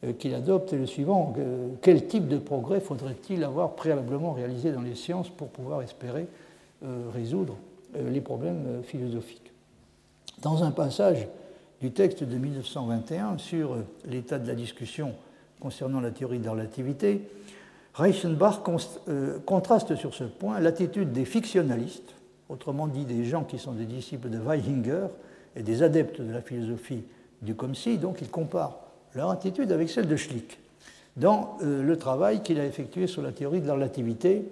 euh, 0.03 0.13
qu'il 0.13 0.35
adopte 0.35 0.73
est 0.73 0.79
le 0.79 0.87
suivant. 0.87 1.35
Quel 1.83 2.07
type 2.07 2.27
de 2.27 2.37
progrès 2.37 2.81
faudrait-il 2.81 3.45
avoir 3.45 3.77
préalablement 3.77 4.33
réalisé 4.33 4.73
dans 4.73 4.81
les 4.81 4.97
sciences 4.97 5.29
pour 5.29 5.49
pouvoir 5.51 5.83
espérer 5.83 6.27
euh, 6.83 7.05
résoudre 7.15 7.57
euh, 7.95 8.11
les 8.11 8.21
problèmes 8.21 8.83
philosophiques? 8.83 9.53
Dans 10.43 10.65
un 10.65 10.73
passage 10.73 11.29
du 11.81 11.93
texte 11.93 12.25
de 12.25 12.37
1921 12.37 13.39
sur 13.39 13.77
l'état 14.05 14.41
de 14.41 14.49
la 14.49 14.55
discussion 14.55 15.13
concernant 15.61 16.01
la 16.01 16.11
théorie 16.11 16.41
de 16.41 16.45
la 16.45 16.53
relativité, 16.53 17.23
Reichenbach 17.95 18.63
contraste 19.47 19.95
sur 19.95 20.15
ce 20.15 20.25
point 20.25 20.59
l'attitude 20.59 21.13
des 21.13 21.25
fictionnalistes, 21.25 22.15
autrement 22.51 22.89
dit 22.89 23.05
des 23.05 23.25
gens 23.25 23.45
qui 23.45 23.59
sont 23.59 23.73
des 23.73 23.87
disciples 23.87 24.29
de 24.29 24.39
Weihinger 24.39 25.07
et 25.57 25.63
des 25.63 25.83
adeptes 25.83 26.21
de 26.21 26.33
la 26.33 26.43
philosophie 26.43 27.05
du 27.43 27.55
comme 27.55 27.75
si, 27.75 27.97
donc 27.97 28.19
il 28.21 28.29
compare 28.29 28.79
leur 29.15 29.31
attitude 29.31 29.73
avec 29.73 29.89
celle 29.89 30.09
de 30.09 30.17
Schlick 30.17 30.59
dans 31.17 31.59
euh, 31.63 31.83
le 31.83 31.97
travail 31.97 32.43
qu'il 32.43 32.61
a 32.61 32.67
effectué 32.67 33.07
sur 33.07 33.23
la 33.23 33.33
théorie 33.33 33.61
de 33.61 33.67
la 33.67 33.75
relativité 33.75 34.45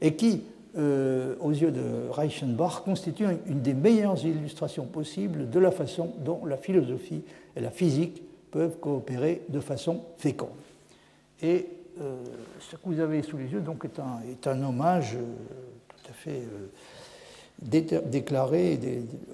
et 0.00 0.14
qui, 0.14 0.44
euh, 0.76 1.34
aux 1.40 1.50
yeux 1.50 1.70
de 1.70 2.10
Reichenbach, 2.10 2.82
constitue 2.84 3.26
une 3.46 3.60
des 3.60 3.74
meilleures 3.74 4.22
illustrations 4.24 4.84
possibles 4.84 5.50
de 5.50 5.58
la 5.58 5.70
façon 5.70 6.14
dont 6.24 6.44
la 6.44 6.56
philosophie 6.56 7.22
et 7.54 7.60
la 7.60 7.70
physique 7.70 8.22
peuvent 8.50 8.78
coopérer 8.78 9.42
de 9.48 9.60
façon 9.60 10.02
féconde. 10.18 10.50
Et 11.42 11.66
euh, 12.00 12.16
ce 12.60 12.76
que 12.76 12.82
vous 12.84 13.00
avez 13.00 13.22
sous 13.22 13.36
les 13.36 13.46
yeux 13.46 13.60
donc, 13.60 13.84
est 13.84 14.46
un 14.46 14.62
hommage 14.62 15.16
tout 15.88 16.10
à 16.10 16.12
fait 16.12 16.42
déclaré 17.62 18.78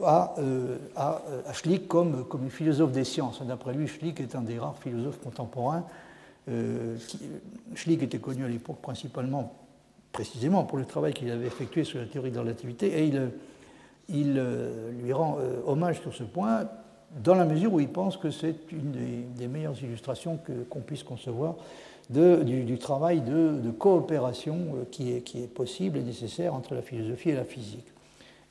à, 0.04 0.34
euh, 0.38 0.78
à, 0.94 1.22
Schlick 1.52 1.88
comme, 1.88 2.24
comme 2.24 2.50
philosophe 2.50 2.92
des 2.92 3.04
sciences. 3.04 3.42
D'après 3.42 3.74
lui, 3.74 3.88
Schlick 3.88 4.20
est 4.20 4.36
un 4.36 4.42
des 4.42 4.58
rares 4.58 4.78
philosophes 4.78 5.20
contemporains. 5.20 5.84
Euh, 6.48 6.96
Schlick 7.74 8.02
était 8.02 8.18
connu 8.18 8.44
à 8.44 8.48
l'époque 8.48 8.80
principalement, 8.80 9.52
précisément 10.12 10.64
pour 10.64 10.78
le 10.78 10.84
travail 10.84 11.14
qu'il 11.14 11.30
avait 11.30 11.46
effectué 11.46 11.84
sur 11.84 11.98
la 11.98 12.06
théorie 12.06 12.30
de 12.30 12.36
la 12.36 12.42
relativité, 12.42 13.00
et 13.00 13.06
il, 14.08 14.38
euh, 14.38 14.90
lui 15.02 15.12
rend 15.12 15.38
hommage 15.66 16.00
sur 16.00 16.14
ce 16.14 16.24
point 16.24 16.68
dans 17.22 17.34
la 17.34 17.44
mesure 17.44 17.74
où 17.74 17.80
il 17.80 17.88
pense 17.88 18.16
que 18.16 18.30
c'est 18.30 18.56
une 18.72 18.92
des, 19.36 19.48
meilleures 19.48 19.80
illustrations 19.82 20.38
qu'on 20.70 20.80
puisse 20.80 21.02
concevoir 21.02 21.56
du, 22.08 22.78
travail 22.78 23.20
de, 23.20 23.60
de 23.60 23.70
coopération 23.70 24.86
qui 24.90 25.12
est, 25.12 25.20
qui 25.20 25.42
est, 25.42 25.46
possible 25.46 25.98
et 25.98 26.02
nécessaire 26.02 26.54
entre 26.54 26.74
la 26.74 26.82
philosophie 26.82 27.30
et 27.30 27.34
la 27.34 27.44
physique. 27.44 27.91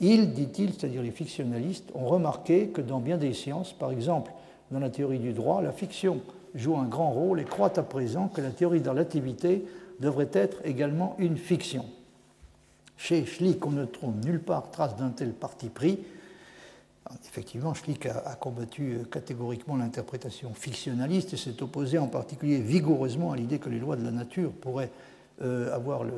Ils, 0.01 0.33
dit-il, 0.33 0.73
c'est-à-dire 0.73 1.03
les 1.03 1.11
fictionnalistes, 1.11 1.89
ont 1.93 2.07
remarqué 2.07 2.69
que 2.69 2.81
dans 2.81 2.99
bien 2.99 3.17
des 3.17 3.33
sciences, 3.33 3.71
par 3.71 3.91
exemple 3.91 4.31
dans 4.71 4.79
la 4.79 4.89
théorie 4.89 5.19
du 5.19 5.33
droit, 5.33 5.61
la 5.61 5.71
fiction 5.71 6.21
joue 6.55 6.75
un 6.77 6.85
grand 6.85 7.11
rôle 7.11 7.39
et 7.39 7.45
croient 7.45 7.77
à 7.77 7.83
présent 7.83 8.27
que 8.27 8.41
la 8.41 8.49
théorie 8.49 8.79
de 8.79 8.85
la 8.85 8.91
relativité 8.91 9.65
devrait 9.99 10.29
être 10.33 10.57
également 10.65 11.15
une 11.19 11.37
fiction. 11.37 11.85
Chez 12.97 13.25
Schlick, 13.25 13.65
on 13.65 13.71
ne 13.71 13.85
trouve 13.85 14.15
nulle 14.25 14.41
part 14.41 14.71
trace 14.71 14.95
d'un 14.95 15.09
tel 15.09 15.33
parti 15.33 15.69
pris. 15.69 15.99
Effectivement, 17.25 17.73
Schlick 17.73 18.05
a, 18.05 18.35
combattu 18.39 18.99
catégoriquement 19.11 19.75
l'interprétation 19.75 20.53
fictionnaliste 20.53 21.33
et 21.33 21.37
s'est 21.37 21.61
opposé 21.61 21.97
en 21.97 22.07
particulier 22.07 22.59
vigoureusement 22.59 23.33
à 23.33 23.35
l'idée 23.35 23.59
que 23.59 23.69
les 23.69 23.79
lois 23.79 23.97
de 23.97 24.03
la 24.03 24.11
nature 24.11 24.51
pourraient 24.51 24.91
euh, 25.41 25.75
avoir 25.75 26.03
le, 26.03 26.13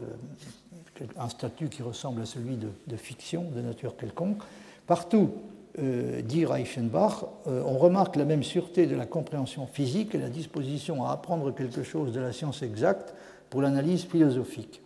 un 1.17 1.29
statut 1.29 1.69
qui 1.69 1.81
ressemble 1.81 2.21
à 2.21 2.25
celui 2.25 2.57
de, 2.57 2.95
fiction 2.95 3.45
de 3.55 3.61
nature 3.61 3.95
quelconque. 3.97 4.41
Partout, 4.87 5.31
euh, 5.79 6.21
dit 6.21 6.45
Reichenbach, 6.45 7.25
euh, 7.47 7.63
on 7.65 7.77
remarque 7.77 8.15
la 8.15 8.25
même 8.25 8.43
sûreté 8.43 8.85
de 8.85 8.95
la 8.95 9.05
compréhension 9.05 9.65
physique 9.65 10.13
et 10.13 10.19
la 10.19 10.29
disposition 10.29 11.05
à 11.05 11.11
apprendre 11.11 11.53
quelque 11.53 11.83
chose 11.83 12.13
de 12.13 12.19
la 12.19 12.31
science 12.31 12.61
exacte 12.61 13.13
pour 13.49 13.61
l'analyse 13.61 14.03
philosophique. 14.03 14.81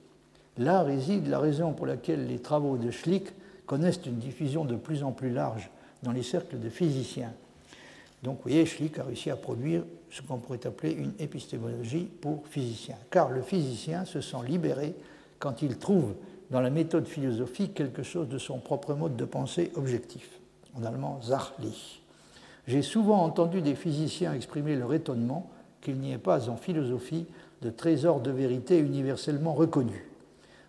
Là 0.57 0.83
réside 0.83 1.27
la 1.27 1.39
raison 1.39 1.73
pour 1.73 1.85
laquelle 1.85 2.27
les 2.27 2.39
travaux 2.39 2.77
de 2.77 2.89
Schlick 2.89 3.27
connaissent 3.65 4.05
une 4.05 4.17
diffusion 4.17 4.65
de 4.65 4.75
plus 4.75 5.03
en 5.03 5.11
plus 5.11 5.29
large 5.29 5.69
dans 6.03 6.11
les 6.11 6.23
cercles 6.23 6.59
de 6.59 6.69
physiciens. 6.69 7.33
Donc, 8.23 8.37
vous 8.37 8.43
voyez, 8.43 8.65
Schlick 8.65 8.97
a 8.97 9.03
réussi 9.03 9.29
à 9.29 9.35
produire 9.35 9.83
ce 10.09 10.21
qu'on 10.21 10.37
pourrait 10.37 10.65
appeler 10.65 10.93
une 10.93 11.13
épistémologie 11.19 12.09
pour 12.21 12.47
physiciens, 12.47 12.97
car 13.11 13.29
le 13.29 13.41
physicien 13.41 14.05
se 14.05 14.21
sent 14.21 14.37
libéré 14.47 14.95
quand 15.39 15.61
il 15.61 15.77
trouve 15.77 16.13
dans 16.49 16.61
la 16.61 16.69
méthode 16.69 17.07
philosophique 17.07 17.73
quelque 17.73 18.03
chose 18.03 18.29
de 18.29 18.37
son 18.37 18.59
propre 18.59 18.93
mode 18.93 19.15
de 19.15 19.25
pensée 19.25 19.71
objectif, 19.75 20.29
en 20.75 20.83
allemand 20.83 21.19
Sachlich. 21.21 22.01
J'ai 22.67 22.81
souvent 22.81 23.23
entendu 23.23 23.61
des 23.61 23.75
physiciens 23.75 24.33
exprimer 24.33 24.75
leur 24.75 24.93
étonnement 24.93 25.49
qu'il 25.81 25.97
n'y 25.97 26.11
ait 26.11 26.17
pas 26.17 26.49
en 26.49 26.57
philosophie 26.57 27.25
de 27.61 27.69
trésor 27.69 28.19
de 28.19 28.31
vérité 28.31 28.77
universellement 28.79 29.53
reconnu. 29.53 30.09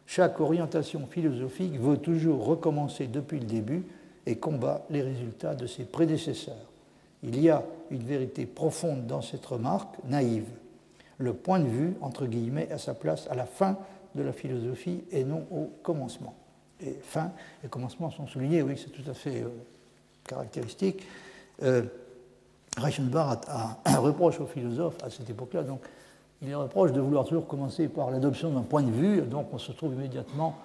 Chaque 0.07 0.41
orientation 0.41 1.07
philosophique 1.07 1.79
veut 1.79 1.99
toujours 1.99 2.45
recommencer 2.47 3.07
depuis 3.09 3.41
le 3.41 3.47
début 3.47 3.85
et 4.27 4.37
combat 4.37 4.85
les 4.91 5.03
résultats 5.03 5.55
de 5.55 5.66
ses 5.66 5.85
prédécesseurs. 5.85 6.55
Il 7.23 7.41
y 7.41 7.51
a 7.51 7.64
une 7.91 8.05
vérité 8.05 8.47
profonde 8.47 9.07
dans 9.07 9.23
cette 9.23 9.45
remarque, 9.45 9.97
naïve. 10.05 10.49
Le 11.19 11.35
point 11.35 11.59
de 11.59 11.69
vue, 11.69 11.95
entre 12.01 12.27
guillemets, 12.27 12.71
a 12.71 12.79
sa 12.79 12.95
place 12.95 13.27
à 13.29 13.35
la 13.35 13.45
fin 13.45 13.77
de 14.15 14.23
la 14.23 14.33
philosophie 14.33 15.05
et 15.11 15.25
non 15.25 15.47
au 15.51 15.71
commencement. 15.83 16.35
Et 16.81 16.97
fin 17.03 17.33
et 17.65 17.69
commencement 17.69 18.11
sont 18.11 18.27
soulignés, 18.27 18.63
oui, 18.63 18.75
c'est 18.77 18.91
tout 18.91 19.09
à 19.09 19.15
fait 19.15 19.43
euh, 19.43 19.49
caractéristique. 20.25 21.07
Euh, 21.63 21.83
Reichenbach 22.77 23.41
a, 23.49 23.79
un 23.85 23.99
reproche 23.99 24.41
aux 24.41 24.47
philosophes 24.47 25.03
à 25.03 25.11
cette 25.11 25.29
époque-là, 25.29 25.63
donc 25.63 25.81
il 26.43 26.55
reproche 26.55 26.93
de 26.93 27.01
vouloir 27.01 27.25
toujours 27.25 27.49
commencer 27.49 27.89
par 27.89 28.11
l'adoption 28.11 28.51
d'un 28.53 28.63
point 28.63 28.83
de 28.83 28.93
vue, 28.93 29.23
donc 29.23 29.49
on 29.53 29.59
se 29.59 29.73
trouve 29.73 29.95
immédiatement 29.95 30.57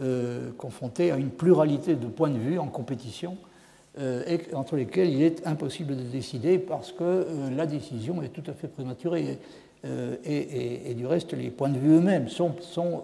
euh, 0.00 0.52
confronté 0.56 1.10
à 1.10 1.16
une 1.16 1.30
pluralité 1.30 1.96
de 1.96 2.06
points 2.06 2.30
de 2.30 2.38
vue 2.38 2.58
en 2.58 2.68
compétition, 2.68 3.36
entre 4.54 4.76
lesquels 4.76 5.10
il 5.10 5.22
est 5.22 5.44
impossible 5.44 5.96
de 5.96 6.02
décider 6.02 6.60
parce 6.60 6.92
que 6.92 7.26
la 7.50 7.66
décision 7.66 8.22
est 8.22 8.28
tout 8.28 8.48
à 8.48 8.54
fait 8.54 8.68
prématurée. 8.68 9.40
Euh, 9.84 10.16
et, 10.24 10.94
du 10.94 11.06
reste, 11.06 11.32
les 11.34 11.50
points 11.50 11.68
de 11.68 11.78
vue 11.78 11.96
eux-mêmes 11.96 12.28
sont, 12.28 12.54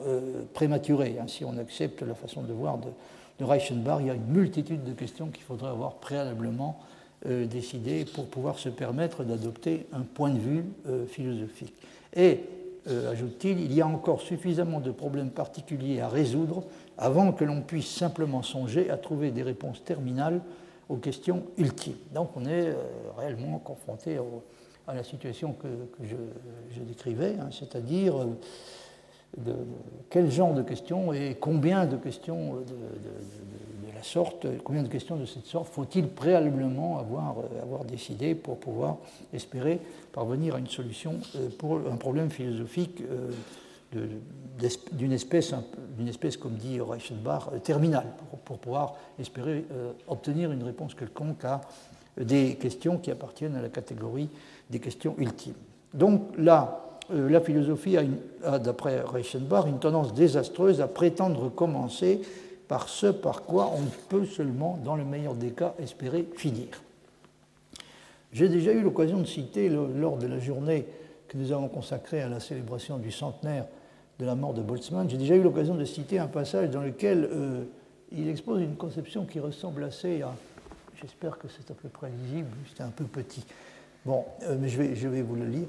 euh, 0.07 0.43
prématurés. 0.53 1.16
Hein. 1.20 1.27
Si 1.29 1.45
on 1.45 1.57
accepte 1.59 2.03
la 2.03 2.14
façon 2.14 2.43
de 2.43 2.53
voir 2.53 2.79
de, 2.79 3.45
Reichenbach, 3.45 3.99
il 4.01 4.07
y 4.07 4.11
a 4.11 4.14
une 4.14 4.27
multitude 4.27 4.85
de 4.85 4.93
questions 4.93 5.27
qu'il 5.27 5.43
faudrait 5.43 5.70
avoir 5.70 5.95
préalablement 5.95 6.81
décidé 7.27 8.05
pour 8.05 8.27
pouvoir 8.27 8.59
se 8.59 8.68
permettre 8.68 9.25
d'adopter 9.25 9.87
un 9.93 10.03
point 10.03 10.29
de 10.29 10.39
vue 10.39 10.64
philosophique. 11.09 11.75
Et, 12.14 12.41
ajoute-t-il, 12.87 13.61
il 13.61 13.72
y 13.72 13.81
a 13.81 13.87
encore 13.87 14.20
suffisamment 14.20 14.79
de 14.79 14.93
problèmes 14.93 15.31
particuliers 15.31 16.01
à 16.01 16.09
résoudre 16.09 16.64
avant 16.97 17.33
que 17.33 17.45
l'on 17.45 17.62
puisse 17.62 17.89
simplement 17.89 18.43
songer 18.43 18.91
à 18.91 18.97
trouver 18.97 19.31
des 19.31 19.43
réponses 19.43 19.83
terminales 19.83 20.41
aux 20.89 20.97
questions 20.97 21.45
ultimes. 21.57 21.97
Donc 22.12 22.31
on 22.37 22.45
est 22.45 22.68
euh, 22.68 22.75
réellement 23.16 23.59
confronté 23.59 24.18
à 24.87 24.95
la 24.95 25.03
situation 25.03 25.53
que, 25.53 25.68
je, 26.03 26.80
décrivais, 26.80 27.37
hein, 27.41 27.49
c'est-à-dire 27.51 28.16
euh, 28.20 28.26
de, 29.39 29.55
quel 30.11 30.30
genre 30.30 30.55
de 30.55 30.62
questions 30.62 31.12
et 31.12 31.37
combien 31.41 31.87
de 31.87 31.97
questions 31.97 32.57
de, 32.57 33.95
la 33.95 34.03
sorte, 34.03 34.47
combien 34.64 34.82
de 34.82 34.89
questions 34.89 35.16
de 35.16 35.24
cette 35.24 35.47
sorte 35.47 35.68
faut-il 35.68 36.09
préalablement 36.09 36.99
avoir, 36.99 37.39
euh, 37.39 37.62
avoir 37.62 37.85
décidé 37.85 38.35
pour 38.35 38.59
pouvoir 38.59 38.99
espérer 39.32 39.80
parvenir 40.12 40.57
à 40.57 40.59
une 40.59 40.68
solution 40.68 41.14
pour 41.59 41.78
un 41.91 41.97
problème 41.97 42.30
philosophique 42.30 43.03
d'une 44.93 45.12
espèce, 45.12 45.55
espèce, 46.07 46.37
comme 46.37 46.55
dit 46.55 46.80
Reichenbach, 46.80 47.49
euh, 47.53 47.59
terminale, 47.59 48.07
pour, 48.45 48.59
pouvoir 48.59 48.95
espérer 49.18 49.64
euh, 49.72 49.93
obtenir 50.09 50.53
une 50.53 50.62
réponse 50.62 50.95
quelconque 50.95 51.45
à 51.45 51.61
des 52.17 52.55
questions 52.55 52.99
qui 52.99 53.11
appartiennent 53.11 53.57
à 53.57 53.62
la 53.62 53.69
catégorie 53.69 54.29
des 54.71 54.79
questions 54.79 55.15
ultimes. 55.19 55.55
Donc 55.93 56.23
là, 56.39 56.85
euh, 57.12 57.29
la 57.29 57.41
philosophie 57.41 57.97
a, 58.45 58.59
d'après 58.59 59.01
Reichenbach, 59.01 59.67
une 59.67 59.79
tendance 59.79 60.15
désastreuse 60.15 60.81
à 60.81 60.89
prétendre 60.89 61.51
commencer 61.51 62.21
par 62.69 62.89
ce 62.89 63.09
par 63.09 63.43
quoi 63.43 63.73
on 63.75 63.85
peut 64.09 64.25
seulement, 64.25 64.79
dans 64.85 64.97
le 64.97 65.05
meilleur 65.05 65.35
des 65.35 65.51
cas, 65.51 65.75
espérer 65.79 66.27
finir. 66.37 66.69
J'ai 68.33 68.49
déjà 68.49 68.73
eu 68.73 68.83
l'occasion 68.83 69.19
de 69.19 69.27
citer, 69.27 69.69
lors 69.69 70.17
de 70.17 70.27
la 70.27 70.39
journée 70.39 70.87
que 71.29 71.37
nous 71.37 71.53
avons 71.53 71.69
consacrée 71.69 72.23
à 72.23 72.29
la 72.29 72.41
célébration 72.41 72.99
du 72.99 73.12
centenaire 73.12 73.67
de 74.19 74.25
la 74.25 74.35
mort 74.35 74.55
de 74.55 74.62
Boltzmann, 74.62 75.09
j'ai 75.11 75.17
déjà 75.17 75.35
eu 75.35 75.43
l'occasion 75.43 75.75
de 75.75 75.85
citer 75.85 76.19
un 76.19 76.27
passage 76.27 76.71
dans 76.71 76.81
lequel 76.81 77.29
euh, 77.31 77.65
il 78.12 78.29
expose 78.29 78.62
une 78.62 78.77
conception 78.77 79.25
qui 79.25 79.41
ressemble 79.41 79.85
assez 79.85 80.23
à. 80.23 80.33
J'espère 81.01 81.39
que 81.39 81.49
c'est 81.49 81.71
à 81.71 81.75
peu 81.75 81.89
près 81.89 82.09
lisible, 82.11 82.49
c'est 82.75 82.83
un 82.83 82.91
peu 82.91 83.05
petit. 83.05 83.45
Bon, 84.05 84.25
euh, 84.43 84.57
mais 84.61 84.69
je 84.69 84.79
vais, 84.79 84.95
je 84.95 85.09
vais, 85.09 85.23
vous 85.23 85.37
le 85.37 85.47
lire. 85.47 85.69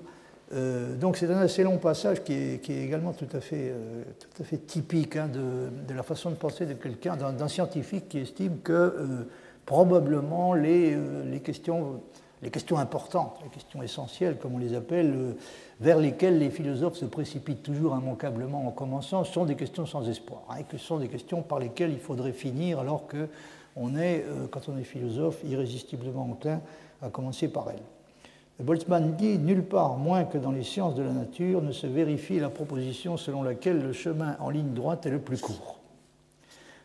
Euh, 0.53 0.95
donc 0.95 1.17
c'est 1.17 1.29
un 1.29 1.39
assez 1.39 1.63
long 1.63 1.77
passage 1.77 2.23
qui 2.23 2.33
est, 2.33 2.69
également 2.69 3.13
tout 3.13 3.27
à 3.33 3.39
fait, 3.39 3.73
tout 4.19 4.41
à 4.41 4.45
fait 4.45 4.57
typique 4.57 5.15
hein, 5.15 5.27
de, 5.27 5.69
de, 5.87 5.93
la 5.93 6.03
façon 6.03 6.29
de 6.29 6.35
penser 6.35 6.65
de 6.65 6.73
quelqu'un, 6.73 7.15
d'un 7.17 7.47
scientifique 7.47 8.09
qui 8.09 8.19
estime 8.19 8.59
que 8.59 9.25
probablement 9.65 10.53
les, 10.53 10.95
les 11.25 11.39
questions 11.39 12.01
les 12.45 12.51
questions 12.51 12.77
importantes, 12.77 13.39
les 13.43 13.49
questions 13.49 13.81
essentielles, 13.81 14.37
comme 14.37 14.55
on 14.55 14.59
les 14.59 14.75
appelle, 14.75 15.13
euh, 15.15 15.33
vers 15.79 15.97
lesquelles 15.97 16.37
les 16.37 16.49
philosophes 16.51 16.95
se 16.95 17.05
précipitent 17.05 17.63
toujours 17.63 17.97
immanquablement 17.97 18.67
en 18.67 18.71
commençant, 18.71 19.23
sont 19.23 19.45
des 19.45 19.55
questions 19.55 19.85
sans 19.85 20.07
espoir, 20.07 20.43
hein, 20.49 20.57
et 20.59 20.63
que 20.63 20.77
ce 20.77 20.85
sont 20.85 20.99
des 20.99 21.07
questions 21.07 21.41
par 21.41 21.59
lesquelles 21.59 21.91
il 21.91 21.99
faudrait 21.99 22.33
finir, 22.33 22.79
alors 22.79 23.07
que 23.07 23.27
on 23.75 23.95
est, 23.95 24.23
euh, 24.27 24.47
quand 24.49 24.69
on 24.69 24.77
est 24.77 24.83
philosophe, 24.83 25.39
irrésistiblement 25.43 26.23
enclin 26.23 26.61
à 27.01 27.09
commencer 27.09 27.47
par 27.47 27.69
elles. 27.69 28.63
Boltzmann 28.63 29.15
dit 29.15 29.37
Nulle 29.37 29.63
part, 29.63 29.97
moins 29.97 30.23
que 30.23 30.37
dans 30.37 30.51
les 30.51 30.63
sciences 30.63 30.95
de 30.95 31.03
la 31.03 31.11
nature, 31.11 31.61
ne 31.61 31.73
se 31.73 31.87
vérifie 31.87 32.39
la 32.39 32.49
proposition 32.49 33.17
selon 33.17 33.43
laquelle 33.43 33.81
le 33.81 33.91
chemin 33.91 34.37
en 34.39 34.49
ligne 34.49 34.73
droite 34.73 35.05
est 35.05 35.11
le 35.11 35.19
plus 35.19 35.41
court. 35.41 35.79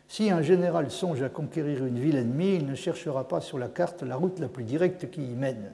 Si 0.09 0.29
un 0.29 0.41
général 0.41 0.91
songe 0.91 1.23
à 1.23 1.29
conquérir 1.29 1.85
une 1.85 1.97
ville 1.97 2.17
ennemie, 2.17 2.55
il 2.55 2.65
ne 2.65 2.75
cherchera 2.75 3.25
pas 3.25 3.39
sur 3.39 3.57
la 3.57 3.69
carte 3.69 4.03
la 4.03 4.17
route 4.17 4.39
la 4.39 4.49
plus 4.49 4.65
directe 4.65 5.09
qui 5.09 5.23
y 5.23 5.35
mène. 5.35 5.71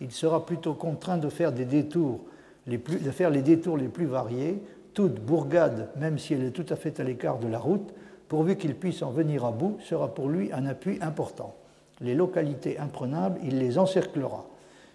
Il 0.00 0.12
sera 0.12 0.46
plutôt 0.46 0.74
contraint 0.74 1.18
de 1.18 1.28
faire, 1.28 1.50
des 1.50 1.64
détours 1.64 2.20
de 2.66 3.10
faire 3.10 3.30
les 3.30 3.42
détours 3.42 3.76
les 3.76 3.88
plus 3.88 4.06
variés, 4.06 4.62
toute 4.94 5.20
bourgade, 5.20 5.90
même 5.96 6.18
si 6.18 6.34
elle 6.34 6.44
est 6.44 6.50
tout 6.50 6.66
à 6.68 6.76
fait 6.76 6.98
à 7.00 7.04
l'écart 7.04 7.38
de 7.38 7.48
la 7.48 7.58
route, 7.58 7.92
pourvu 8.28 8.56
qu'il 8.56 8.74
puisse 8.74 9.02
en 9.02 9.10
venir 9.10 9.44
à 9.44 9.52
bout, 9.52 9.78
sera 9.80 10.14
pour 10.14 10.28
lui 10.28 10.52
un 10.52 10.66
appui 10.66 10.98
important. 11.00 11.54
Les 12.00 12.14
localités 12.14 12.78
imprenables, 12.78 13.38
il 13.44 13.58
les 13.58 13.78
encerclera. 13.78 14.46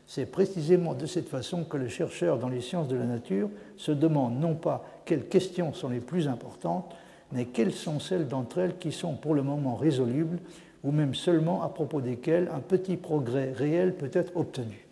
C'est 0.07 0.25
précisément 0.25 0.95
de 0.95 1.05
cette 1.05 1.29
façon 1.29 1.63
que 1.63 1.77
le 1.77 1.87
chercheur 1.87 2.39
dans 2.39 2.49
les 2.49 2.61
sciences 2.61 2.87
de 2.87 2.95
la 2.95 3.05
nature 3.05 3.49
se 3.77 3.91
demande 3.91 4.39
non 4.39 4.55
pas 4.55 4.83
quelles 5.05 5.27
questions 5.27 5.73
sont 5.73 5.89
les 5.89 5.99
plus 5.99 6.27
importantes, 6.27 6.95
mais 7.31 7.45
quelles 7.45 7.73
sont 7.73 7.99
celles 7.99 8.27
d'entre 8.27 8.57
elles 8.57 8.77
qui 8.77 8.91
sont 8.91 9.13
pour 9.13 9.35
le 9.35 9.43
moment 9.43 9.75
résolubles 9.75 10.39
ou 10.83 10.91
même 10.91 11.13
seulement 11.13 11.61
à 11.61 11.69
propos 11.69 12.01
desquelles 12.01 12.49
un 12.53 12.59
petit 12.59 12.97
progrès 12.97 13.51
réel 13.51 13.95
peut 13.95 14.09
être 14.13 14.35
obtenu. 14.35 14.87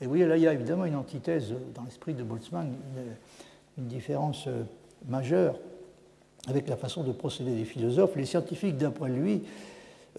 Et 0.00 0.04
vous 0.04 0.10
voyez, 0.10 0.26
là, 0.26 0.36
il 0.36 0.42
y 0.42 0.48
a 0.48 0.52
évidemment 0.52 0.84
une 0.84 0.96
antithèse 0.96 1.54
dans 1.74 1.84
l'esprit 1.84 2.12
de 2.12 2.24
Boltzmann, 2.24 2.72
une, 3.78 3.86
différence 3.86 4.46
euh, 4.48 4.64
majeure 5.08 5.58
avec 6.48 6.68
la 6.68 6.76
façon 6.76 7.02
de 7.02 7.12
procéder 7.12 7.54
des 7.54 7.64
philosophes. 7.64 8.16
Les 8.16 8.26
scientifiques, 8.26 8.76
d'après 8.76 9.10
lui, 9.10 9.42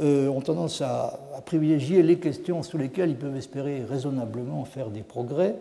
euh, 0.02 0.28
ont 0.28 0.42
tendance 0.42 0.82
à, 0.82 1.20
privilégier 1.46 2.02
les 2.02 2.18
questions 2.18 2.64
sous 2.64 2.78
lesquelles 2.78 3.12
ils 3.12 3.18
peuvent 3.18 3.36
espérer 3.36 3.84
raisonnablement 3.84 4.66
faire 4.66 4.90
des 4.90 5.04
progrès, 5.04 5.56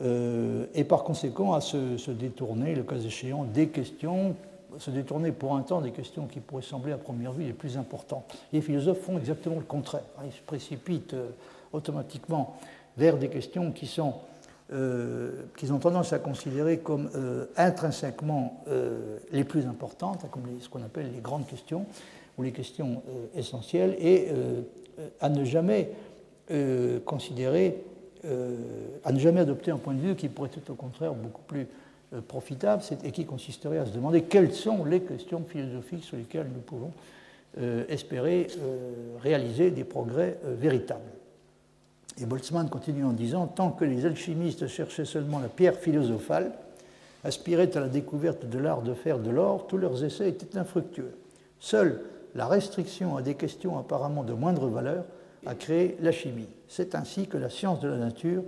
euh, 0.00 0.66
et 0.74 0.84
par 0.84 1.04
conséquent 1.04 1.52
à 1.52 1.60
se, 1.60 1.96
se, 1.98 2.10
détourner, 2.10 2.74
le 2.74 2.82
cas 2.82 2.96
échéant, 2.96 3.44
des 3.44 3.68
questions 3.68 4.34
se 4.78 4.90
détourner 4.90 5.32
pour 5.32 5.54
un 5.54 5.62
temps 5.62 5.80
des 5.80 5.90
questions 5.90 6.26
qui 6.26 6.40
pourraient 6.40 6.62
sembler 6.62 6.92
à 6.92 6.98
première 6.98 7.32
vue 7.32 7.44
les 7.44 7.52
plus 7.52 7.76
importantes. 7.76 8.34
Les 8.52 8.60
philosophes 8.60 9.00
font 9.00 9.18
exactement 9.18 9.56
le 9.56 9.62
contraire. 9.62 10.04
Ils 10.24 10.32
se 10.32 10.40
précipitent 10.40 11.14
euh, 11.14 11.30
automatiquement 11.72 12.56
vers 12.96 13.16
des 13.16 13.28
questions 13.28 13.72
qui 13.72 13.86
sont 13.86 14.14
euh, 14.72 15.42
qu'ils 15.56 15.72
ont 15.72 15.78
tendance 15.78 16.12
à 16.12 16.18
considérer 16.18 16.78
comme 16.78 17.10
euh, 17.14 17.46
intrinsèquement 17.56 18.64
les 19.32 19.44
plus 19.44 19.66
importantes, 19.66 20.24
comme 20.30 20.42
ce 20.60 20.68
qu'on 20.68 20.82
appelle 20.82 21.10
les 21.12 21.20
grandes 21.20 21.46
questions 21.46 21.86
ou 22.38 22.42
les 22.42 22.52
questions 22.52 23.02
essentielles, 23.34 23.96
et 23.98 24.28
à 25.20 25.28
ne 25.28 25.44
jamais 25.44 25.90
considérer, 27.04 27.82
à 29.04 29.12
ne 29.12 29.18
jamais 29.18 29.40
adopter 29.40 29.70
un 29.70 29.76
point 29.76 29.94
de 29.94 30.00
vue 30.00 30.16
qui 30.16 30.28
pourrait 30.28 30.50
être 30.56 30.70
au 30.70 30.74
contraire 30.74 31.12
beaucoup 31.12 31.42
plus 31.42 31.66
euh, 32.14 32.20
profitable 32.20 32.82
et 33.04 33.10
qui 33.10 33.24
consisterait 33.24 33.78
à 33.78 33.86
se 33.86 33.92
demander 33.92 34.22
quelles 34.22 34.52
sont 34.52 34.84
les 34.84 35.00
questions 35.00 35.42
philosophiques 35.48 36.04
sur 36.04 36.18
lesquelles 36.18 36.48
nous 36.52 36.60
pouvons 36.60 36.92
euh, 37.58 37.84
espérer 37.88 38.48
euh, 38.58 39.16
réaliser 39.22 39.70
des 39.70 39.84
progrès 39.84 40.36
véritables. 40.44 41.00
Et 42.20 42.26
Boltzmann 42.26 42.68
continue 42.68 43.04
en 43.04 43.12
disant 43.12 43.46
Tant 43.46 43.70
que 43.70 43.84
les 43.84 44.04
alchimistes 44.06 44.66
cherchaient 44.66 45.04
seulement 45.04 45.38
la 45.38 45.48
pierre 45.48 45.76
philosophale, 45.76 46.52
aspiraient 47.24 47.76
à 47.76 47.80
la 47.80 47.88
découverte 47.88 48.46
de 48.46 48.58
l'art 48.58 48.82
de 48.82 48.94
faire 48.94 49.18
de 49.18 49.30
l'or, 49.30 49.66
tous 49.66 49.78
leurs 49.78 50.04
essais 50.04 50.28
étaient 50.28 50.58
infructueux. 50.58 51.14
Seule 51.58 52.02
la 52.34 52.46
restriction 52.46 53.16
à 53.16 53.22
des 53.22 53.34
questions 53.34 53.78
apparemment 53.78 54.22
de 54.22 54.32
moindre 54.32 54.68
valeur 54.68 55.04
a 55.46 55.54
créé 55.54 55.96
la 56.00 56.12
chimie. 56.12 56.48
C'est 56.68 56.94
ainsi 56.94 57.26
que 57.26 57.36
la 57.36 57.50
science 57.50 57.80
de 57.80 57.88
la 57.88 57.98
nature 57.98 58.42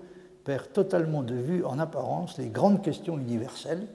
perd 0.45 0.73
totalement 0.73 1.23
de 1.23 1.35
vue 1.35 1.65
en 1.65 1.79
apparence 1.79 2.39
les 2.39 2.49
grandes 2.49 2.83
questions 2.83 3.19
universelles. 3.19 3.87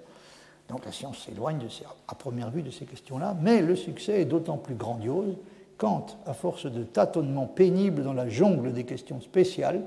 Donc 0.67 0.86
la 0.86 0.91
science 0.91 1.26
s'éloigne 1.26 1.59
à 2.07 2.15
première 2.15 2.51
vue 2.51 2.61
de 2.61 2.70
ces 2.70 2.86
questions-là, 2.86 3.36
mais 3.41 3.61
le 3.61 3.76
succès 3.76 4.22
est 4.22 4.26
d'autant 4.26 4.57
plus 4.57 4.76
grandiose 4.76 5.36
quand, 5.80 6.17
à 6.27 6.34
force 6.34 6.67
de 6.67 6.84
tâtonnements 6.84 7.47
pénibles 7.47 8.03
dans 8.03 8.13
la 8.13 8.30
jungle 8.30 8.73
des 8.73 8.84
questions 8.84 9.21
spéciales, 9.21 9.82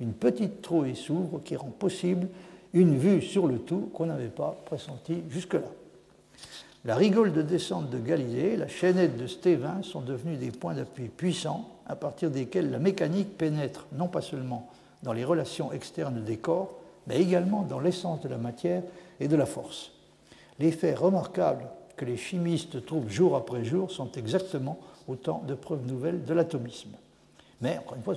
une 0.00 0.12
petite 0.12 0.60
trouée 0.60 0.94
s'ouvre 0.94 1.40
qui 1.42 1.56
rend 1.56 1.70
possible 1.70 2.28
une 2.74 2.98
vue 2.98 3.22
sur 3.22 3.46
le 3.46 3.60
tout 3.60 3.88
qu'on 3.94 4.06
n'avait 4.06 4.26
pas 4.26 4.54
pressenti 4.66 5.22
jusque-là. 5.30 5.70
La 6.84 6.96
rigole 6.96 7.32
de 7.32 7.42
descente 7.42 7.90
de 7.90 7.98
Galilée, 7.98 8.56
la 8.56 8.68
chaînette 8.68 9.16
de 9.16 9.26
Stévin 9.26 9.82
sont 9.82 10.02
devenus 10.02 10.38
des 10.38 10.50
points 10.50 10.74
d'appui 10.74 11.08
puissants 11.08 11.68
à 11.86 11.96
partir 11.96 12.30
desquels 12.30 12.70
la 12.70 12.78
mécanique 12.78 13.38
pénètre 13.38 13.86
non 13.92 14.08
pas 14.08 14.20
seulement 14.20 14.68
dans 15.02 15.12
les 15.12 15.24
relations 15.24 15.72
externes 15.72 16.22
des 16.22 16.36
corps, 16.36 16.74
mais 17.06 17.20
également 17.20 17.62
dans 17.62 17.80
l'essence 17.80 18.20
de 18.20 18.28
la 18.28 18.36
matière 18.36 18.82
et 19.20 19.28
de 19.28 19.36
la 19.36 19.46
force. 19.46 19.92
Les 20.58 20.72
faits 20.72 20.98
remarquables 20.98 21.66
que 21.96 22.04
les 22.04 22.16
chimistes 22.16 22.84
trouvent 22.84 23.08
jour 23.08 23.36
après 23.36 23.64
jour 23.64 23.90
sont 23.90 24.10
exactement 24.12 24.78
autant 25.08 25.42
de 25.46 25.54
preuves 25.54 25.86
nouvelles 25.86 26.24
de 26.24 26.34
l'atomisme. 26.34 26.90
Mais, 27.60 27.78
encore 27.78 27.96
une 27.96 28.02
fois, 28.02 28.14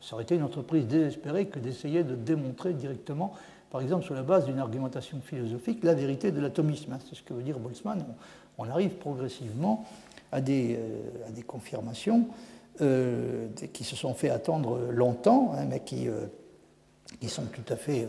ça 0.00 0.14
aurait 0.14 0.24
été 0.24 0.34
une 0.34 0.42
entreprise 0.42 0.86
désespérée 0.86 1.46
que 1.46 1.58
d'essayer 1.58 2.04
de 2.04 2.14
démontrer 2.14 2.74
directement, 2.74 3.32
par 3.70 3.80
exemple 3.80 4.04
sur 4.04 4.14
la 4.14 4.22
base 4.22 4.44
d'une 4.44 4.58
argumentation 4.58 5.20
philosophique, 5.20 5.82
la 5.82 5.94
vérité 5.94 6.30
de 6.30 6.40
l'atomisme. 6.40 6.98
C'est 7.08 7.14
ce 7.14 7.22
que 7.22 7.32
veut 7.32 7.42
dire 7.42 7.58
Boltzmann. 7.58 8.04
On 8.58 8.68
arrive 8.68 8.96
progressivement 8.96 9.86
à 10.32 10.40
des, 10.40 10.76
euh, 10.78 11.28
à 11.28 11.30
des 11.30 11.42
confirmations 11.42 12.26
euh, 12.82 13.48
qui 13.72 13.84
se 13.84 13.96
sont 13.96 14.14
fait 14.14 14.30
attendre 14.30 14.78
longtemps, 14.90 15.52
hein, 15.54 15.64
mais 15.68 15.80
qui, 15.80 16.08
euh, 16.08 16.26
qui, 17.20 17.28
sont 17.28 17.44
tout 17.44 17.72
à 17.72 17.76
fait, 17.76 18.06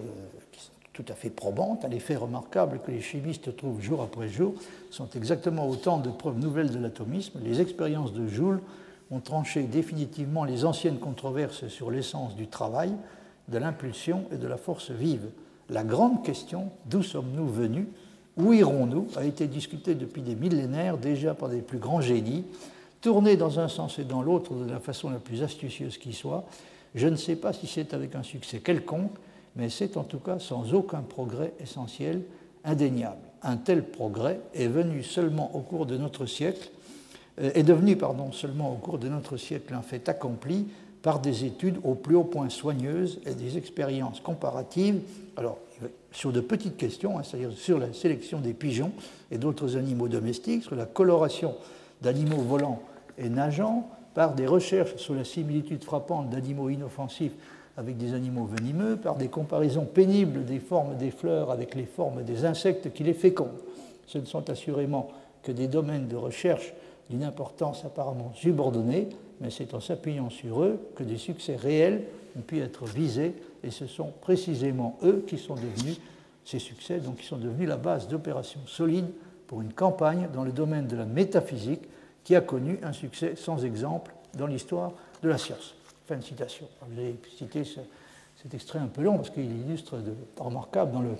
tout 1.01 1.11
à 1.11 1.15
fait 1.15 1.29
probantes. 1.29 1.85
Les 1.89 1.99
faits 1.99 2.19
remarquables 2.19 2.79
que 2.85 2.91
les 2.91 3.01
chimistes 3.01 3.55
trouvent 3.55 3.81
jour 3.81 4.01
après 4.01 4.27
jour 4.27 4.53
sont 4.89 5.09
exactement 5.15 5.67
autant 5.67 5.97
de 5.97 6.09
preuves 6.09 6.39
nouvelles 6.39 6.71
de 6.71 6.79
l'atomisme. 6.79 7.39
Les 7.43 7.61
expériences 7.61 8.13
de 8.13 8.27
Joule 8.27 8.61
ont 9.09 9.19
tranché 9.19 9.63
définitivement 9.63 10.43
les 10.43 10.65
anciennes 10.65 10.99
controverses 10.99 11.67
sur 11.67 11.91
l'essence 11.91 12.35
du 12.35 12.47
travail, 12.47 12.93
de 13.47 13.57
l'impulsion 13.57 14.25
et 14.31 14.37
de 14.37 14.47
la 14.47 14.57
force 14.57 14.91
vive. 14.91 15.27
La 15.69 15.83
grande 15.83 16.23
question, 16.23 16.69
d'où 16.85 17.03
sommes-nous 17.03 17.47
venus 17.47 17.87
Où 18.37 18.53
irons-nous 18.53 19.07
a 19.15 19.25
été 19.25 19.47
discutée 19.47 19.95
depuis 19.95 20.21
des 20.21 20.35
millénaires 20.35 20.97
déjà 20.97 21.33
par 21.33 21.49
des 21.49 21.61
plus 21.61 21.79
grands 21.79 22.01
génies, 22.01 22.45
tournée 23.01 23.37
dans 23.37 23.59
un 23.59 23.67
sens 23.67 23.97
et 23.99 24.03
dans 24.03 24.21
l'autre 24.21 24.53
de 24.53 24.69
la 24.69 24.79
façon 24.79 25.09
la 25.09 25.19
plus 25.19 25.41
astucieuse 25.41 25.97
qui 25.97 26.13
soit. 26.13 26.45
Je 26.93 27.07
ne 27.07 27.15
sais 27.15 27.35
pas 27.35 27.53
si 27.53 27.67
c'est 27.67 27.93
avec 27.93 28.15
un 28.15 28.23
succès 28.23 28.59
quelconque, 28.59 29.11
mais 29.55 29.69
c'est 29.69 29.97
en 29.97 30.03
tout 30.03 30.19
cas 30.19 30.39
sans 30.39 30.73
aucun 30.73 31.01
progrès 31.01 31.53
essentiel 31.59 32.21
indéniable. 32.63 33.21
Un 33.43 33.57
tel 33.57 33.83
progrès 33.83 34.39
est 34.53 34.67
venu 34.67 35.03
seulement 35.03 35.55
au 35.55 35.59
cours 35.59 35.85
de 35.85 35.97
notre 35.97 36.25
siècle, 36.25 36.69
euh, 37.39 37.51
est 37.55 37.63
devenu 37.63 37.95
pardon, 37.95 38.31
seulement 38.31 38.71
au 38.71 38.75
cours 38.75 38.99
de 38.99 39.09
notre 39.09 39.37
siècle 39.37 39.73
un 39.73 39.81
fait 39.81 40.07
accompli 40.09 40.67
par 41.01 41.19
des 41.19 41.45
études 41.45 41.77
au 41.83 41.95
plus 41.95 42.15
haut 42.15 42.23
point 42.23 42.49
soigneuses 42.49 43.19
et 43.25 43.33
des 43.33 43.57
expériences 43.57 44.19
comparatives, 44.19 45.01
alors 45.35 45.57
sur 46.11 46.31
de 46.31 46.41
petites 46.41 46.77
questions, 46.77 47.17
hein, 47.17 47.23
c'est-à-dire 47.23 47.51
sur 47.53 47.79
la 47.79 47.91
sélection 47.93 48.39
des 48.39 48.53
pigeons 48.53 48.91
et 49.31 49.37
d'autres 49.37 49.77
animaux 49.77 50.07
domestiques, 50.07 50.63
sur 50.63 50.75
la 50.75 50.85
coloration 50.85 51.55
d'animaux 52.01 52.41
volants 52.41 52.81
et 53.17 53.29
nageants, 53.29 53.89
par 54.13 54.35
des 54.35 54.45
recherches 54.45 54.97
sur 54.97 55.15
la 55.15 55.23
similitude 55.23 55.83
frappante 55.83 56.29
d'animaux 56.29 56.69
inoffensifs 56.69 57.31
avec 57.77 57.97
des 57.97 58.13
animaux 58.13 58.45
venimeux, 58.45 58.97
par 58.97 59.15
des 59.15 59.27
comparaisons 59.27 59.85
pénibles 59.85 60.45
des 60.45 60.59
formes 60.59 60.97
des 60.97 61.11
fleurs 61.11 61.51
avec 61.51 61.75
les 61.75 61.85
formes 61.85 62.23
des 62.23 62.45
insectes 62.45 62.93
qui 62.93 63.03
les 63.03 63.13
fécondent. 63.13 63.59
Ce 64.07 64.17
ne 64.17 64.25
sont 64.25 64.49
assurément 64.49 65.09
que 65.43 65.51
des 65.51 65.67
domaines 65.67 66.07
de 66.07 66.15
recherche 66.15 66.73
d'une 67.09 67.23
importance 67.23 67.83
apparemment 67.85 68.31
subordonnée, 68.35 69.09
mais 69.39 69.49
c'est 69.49 69.73
en 69.73 69.79
s'appuyant 69.79 70.29
sur 70.29 70.63
eux 70.63 70.79
que 70.95 71.03
des 71.03 71.17
succès 71.17 71.55
réels 71.55 72.03
ont 72.37 72.41
pu 72.41 72.59
être 72.59 72.85
visés, 72.85 73.33
et 73.63 73.71
ce 73.71 73.87
sont 73.87 74.11
précisément 74.21 74.97
eux 75.03 75.23
qui 75.27 75.37
sont 75.37 75.55
devenus, 75.55 75.99
ces 76.45 76.59
succès, 76.59 76.99
donc 76.99 77.17
qui 77.17 77.25
sont 77.25 77.37
devenus 77.37 77.67
la 77.67 77.77
base 77.77 78.07
d'opérations 78.07 78.61
solides 78.65 79.09
pour 79.47 79.61
une 79.61 79.73
campagne 79.73 80.29
dans 80.33 80.43
le 80.43 80.51
domaine 80.51 80.87
de 80.87 80.95
la 80.95 81.05
métaphysique 81.05 81.81
qui 82.23 82.35
a 82.35 82.41
connu 82.41 82.79
un 82.83 82.93
succès 82.93 83.35
sans 83.35 83.63
exemple 83.65 84.13
dans 84.37 84.47
l'histoire 84.47 84.93
de 85.21 85.29
la 85.29 85.37
science. 85.37 85.75
Fin 86.07 86.17
de 86.17 86.23
citation. 86.23 86.67
Vous 86.87 86.99
avez 86.99 87.15
cité 87.37 87.63
cet 87.63 88.53
extrait 88.53 88.79
un 88.79 88.87
peu 88.87 89.01
long 89.01 89.17
parce 89.17 89.29
qu'il 89.29 89.45
illustre 89.45 89.97
de, 89.97 90.13
remarquable 90.37 90.91
dans 90.91 91.01
le, 91.01 91.11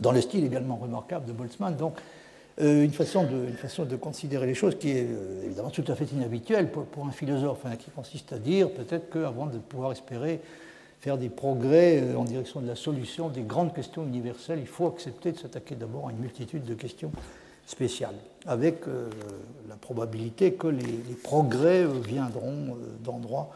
dans 0.00 0.12
le 0.12 0.20
style 0.20 0.44
également 0.44 0.76
remarquable 0.76 1.26
de 1.26 1.32
Boltzmann. 1.32 1.76
Donc, 1.76 1.94
euh, 2.60 2.84
une, 2.84 2.92
façon 2.92 3.24
de, 3.24 3.48
une, 3.48 3.56
façon 3.56 3.84
de, 3.84 3.96
considérer 3.96 4.46
les 4.46 4.54
choses 4.54 4.78
qui 4.78 4.90
est 4.90 5.08
euh, 5.08 5.44
évidemment 5.44 5.70
tout 5.70 5.84
à 5.88 5.96
fait 5.96 6.04
inhabituelle 6.12 6.70
pour, 6.70 6.84
pour 6.84 7.04
un 7.04 7.10
philosophe, 7.10 7.66
hein, 7.66 7.74
qui 7.76 7.90
consiste 7.90 8.32
à 8.32 8.38
dire 8.38 8.70
peut-être 8.70 9.10
qu'avant 9.10 9.46
de 9.46 9.58
pouvoir 9.58 9.90
espérer 9.90 10.40
faire 11.00 11.18
des 11.18 11.30
progrès 11.30 12.00
euh, 12.00 12.16
en 12.16 12.22
direction 12.22 12.60
de 12.60 12.68
la 12.68 12.76
solution 12.76 13.28
des 13.28 13.42
grandes 13.42 13.74
questions 13.74 14.04
universelles, 14.04 14.60
il 14.60 14.68
faut 14.68 14.86
accepter 14.86 15.32
de 15.32 15.38
s'attaquer 15.38 15.74
d'abord 15.74 16.08
à 16.08 16.12
une 16.12 16.18
multitude 16.18 16.64
de 16.64 16.74
questions 16.74 17.10
spéciales, 17.66 18.14
avec 18.46 18.82
la 19.70 19.76
probabilité 19.76 20.52
que 20.52 20.66
les 20.66 21.14
progrès 21.22 21.86
viendront 21.86 22.76
d'endroits 23.02 23.48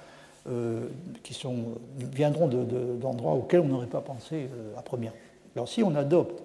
qui 1.22 1.34
sont, 1.34 1.78
viendront 1.98 2.48
d'endroits 2.48 3.34
auxquels 3.34 3.60
on 3.60 3.68
n'aurait 3.68 3.86
pas 3.86 4.00
pensé 4.00 4.48
à 4.76 4.82
première. 4.82 5.12
Alors 5.54 5.68
si 5.68 5.82
on 5.82 5.94
adopte 5.94 6.42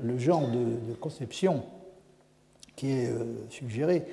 le 0.00 0.18
genre 0.18 0.48
de, 0.48 0.94
conception 0.94 1.62
qui 2.76 2.90
est 2.90 3.08
euh, 3.08 3.24
suggéré 3.50 4.04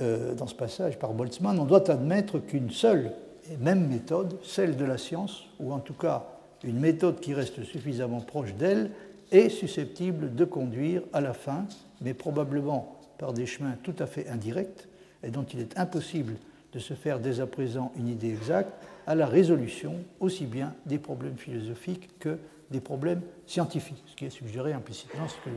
euh, 0.00 0.34
dans 0.34 0.46
ce 0.46 0.54
passage 0.54 0.98
par 0.98 1.12
Boltzmann, 1.12 1.58
on 1.58 1.64
doit 1.64 1.90
admettre 1.90 2.38
qu'une 2.38 2.70
seule 2.70 3.12
et 3.50 3.56
même 3.56 3.86
méthode, 3.88 4.38
celle 4.42 4.76
de 4.76 4.84
la 4.84 4.98
science, 4.98 5.44
ou 5.60 5.72
en 5.72 5.80
tout 5.80 5.94
cas 5.94 6.26
une 6.64 6.78
méthode 6.78 7.20
qui 7.20 7.34
reste 7.34 7.62
suffisamment 7.64 8.20
proche 8.20 8.54
d'elle, 8.54 8.90
est 9.30 9.48
susceptible 9.48 10.34
de 10.34 10.44
conduire 10.44 11.02
à 11.12 11.20
la 11.20 11.32
fin, 11.32 11.66
mais 12.00 12.14
probablement 12.14 12.96
par 13.18 13.32
des 13.32 13.46
chemins 13.46 13.76
tout 13.82 13.94
à 13.98 14.06
fait 14.06 14.28
indirects, 14.28 14.88
et 15.22 15.30
dont 15.30 15.44
il 15.44 15.60
est 15.60 15.78
impossible 15.78 16.34
de 16.72 16.78
se 16.78 16.94
faire 16.94 17.20
dès 17.20 17.40
à 17.40 17.46
présent 17.46 17.92
une 17.96 18.08
idée 18.08 18.30
exacte, 18.30 18.72
à 19.06 19.14
la 19.14 19.26
résolution 19.26 19.96
aussi 20.20 20.46
bien 20.46 20.74
des 20.86 20.98
problèmes 20.98 21.36
philosophiques 21.36 22.18
que 22.18 22.38
des 22.70 22.80
problèmes 22.80 23.20
scientifiques, 23.46 24.02
ce 24.06 24.16
qui 24.16 24.24
est 24.24 24.30
suggéré 24.30 24.72
implicitement, 24.72 25.28
c'est 25.28 25.50
que 25.50 25.54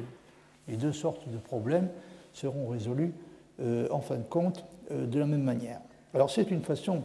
les 0.68 0.76
deux 0.76 0.92
sortes 0.92 1.30
de 1.30 1.38
problèmes 1.38 1.90
seront 2.34 2.68
résolus 2.68 3.14
euh, 3.62 3.88
en 3.92 4.02
fin 4.02 4.18
de 4.18 4.24
compte 4.24 4.66
euh, 4.92 5.06
de 5.06 5.20
la 5.20 5.26
même 5.26 5.44
manière. 5.44 5.80
Alors 6.14 6.30
c'est 6.30 6.52
une 6.52 6.62
façon 6.62 7.04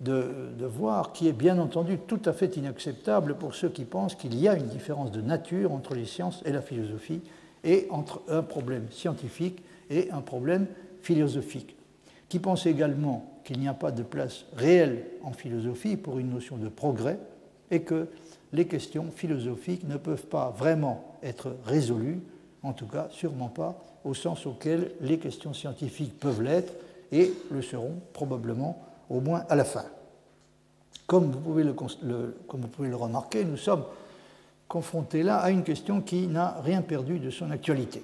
de, 0.00 0.64
voir 0.66 1.12
qui 1.12 1.28
est 1.28 1.32
bien 1.32 1.58
entendu 1.58 1.98
tout 1.98 2.20
à 2.24 2.32
fait 2.32 2.56
inacceptable 2.56 3.36
pour 3.36 3.54
ceux 3.54 3.68
qui 3.68 3.84
pensent 3.84 4.14
qu'il 4.14 4.38
y 4.38 4.48
a 4.48 4.56
une 4.56 4.66
différence 4.66 5.12
de 5.12 5.20
nature 5.20 5.72
entre 5.72 5.94
les 5.94 6.06
sciences 6.06 6.42
et 6.44 6.52
la 6.52 6.62
philosophie 6.62 7.20
et 7.64 7.86
entre 7.90 8.22
un 8.28 8.42
problème 8.42 8.90
scientifique 8.90 9.62
et 9.90 10.10
un 10.10 10.20
problème 10.20 10.66
philosophique, 11.02 11.76
qui 12.28 12.40
pensent 12.40 12.66
également 12.66 13.31
qu'il 13.44 13.58
n'y 13.60 13.68
a 13.68 13.74
pas 13.74 13.90
de 13.90 14.02
place 14.02 14.44
réelle 14.54 15.04
en 15.22 15.32
philosophie 15.32 15.96
pour 15.96 16.18
une 16.18 16.30
notion 16.30 16.56
de 16.56 16.68
progrès 16.68 17.18
et 17.70 17.82
que 17.82 18.08
les 18.52 18.66
questions 18.66 19.10
philosophiques 19.10 19.86
ne 19.88 19.96
peuvent 19.96 20.26
pas 20.26 20.54
vraiment 20.56 21.16
être 21.22 21.56
résolues, 21.64 22.20
en 22.62 22.72
tout 22.72 22.86
cas 22.86 23.08
sûrement 23.10 23.48
pas 23.48 23.82
au 24.04 24.14
sens 24.14 24.46
auquel 24.46 24.92
les 25.00 25.18
questions 25.18 25.54
scientifiques 25.54 26.18
peuvent 26.18 26.42
l'être 26.42 26.74
et 27.10 27.32
le 27.50 27.62
seront 27.62 28.00
probablement 28.12 28.82
au 29.08 29.20
moins 29.20 29.44
à 29.48 29.56
la 29.56 29.64
fin. 29.64 29.84
Comme 31.06 31.30
vous 31.30 31.40
pouvez 31.40 31.64
le, 31.64 31.74
pouvez 31.74 32.88
le 32.88 32.96
remarquer, 32.96 33.44
nous 33.44 33.56
sommes 33.56 33.84
confrontés 34.68 35.22
là 35.22 35.38
à 35.38 35.50
une 35.50 35.62
question 35.62 36.00
qui 36.00 36.26
n'a 36.26 36.60
rien 36.62 36.82
perdu 36.82 37.18
de 37.18 37.30
son 37.30 37.50
actualité. 37.50 38.02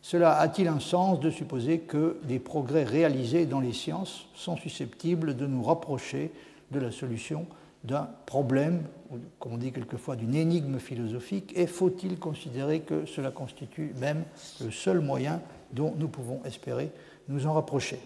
Cela 0.00 0.38
a-t-il 0.38 0.68
un 0.68 0.80
sens 0.80 1.20
de 1.20 1.30
supposer 1.30 1.80
que 1.80 2.18
des 2.24 2.38
progrès 2.38 2.84
réalisés 2.84 3.46
dans 3.46 3.60
les 3.60 3.72
sciences 3.72 4.26
sont 4.34 4.56
susceptibles 4.56 5.36
de 5.36 5.46
nous 5.46 5.62
rapprocher 5.62 6.32
de 6.70 6.78
la 6.78 6.90
solution 6.90 7.46
d'un 7.84 8.08
problème, 8.26 8.82
comme 9.38 9.54
on 9.54 9.58
dit 9.58 9.72
quelquefois 9.72 10.16
d'une 10.16 10.34
énigme 10.34 10.78
philosophique, 10.78 11.52
et 11.56 11.66
faut-il 11.66 12.18
considérer 12.18 12.80
que 12.80 13.06
cela 13.06 13.30
constitue 13.30 13.94
même 14.00 14.24
le 14.60 14.70
seul 14.70 15.00
moyen 15.00 15.40
dont 15.72 15.94
nous 15.96 16.08
pouvons 16.08 16.40
espérer 16.44 16.90
nous 17.28 17.46
en 17.46 17.52
rapprocher? 17.52 18.00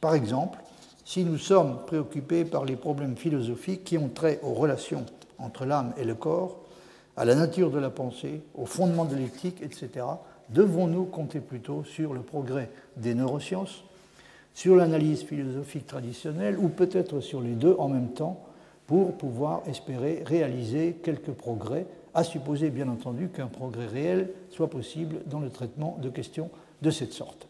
Par 0.00 0.14
exemple, 0.14 0.58
si 1.04 1.24
nous 1.24 1.38
sommes 1.38 1.84
préoccupés 1.86 2.44
par 2.44 2.64
les 2.64 2.76
problèmes 2.76 3.16
philosophiques 3.16 3.84
qui 3.84 3.98
ont 3.98 4.08
trait 4.08 4.40
aux 4.42 4.54
relations 4.54 5.04
entre 5.38 5.64
l'âme 5.64 5.92
et 5.96 6.04
le 6.04 6.14
corps, 6.14 6.60
à 7.16 7.24
la 7.24 7.34
nature 7.34 7.70
de 7.70 7.78
la 7.78 7.90
pensée, 7.90 8.42
au 8.54 8.66
fondement 8.66 9.04
de 9.04 9.14
l'éthique, 9.14 9.62
etc., 9.62 10.06
devons-nous 10.50 11.04
compter 11.04 11.40
plutôt 11.40 11.84
sur 11.84 12.14
le 12.14 12.20
progrès 12.20 12.70
des 12.96 13.14
neurosciences, 13.14 13.84
sur 14.54 14.76
l'analyse 14.76 15.22
philosophique 15.22 15.86
traditionnelle, 15.86 16.58
ou 16.58 16.68
peut-être 16.68 17.20
sur 17.20 17.40
les 17.40 17.54
deux 17.54 17.74
en 17.78 17.88
même 17.88 18.12
temps, 18.12 18.40
pour 18.86 19.16
pouvoir 19.16 19.62
espérer 19.66 20.22
réaliser 20.26 20.96
quelques 21.02 21.32
progrès, 21.32 21.86
à 22.12 22.22
supposer 22.22 22.70
bien 22.70 22.88
entendu 22.88 23.28
qu'un 23.28 23.48
progrès 23.48 23.86
réel 23.86 24.30
soit 24.50 24.70
possible 24.70 25.16
dans 25.26 25.40
le 25.40 25.50
traitement 25.50 25.98
de 26.00 26.10
questions 26.10 26.50
de 26.82 26.90
cette 26.90 27.12
sorte. 27.12 27.48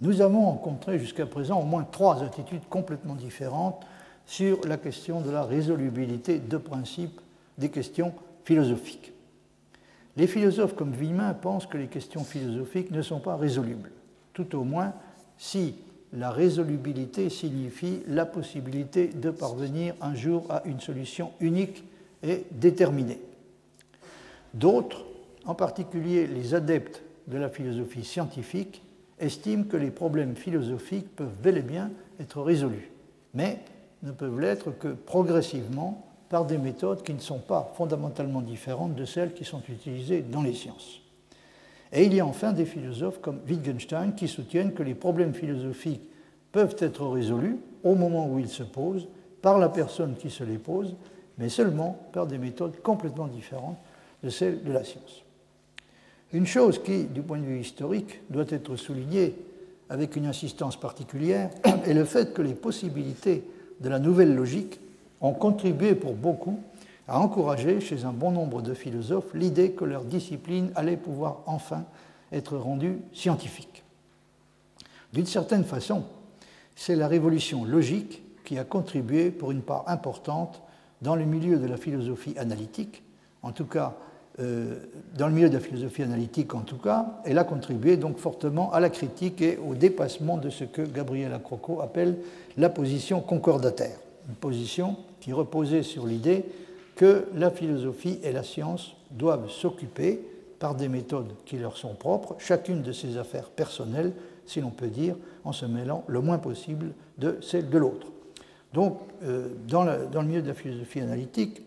Nous 0.00 0.20
avons 0.20 0.44
rencontré 0.44 0.98
jusqu'à 0.98 1.26
présent 1.26 1.60
au 1.60 1.64
moins 1.64 1.84
trois 1.84 2.22
attitudes 2.22 2.68
complètement 2.68 3.14
différentes 3.14 3.84
sur 4.26 4.60
la 4.66 4.76
question 4.76 5.20
de 5.20 5.30
la 5.30 5.42
résolubilité 5.42 6.38
de 6.38 6.56
principe 6.56 7.20
des 7.58 7.70
questions 7.70 8.12
philosophiques. 8.44 9.13
Les 10.16 10.26
philosophes 10.26 10.74
comme 10.74 10.92
Villemin 10.92 11.34
pensent 11.34 11.66
que 11.66 11.78
les 11.78 11.88
questions 11.88 12.22
philosophiques 12.22 12.90
ne 12.90 13.02
sont 13.02 13.20
pas 13.20 13.36
résolubles, 13.36 13.90
tout 14.32 14.56
au 14.56 14.64
moins 14.64 14.92
si 15.38 15.74
la 16.12 16.30
résolubilité 16.30 17.28
signifie 17.28 18.00
la 18.06 18.24
possibilité 18.24 19.08
de 19.08 19.30
parvenir 19.30 19.94
un 20.00 20.14
jour 20.14 20.46
à 20.48 20.62
une 20.64 20.80
solution 20.80 21.32
unique 21.40 21.84
et 22.22 22.44
déterminée. 22.52 23.20
D'autres, 24.54 25.04
en 25.44 25.54
particulier 25.54 26.28
les 26.28 26.54
adeptes 26.54 27.02
de 27.26 27.36
la 27.36 27.48
philosophie 27.48 28.04
scientifique, 28.04 28.82
estiment 29.18 29.64
que 29.64 29.76
les 29.76 29.90
problèmes 29.90 30.36
philosophiques 30.36 31.14
peuvent 31.16 31.36
bel 31.42 31.58
et 31.58 31.62
bien 31.62 31.90
être 32.20 32.40
résolus, 32.40 32.90
mais 33.32 33.58
ne 34.04 34.12
peuvent 34.12 34.38
l'être 34.38 34.70
que 34.70 34.88
progressivement 34.88 36.06
par 36.28 36.44
des 36.44 36.58
méthodes 36.58 37.02
qui 37.02 37.14
ne 37.14 37.20
sont 37.20 37.38
pas 37.38 37.72
fondamentalement 37.76 38.40
différentes 38.40 38.94
de 38.94 39.04
celles 39.04 39.34
qui 39.34 39.44
sont 39.44 39.62
utilisées 39.68 40.22
dans 40.22 40.42
les 40.42 40.54
sciences. 40.54 41.00
Et 41.92 42.04
il 42.04 42.14
y 42.14 42.20
a 42.20 42.26
enfin 42.26 42.52
des 42.52 42.64
philosophes 42.64 43.20
comme 43.20 43.40
Wittgenstein 43.48 44.14
qui 44.14 44.26
soutiennent 44.26 44.72
que 44.72 44.82
les 44.82 44.94
problèmes 44.94 45.32
philosophiques 45.32 46.02
peuvent 46.50 46.76
être 46.78 47.06
résolus 47.06 47.58
au 47.84 47.94
moment 47.94 48.28
où 48.28 48.38
ils 48.38 48.48
se 48.48 48.62
posent 48.62 49.08
par 49.42 49.58
la 49.58 49.68
personne 49.68 50.16
qui 50.16 50.30
se 50.30 50.42
les 50.42 50.58
pose, 50.58 50.96
mais 51.38 51.48
seulement 51.48 51.98
par 52.12 52.26
des 52.26 52.38
méthodes 52.38 52.80
complètement 52.82 53.26
différentes 53.26 53.78
de 54.22 54.30
celles 54.30 54.64
de 54.64 54.72
la 54.72 54.82
science. 54.82 55.22
Une 56.32 56.46
chose 56.46 56.82
qui, 56.82 57.04
du 57.04 57.22
point 57.22 57.38
de 57.38 57.44
vue 57.44 57.60
historique, 57.60 58.20
doit 58.28 58.46
être 58.48 58.74
soulignée 58.76 59.36
avec 59.88 60.16
une 60.16 60.26
insistance 60.26 60.78
particulière 60.78 61.50
est 61.86 61.94
le 61.94 62.04
fait 62.04 62.32
que 62.32 62.42
les 62.42 62.54
possibilités 62.54 63.44
de 63.80 63.88
la 63.88 63.98
nouvelle 63.98 64.34
logique 64.34 64.80
ont 65.24 65.32
contribué 65.32 65.94
pour 65.94 66.14
beaucoup 66.14 66.60
à 67.08 67.18
encourager 67.18 67.80
chez 67.80 68.04
un 68.04 68.12
bon 68.12 68.30
nombre 68.30 68.62
de 68.62 68.74
philosophes 68.74 69.32
l'idée 69.34 69.72
que 69.72 69.84
leur 69.84 70.04
discipline 70.04 70.70
allait 70.74 70.96
pouvoir 70.96 71.40
enfin 71.46 71.84
être 72.30 72.56
rendue 72.56 72.98
scientifique. 73.12 73.84
D'une 75.12 75.26
certaine 75.26 75.64
façon, 75.64 76.04
c'est 76.76 76.96
la 76.96 77.08
révolution 77.08 77.64
logique 77.64 78.22
qui 78.44 78.58
a 78.58 78.64
contribué 78.64 79.30
pour 79.30 79.50
une 79.50 79.62
part 79.62 79.84
importante 79.86 80.62
dans 81.00 81.16
le 81.16 81.24
milieu 81.24 81.58
de 81.58 81.66
la 81.66 81.76
philosophie 81.76 82.34
analytique, 82.36 83.02
en 83.42 83.52
tout 83.52 83.66
cas 83.66 83.94
euh, 84.40 84.80
dans 85.16 85.28
le 85.28 85.32
milieu 85.32 85.48
de 85.48 85.54
la 85.54 85.60
philosophie 85.60 86.02
analytique 86.02 86.54
en 86.54 86.62
tout 86.62 86.78
cas, 86.78 87.20
elle 87.24 87.38
a 87.38 87.44
contribué 87.44 87.96
donc 87.96 88.18
fortement 88.18 88.72
à 88.72 88.80
la 88.80 88.90
critique 88.90 89.40
et 89.40 89.58
au 89.58 89.74
dépassement 89.74 90.36
de 90.36 90.50
ce 90.50 90.64
que 90.64 90.82
Gabriel 90.82 91.32
Acroco 91.32 91.80
appelle 91.80 92.18
la 92.56 92.68
position 92.68 93.20
concordataire, 93.20 93.96
une 94.28 94.34
position 94.34 94.96
qui 95.24 95.32
reposait 95.32 95.82
sur 95.82 96.06
l'idée 96.06 96.44
que 96.96 97.24
la 97.34 97.50
philosophie 97.50 98.20
et 98.22 98.30
la 98.30 98.42
science 98.42 98.94
doivent 99.10 99.48
s'occuper, 99.48 100.20
par 100.58 100.74
des 100.74 100.88
méthodes 100.88 101.32
qui 101.46 101.56
leur 101.56 101.78
sont 101.78 101.94
propres, 101.94 102.36
chacune 102.38 102.82
de 102.82 102.92
ces 102.92 103.16
affaires 103.16 103.48
personnelles, 103.48 104.12
si 104.44 104.60
l'on 104.60 104.70
peut 104.70 104.88
dire, 104.88 105.16
en 105.44 105.52
se 105.52 105.64
mêlant 105.64 106.04
le 106.08 106.20
moins 106.20 106.36
possible 106.36 106.92
de 107.16 107.38
celle 107.40 107.70
de 107.70 107.78
l'autre. 107.78 108.08
Donc, 108.74 108.98
euh, 109.22 109.48
dans, 109.66 109.84
le 109.84 110.22
milieu 110.26 110.42
de 110.42 110.48
la 110.48 110.54
philosophie 110.54 111.00
analytique, 111.00 111.62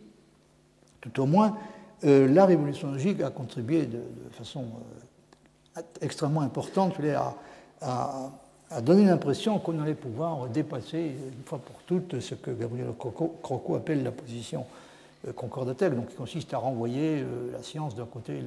tout 1.01 1.20
au 1.20 1.26
moins, 1.26 1.58
euh, 2.03 2.28
la 2.28 2.45
révolution 2.45 2.91
logique 2.91 3.22
a 3.22 3.32
contribué 3.32 3.88
de, 3.88 4.01
façon 4.32 4.66
euh, 5.78 5.82
extrêmement 6.01 6.41
importante 6.41 6.93
à, 7.82 8.32
donner 8.82 9.05
l'impression 9.05 9.59
qu'on 9.59 9.80
allait 9.80 9.93
pouvoir 9.93 10.47
dépasser 10.47 10.99
une 10.99 11.43
fois 11.45 11.59
pour 11.59 11.78
toutes 11.86 12.20
ce 12.20 12.36
que 12.36 12.51
Gabriel 12.51 12.88
Croco 12.97 13.76
appelle 13.76 14.03
la 14.03 14.11
position 14.11 14.65
concordataire, 15.36 15.91
donc 15.91 16.09
qui 16.09 16.15
consiste 16.15 16.53
à 16.53 16.57
renvoyer 16.57 17.24
la 17.51 17.63
science 17.63 17.95
d'un 17.95 18.05
côté 18.05 18.34
et 18.34 18.43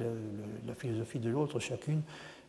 la 0.67 0.73
philosophie 0.75 1.19
de 1.19 1.29
l'autre, 1.29 1.59
chacune 1.59 2.01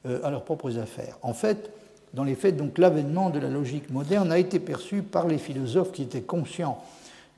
à 0.04 0.30
leurs 0.30 0.44
propres 0.44 0.78
affaires. 0.78 1.18
En 1.22 1.34
fait, 1.34 1.70
dans 2.14 2.24
les 2.24 2.34
faits, 2.34 2.56
l'avènement 2.78 3.30
de 3.30 3.38
la 3.38 3.48
logique 3.48 3.90
moderne 3.90 4.30
a 4.32 4.38
été 4.38 4.60
perçu 4.60 5.02
par 5.02 5.26
les 5.26 5.38
philosophes 5.38 5.92
qui 5.92 6.02
étaient 6.02 6.22
conscients 6.22 6.82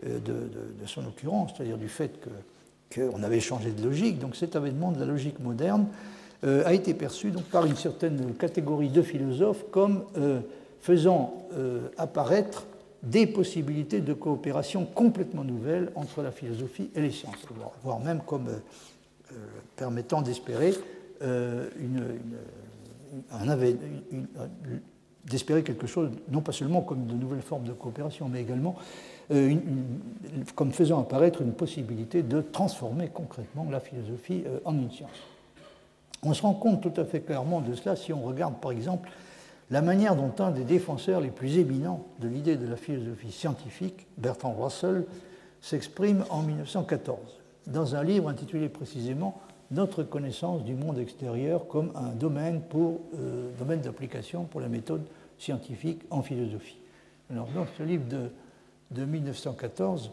euh, 0.07 0.19
de, 0.19 0.87
son 0.87 1.07
occurrence, 1.07 1.53
c'est-à-dire 1.57 1.79
du 1.79 1.89
fait 1.89 2.11
qu'on 2.93 3.23
avait 3.23 3.41
changé 3.41 3.71
de 3.71 3.83
logique. 3.83 4.19
Donc 4.19 4.37
cet 4.37 4.57
avènement 4.57 4.91
de 4.91 4.99
la 4.99 5.07
logique 5.07 5.39
moderne 5.39 5.87
euh, 5.87 6.24
a 6.45 6.73
été 6.75 6.95
perçu 6.95 7.31
donc, 7.31 7.45
par 7.45 7.67
une 7.67 7.77
certaine 7.77 8.35
catégorie 8.35 8.89
de 8.89 9.03
philosophes 9.03 9.65
comme 9.71 10.05
euh, 10.19 10.41
faisant 10.81 11.35
apparaître 11.97 12.67
des 13.03 13.27
possibilités 13.27 14.01
de 14.01 14.13
coopération 14.13 14.85
complètement 14.85 15.45
nouvelles 15.45 15.91
entre 15.95 16.23
la 16.23 16.31
philosophie 16.31 16.91
et 16.95 17.01
les 17.01 17.11
sciences, 17.11 17.37
voire 17.83 18.01
même 18.01 18.21
comme 18.27 18.49
permettant 19.77 20.23
d'espérer 20.23 20.75
quelque 25.63 25.87
chose, 25.87 26.11
non 26.31 26.41
pas 26.41 26.53
seulement 26.53 26.83
comme 26.83 27.07
de 27.07 27.15
nouvelles 27.15 27.43
formes 27.43 27.65
de 27.65 27.73
coopération, 27.73 28.29
mais 28.29 28.43
également 28.43 28.77
euh, 29.31 29.55
comme 30.55 30.73
faisant 30.73 31.01
apparaître 31.01 31.41
une 31.41 31.53
possibilité 31.53 32.23
de 32.23 32.43
transformer 32.43 33.09
concrètement 33.09 33.67
la 33.71 33.81
philosophie 33.81 34.45
euh, 34.47 34.59
en 34.67 34.75
une 34.75 34.91
science. 34.91 35.11
On 36.25 36.35
se 36.35 36.43
rend 36.43 36.55
compte 36.55 36.81
tout 36.81 37.01
à 37.01 37.05
fait 37.05 37.21
clairement 37.21 37.61
de 37.61 37.75
cela 37.75 37.97
si 37.97 38.13
on 38.13 38.23
regarde 38.23 38.55
par 38.61 38.73
exemple 38.73 39.11
la 39.71 39.83
manière 39.83 40.17
dont 40.17 40.33
un 40.39 40.51
des 40.51 40.65
défenseurs 40.65 41.21
les 41.21 41.31
plus 41.31 41.59
éminents 41.59 42.07
de 42.21 42.29
l'idée 42.29 42.57
de 42.57 42.67
la 42.67 42.77
philosophie 42.77 43.33
scientifique, 43.33 44.07
Bertrand 44.19 44.55
Russell, 44.59 45.05
s'exprime 45.61 46.25
en 46.31 46.43
1914 46.43 47.19
dans 47.67 47.95
un 47.95 48.05
livre 48.05 48.29
intitulé 48.29 48.69
précisément 48.69 49.41
notre 49.71 50.03
connaissance 50.03 50.65
du 50.65 50.75
monde 50.75 50.99
extérieur 50.99 51.67
comme 51.67 51.93
un 51.95 52.11
domaine, 52.11 52.61
pour, 52.61 53.01
euh, 53.19 53.77
d'application 53.77 54.45
pour 54.45 54.61
la 54.61 54.69
méthode 54.69 55.03
scientifique 55.39 56.03
en 56.11 56.23
philosophie. 56.23 56.79
Alors, 57.31 57.49
dans 57.55 57.67
ce 57.79 57.83
livre 57.83 58.05
de 58.91 59.05
1914, 59.05 60.11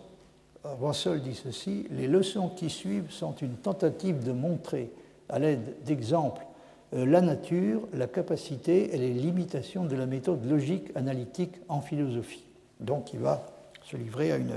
Russell 0.64 1.22
dit 1.22 1.36
ceci 1.36 1.88
Les 1.92 2.08
leçons 2.08 2.50
qui 2.50 2.70
suivent 2.70 3.12
sont 3.12 3.36
une 3.36 3.56
tentative 3.56 4.24
de 4.24 4.32
montrer, 4.32 4.92
à 5.32 5.40
l'aide 5.40 5.76
d'exemples, 5.86 6.46
euh, 6.94 7.06
la 7.06 7.22
nature, 7.22 7.82
la 7.94 8.08
capacité 8.08 8.94
et 8.94 8.98
les 8.98 9.14
limitations 9.14 9.86
de 9.86 9.96
la 9.96 10.06
méthode 10.06 10.46
logique 10.50 10.92
analytique 10.96 11.56
en 11.70 11.82
philosophie. 11.82 12.44
Donc, 12.80 13.14
il 13.14 13.20
va 13.20 13.46
se 13.84 13.98
livrer 13.98 14.32
à 14.32 14.38
une 14.38 14.54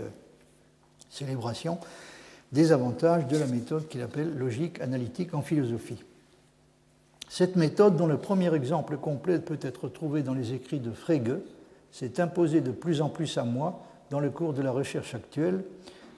célébration 1.11 1.79
des 2.53 2.72
avantages 2.72 3.27
de 3.27 3.37
la 3.37 3.47
méthode 3.47 3.89
qu'il 3.89 4.03
appelle 4.03 4.37
logique 4.37 4.81
analytique 4.81 5.35
en 5.35 5.43
philosophie. 5.43 6.03
Cette 7.29 7.57
méthode, 7.57 7.97
dont 7.97 8.07
le 8.07 8.18
premier 8.18 8.55
exemple 8.55 8.97
complet 8.97 9.39
peut 9.39 9.59
être 9.61 9.89
trouvé 9.89 10.22
dans 10.22 10.35
les 10.35 10.53
écrits 10.53 10.81
de 10.81 10.93
Frege, 10.93 11.39
s'est 11.91 12.20
imposée 12.20 12.61
de 12.61 12.70
plus 12.70 13.01
en 13.01 13.09
plus 13.09 13.39
à 13.39 13.45
moi 13.45 13.83
dans 14.11 14.20
le 14.20 14.31
cours 14.31 14.53
de 14.53 14.62
la 14.62 14.70
recherche 14.70 15.14
actuelle 15.14 15.62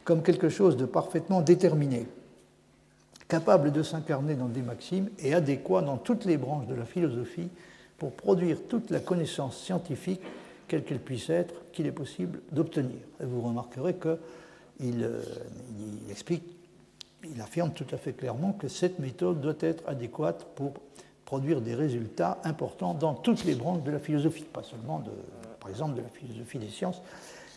comme 0.05 0.23
quelque 0.23 0.49
chose 0.49 0.77
de 0.77 0.87
parfaitement 0.87 1.43
déterminé, 1.43 2.07
capable 3.29 3.73
de 3.73 3.83
s'incarner 3.83 4.35
dans 4.35 4.49
des 4.49 4.63
maximes 4.63 5.09
et 5.19 5.35
adéquat 5.35 5.83
dans 5.83 5.97
toutes 5.97 6.25
les 6.25 6.37
branches 6.37 6.67
de 6.67 6.75
la 6.75 6.85
philosophie 6.85 7.49
pour 7.99 8.13
produire 8.13 8.59
toute 8.69 8.91
la 8.91 9.01
connaissance 9.01 9.57
scientifique, 9.57 10.21
quelle 10.69 10.85
qu'elle 10.85 11.01
puisse 11.01 11.31
être, 11.31 11.55
qu'il 11.73 11.87
est 11.87 11.93
possible 11.93 12.41
d'obtenir. 12.53 12.99
Vous 13.21 13.41
remarquerez 13.41 13.95
que 13.95 14.19
euh, 14.83 15.23
il, 17.25 17.41
affirme 17.41 17.73
tout 17.73 17.87
à 17.93 17.97
fait 17.97 18.13
clairement 18.13 18.53
que 18.53 18.69
cette 18.69 18.99
méthode 18.99 19.41
doit 19.41 19.55
être 19.61 19.83
adéquate 19.89 20.47
pour 20.55 20.75
produire 21.25 21.61
des 21.61 21.75
résultats 21.75 22.39
importants 22.45 22.95
dans 22.95 23.15
toutes 23.15 23.45
les 23.45 23.55
branches 23.55 23.83
de 23.83 23.91
la 23.91 23.99
philosophie, 23.99 24.45
pas 24.45 24.63
seulement, 24.63 25.03
par 25.59 25.71
exemple, 25.71 25.97
de 25.97 26.03
la 26.03 26.09
philosophie 26.09 26.59
des 26.59 26.69
sciences, 26.69 27.03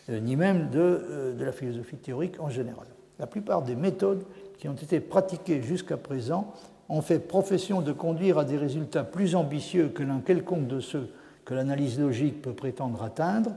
euh, 0.08 0.18
ni 0.18 0.34
même 0.34 0.70
euh, 0.74 1.34
de, 1.34 1.44
la 1.44 1.52
philosophie 1.52 1.96
théorique 1.96 2.40
en 2.40 2.48
général. 2.48 2.86
La 3.18 3.26
plupart 3.26 3.62
des 3.62 3.76
méthodes 3.76 4.24
qui 4.60 4.68
ont 4.68 4.74
été 4.74 5.00
pratiquées 5.00 5.62
jusqu'à 5.62 5.96
présent 5.96 6.52
ont 6.90 7.00
fait 7.00 7.18
profession 7.18 7.80
de 7.80 7.92
conduire 7.92 8.38
à 8.38 8.44
des 8.44 8.58
résultats 8.58 9.04
plus 9.04 9.34
ambitieux 9.34 9.88
que 9.88 10.02
l'un 10.02 10.20
quelconque 10.20 10.68
de 10.68 10.80
ceux 10.80 11.08
que 11.46 11.54
l'analyse 11.54 11.98
logique 11.98 12.42
peut 12.42 12.52
prétendre 12.52 13.02
atteindre, 13.02 13.52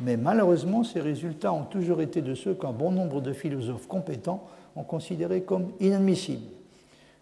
mais 0.00 0.16
malheureusement, 0.16 0.82
ces 0.82 1.00
résultats 1.00 1.52
ont 1.52 1.64
toujours 1.64 2.00
été 2.00 2.22
de 2.22 2.34
ceux 2.34 2.54
qu'un 2.54 2.72
bon 2.72 2.90
nombre 2.90 3.20
de 3.20 3.32
philosophes 3.32 3.86
compétents 3.86 4.48
ont 4.74 4.82
considérés 4.82 5.42
comme 5.42 5.70
inadmissibles. 5.78 6.50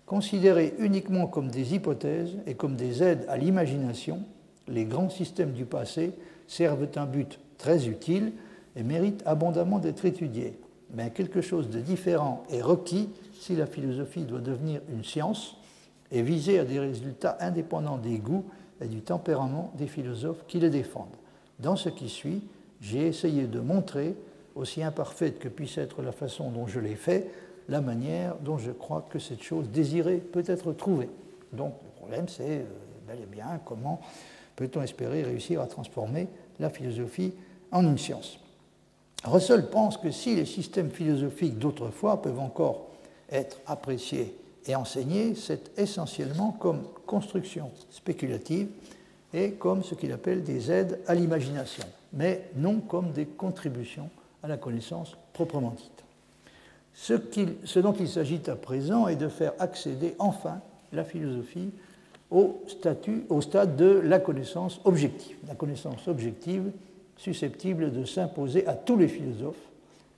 Considérés 0.06 0.74
uniquement 0.78 1.26
comme 1.26 1.48
des 1.48 1.74
hypothèses 1.74 2.36
et 2.46 2.54
comme 2.54 2.74
des 2.74 3.02
aides 3.02 3.26
à 3.28 3.36
l'imagination, 3.36 4.20
les 4.66 4.84
grands 4.84 5.10
systèmes 5.10 5.52
du 5.52 5.66
passé 5.66 6.12
servent 6.46 6.88
un 6.96 7.06
but 7.06 7.38
très 7.58 7.86
utile 7.86 8.32
et 8.76 8.82
méritent 8.82 9.22
abondamment 9.26 9.78
d'être 9.78 10.06
étudiés. 10.06 10.58
Mais 10.94 11.10
quelque 11.10 11.40
chose 11.40 11.68
de 11.68 11.80
différent 11.80 12.44
est 12.50 12.62
requis 12.62 13.08
si 13.38 13.56
la 13.56 13.66
philosophie 13.66 14.24
doit 14.24 14.40
devenir 14.40 14.80
une 14.92 15.04
science 15.04 15.56
et 16.12 16.22
viser 16.22 16.58
à 16.58 16.64
des 16.64 16.78
résultats 16.78 17.36
indépendants 17.40 17.98
des 17.98 18.18
goûts 18.18 18.44
et 18.80 18.86
du 18.86 19.02
tempérament 19.02 19.72
des 19.76 19.86
philosophes 19.86 20.44
qui 20.46 20.60
les 20.60 20.70
défendent. 20.70 21.16
Dans 21.58 21.76
ce 21.76 21.88
qui 21.88 22.08
suit, 22.08 22.42
j'ai 22.80 23.06
essayé 23.06 23.46
de 23.46 23.60
montrer, 23.60 24.14
aussi 24.54 24.82
imparfaite 24.82 25.38
que 25.38 25.48
puisse 25.48 25.78
être 25.78 26.02
la 26.02 26.12
façon 26.12 26.50
dont 26.50 26.66
je 26.66 26.80
l'ai 26.80 26.94
fait, 26.94 27.30
la 27.68 27.80
manière 27.80 28.36
dont 28.36 28.58
je 28.58 28.70
crois 28.70 29.06
que 29.10 29.18
cette 29.18 29.42
chose 29.42 29.68
désirée 29.70 30.18
peut 30.18 30.44
être 30.46 30.72
trouvée. 30.72 31.10
Donc 31.52 31.74
le 31.84 31.90
problème, 31.96 32.28
c'est 32.28 32.60
euh, 32.60 32.64
bel 33.06 33.20
et 33.20 33.26
bien 33.26 33.60
comment 33.64 34.00
peut-on 34.54 34.82
espérer 34.82 35.22
réussir 35.22 35.60
à 35.60 35.66
transformer 35.66 36.28
la 36.60 36.70
philosophie 36.70 37.34
en 37.72 37.82
une 37.84 37.98
science? 37.98 38.38
Russell 39.26 39.66
pense 39.66 39.96
que 39.96 40.10
si 40.10 40.34
les 40.34 40.46
systèmes 40.46 40.90
philosophiques 40.90 41.58
d'autrefois 41.58 42.22
peuvent 42.22 42.40
encore 42.40 42.86
être 43.30 43.58
appréciés 43.66 44.34
et 44.66 44.74
enseignés, 44.74 45.34
c'est 45.34 45.78
essentiellement 45.78 46.52
comme 46.52 46.82
construction 47.06 47.70
spéculative 47.90 48.68
et 49.34 49.52
comme 49.52 49.82
ce 49.82 49.94
qu'il 49.94 50.12
appelle 50.12 50.42
des 50.42 50.70
aides 50.70 51.00
à 51.06 51.14
l'imagination 51.14 51.84
mais 52.16 52.48
non 52.56 52.80
comme 52.80 53.12
des 53.12 53.26
contributions 53.26 54.10
à 54.42 54.48
la 54.48 54.56
connaissance 54.56 55.16
proprement 55.32 55.70
dite. 55.70 55.92
Ce, 56.94 57.78
dont 57.78 57.92
il 57.92 58.08
s'agit 58.08 58.40
à 58.46 58.56
présent 58.56 59.06
est 59.06 59.16
de 59.16 59.28
faire 59.28 59.52
accéder 59.58 60.14
enfin 60.18 60.60
la 60.92 61.04
philosophie 61.04 61.70
au, 62.30 62.62
statut, 62.66 63.24
au 63.28 63.40
stade 63.40 63.76
de 63.76 64.00
la 64.02 64.18
connaissance 64.18 64.80
objective, 64.84 65.36
la 65.46 65.54
connaissance 65.54 66.08
objective 66.08 66.72
susceptible 67.16 67.92
de 67.92 68.04
s'imposer 68.04 68.66
à 68.66 68.74
tous 68.74 68.96
les 68.96 69.08
philosophes, 69.08 69.54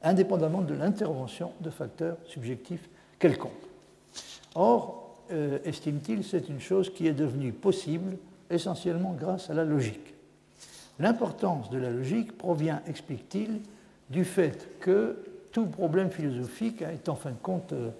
indépendamment 0.02 0.62
de 0.62 0.74
l'intervention 0.74 1.52
de 1.60 1.70
facteurs 1.70 2.16
subjectifs 2.26 2.88
quelconques. 3.18 3.52
Or, 4.54 5.16
euh, 5.30 5.58
estime-t-il, 5.64 6.24
c'est 6.24 6.48
une 6.48 6.60
chose 6.60 6.92
qui 6.92 7.06
est 7.06 7.12
devenue 7.12 7.52
possible 7.52 8.16
essentiellement 8.50 9.14
grâce 9.18 9.50
à 9.50 9.54
la 9.54 9.64
logique. 9.64 10.14
L'importance 10.98 11.70
de 11.70 11.78
la 11.78 11.90
logique 11.90 12.36
provient, 12.36 12.80
explique-t-il, 12.86 13.60
du 14.10 14.24
fait 14.24 14.80
que 14.80 15.16
tout 15.52 15.66
problème 15.66 16.10
philosophique 16.10 16.82
est 16.82 17.08
en 17.08 17.14
fin 17.14 17.30
de 17.30 17.36
compte 17.42 17.72
euh, 17.72 17.90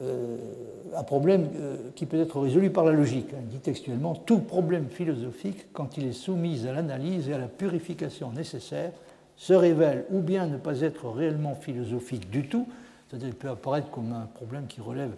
un 0.00 1.02
problème 1.02 1.48
euh, 1.56 1.76
qui 1.94 2.06
peut 2.06 2.20
être 2.20 2.40
résolu 2.40 2.70
par 2.70 2.84
la 2.84 2.92
logique. 2.92 3.28
Il 3.40 3.48
dit 3.48 3.58
textuellement 3.58 4.14
tout 4.14 4.38
problème 4.38 4.86
philosophique, 4.88 5.66
quand 5.72 5.96
il 5.96 6.06
est 6.06 6.12
soumis 6.12 6.66
à 6.66 6.72
l'analyse 6.72 7.28
et 7.28 7.34
à 7.34 7.38
la 7.38 7.48
purification 7.48 8.30
nécessaire, 8.32 8.92
se 9.36 9.52
révèle 9.52 10.04
ou 10.10 10.20
bien 10.20 10.46
ne 10.46 10.56
pas 10.56 10.80
être 10.80 11.08
réellement 11.08 11.54
philosophique 11.54 12.30
du 12.30 12.48
tout, 12.48 12.66
c'est-à-dire 13.08 13.34
peut 13.34 13.48
apparaître 13.48 13.90
comme 13.90 14.12
un 14.12 14.26
problème 14.34 14.66
qui 14.66 14.80
relève 14.80 15.12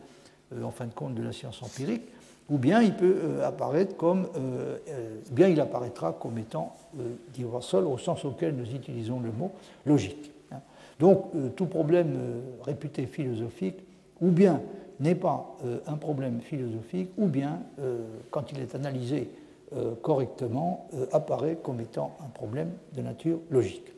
en 0.62 0.70
fin 0.70 0.86
de 0.86 0.92
compte 0.92 1.14
de 1.14 1.22
la 1.22 1.32
science 1.32 1.62
empirique, 1.62 2.02
ou 2.50 2.58
bien 2.58 2.82
il 2.82 2.92
peut 2.92 3.42
apparaître 3.44 3.96
comme, 3.96 4.28
bien 5.30 5.48
il 5.48 5.60
apparaîtra 5.60 6.12
comme 6.12 6.36
étant, 6.36 6.76
dit 7.32 7.44
Russell, 7.44 7.84
au 7.84 7.96
sens 7.96 8.24
auquel 8.24 8.56
nous 8.56 8.70
utilisons 8.74 9.20
le 9.20 9.30
mot 9.32 9.52
logique. 9.86 10.30
Donc 11.00 11.24
euh, 11.34 11.48
tout 11.48 11.66
problème 11.66 12.14
euh, 12.14 12.40
réputé 12.62 13.06
philosophique, 13.06 13.78
ou 14.20 14.30
bien 14.30 14.60
n'est 14.98 15.14
pas 15.14 15.56
euh, 15.64 15.78
un 15.86 15.96
problème 15.96 16.40
philosophique, 16.40 17.10
ou 17.16 17.26
bien, 17.26 17.60
quand 18.30 18.52
il 18.52 18.60
est 18.60 18.74
analysé 18.74 19.30
correctement, 20.02 20.88
apparaît 21.12 21.58
comme 21.62 21.80
étant 21.80 22.16
un 22.24 22.28
problème 22.28 22.72
de 22.92 23.02
nature 23.02 23.38
logique. 23.50 23.92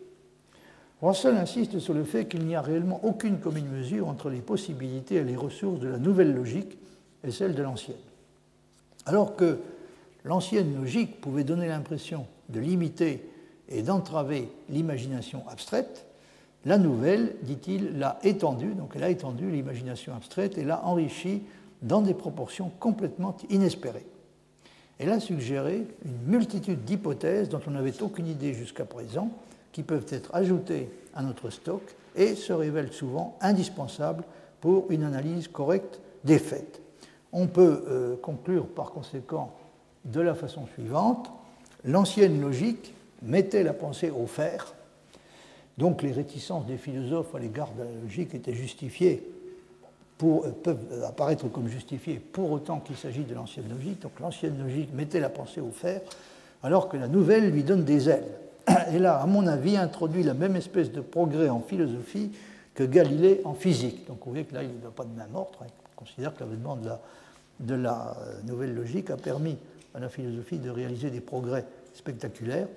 Russell 1.02 1.36
insiste 1.36 1.80
sur 1.80 1.94
le 1.94 2.04
fait 2.04 2.26
qu'il 2.26 2.44
n'y 2.44 2.54
a 2.54 2.62
réellement 2.62 3.00
aucune 3.02 3.38
commune 3.38 3.68
mesure 3.68 4.06
entre 4.06 4.30
les 4.30 4.40
possibilités 4.40 5.16
et 5.16 5.24
les 5.24 5.34
ressources 5.34 5.80
de 5.80 5.88
la 5.88 5.98
nouvelle 5.98 6.32
logique 6.32 6.78
et 7.24 7.32
celle 7.32 7.54
de 7.54 7.62
l'ancienne. 7.62 7.96
Alors 9.06 9.34
que 9.34 9.58
l'ancienne 10.24 10.76
logique 10.76 11.20
pouvait 11.20 11.42
donner 11.42 11.66
l'impression 11.66 12.26
de 12.50 12.60
limiter 12.60 13.28
et 13.68 13.82
d'entraver 13.82 14.48
l'imagination 14.68 15.42
abstraite, 15.48 16.06
la 16.64 16.78
nouvelle, 16.78 17.34
dit-il, 17.42 17.98
l'a 17.98 18.18
étendue, 18.22 18.74
donc 18.74 18.92
elle 18.94 19.02
a 19.02 19.10
étendu 19.10 19.50
l'imagination 19.50 20.14
abstraite 20.14 20.58
et 20.58 20.64
l'a 20.64 20.84
enrichie 20.84 21.42
dans 21.82 22.02
des 22.02 22.14
proportions 22.14 22.70
complètement 22.78 23.36
inespérées. 23.50 24.06
Elle 24.98 25.10
a 25.10 25.18
suggéré 25.18 25.86
une 26.04 26.30
multitude 26.32 26.84
d'hypothèses 26.84 27.48
dont 27.48 27.60
on 27.66 27.72
n'avait 27.72 28.00
aucune 28.02 28.28
idée 28.28 28.54
jusqu'à 28.54 28.84
présent, 28.84 29.30
qui 29.72 29.82
peuvent 29.82 30.06
être 30.10 30.32
ajoutées 30.34 30.88
à 31.14 31.22
notre 31.22 31.50
stock 31.50 31.82
et 32.14 32.36
se 32.36 32.52
révèlent 32.52 32.92
souvent 32.92 33.36
indispensables 33.40 34.22
pour 34.60 34.90
une 34.90 35.02
analyse 35.02 35.48
correcte 35.48 35.98
des 36.24 36.38
faits. 36.38 36.80
On 37.32 37.48
peut 37.48 37.84
euh, 37.88 38.16
conclure 38.16 38.66
par 38.66 38.92
conséquent 38.92 39.52
de 40.04 40.20
la 40.20 40.34
façon 40.34 40.66
suivante. 40.74 41.30
L'ancienne 41.84 42.40
logique 42.40 42.94
mettait 43.22 43.64
la 43.64 43.72
pensée 43.72 44.10
au 44.10 44.26
fer 44.26 44.74
donc 45.78 46.02
les 46.02 46.12
réticences 46.12 46.66
des 46.66 46.76
philosophes 46.76 47.34
à 47.34 47.38
l'égard 47.38 47.70
de 47.72 47.82
la 47.82 47.90
logique 48.02 48.34
étaient 48.34 48.54
justifiées, 48.54 49.26
euh, 50.22 50.50
peuvent 50.62 51.04
apparaître 51.06 51.48
comme 51.48 51.68
justifiées 51.68 52.20
pour 52.20 52.52
autant 52.52 52.80
qu'il 52.80 52.96
s'agit 52.96 53.24
de 53.24 53.34
l'ancienne 53.34 53.68
logique. 53.68 54.00
Donc 54.02 54.12
l'ancienne 54.20 54.58
logique 54.62 54.92
mettait 54.92 55.20
la 55.20 55.30
pensée 55.30 55.60
au 55.60 55.70
fer, 55.70 56.00
alors 56.62 56.88
que 56.88 56.96
la 56.96 57.08
nouvelle 57.08 57.50
lui 57.50 57.64
donne 57.64 57.84
des 57.84 58.08
ailes. 58.08 58.28
Et 58.92 58.98
là, 58.98 59.16
à 59.16 59.26
mon 59.26 59.46
avis, 59.46 59.76
introduit 59.76 60.22
la 60.22 60.34
même 60.34 60.54
espèce 60.54 60.92
de 60.92 61.00
progrès 61.00 61.48
en 61.48 61.60
philosophie 61.60 62.30
que 62.74 62.84
Galilée 62.84 63.40
en 63.44 63.54
physique. 63.54 64.06
Donc 64.06 64.18
vous 64.24 64.30
voyez 64.30 64.44
que 64.44 64.54
là, 64.54 64.62
il 64.62 64.68
n'y 64.68 64.86
a 64.86 64.90
pas 64.90 65.04
de 65.04 65.16
main 65.16 65.26
morte. 65.32 65.54
Hein. 65.60 65.66
On 65.96 66.04
considère 66.04 66.34
que 66.34 66.40
l'avènement 66.40 66.76
de 66.76 66.88
la, 66.88 67.00
de 67.60 67.74
la 67.74 68.16
euh, 68.20 68.40
nouvelle 68.44 68.74
logique 68.74 69.10
a 69.10 69.16
permis 69.16 69.56
à 69.94 70.00
la 70.00 70.08
philosophie 70.08 70.58
de 70.58 70.70
réaliser 70.70 71.10
des 71.10 71.20
progrès 71.20 71.64
spectaculaires. 71.94 72.68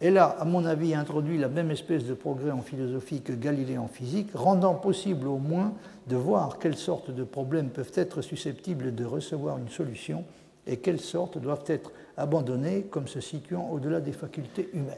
Elle 0.00 0.16
a, 0.16 0.24
à 0.26 0.44
mon 0.46 0.64
avis, 0.64 0.94
introduit 0.94 1.36
la 1.36 1.48
même 1.48 1.70
espèce 1.70 2.04
de 2.04 2.14
progrès 2.14 2.50
en 2.50 2.62
philosophie 2.62 3.20
que 3.20 3.34
Galilée 3.34 3.76
en 3.76 3.86
physique, 3.86 4.30
rendant 4.32 4.74
possible 4.74 5.28
au 5.28 5.36
moins 5.36 5.74
de 6.06 6.16
voir 6.16 6.58
quelles 6.58 6.78
sortes 6.78 7.10
de 7.10 7.22
problèmes 7.22 7.68
peuvent 7.68 7.92
être 7.94 8.22
susceptibles 8.22 8.94
de 8.94 9.04
recevoir 9.04 9.58
une 9.58 9.68
solution 9.68 10.24
et 10.66 10.78
quelles 10.78 11.00
sortes 11.00 11.36
doivent 11.36 11.64
être 11.66 11.92
abandonnées 12.16 12.86
comme 12.90 13.08
se 13.08 13.20
situant 13.20 13.68
au-delà 13.70 14.00
des 14.00 14.12
facultés 14.12 14.70
humaines. 14.72 14.96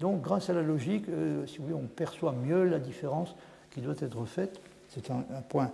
Donc, 0.00 0.22
grâce 0.22 0.48
à 0.48 0.54
la 0.54 0.62
logique, 0.62 1.04
euh, 1.10 1.46
si 1.46 1.58
vous 1.58 1.64
voulez, 1.64 1.74
on 1.74 1.86
perçoit 1.86 2.32
mieux 2.32 2.64
la 2.64 2.78
différence 2.78 3.34
qui 3.70 3.82
doit 3.82 3.94
être 4.00 4.24
faite. 4.24 4.58
C'est 4.88 5.10
un, 5.10 5.22
point 5.48 5.70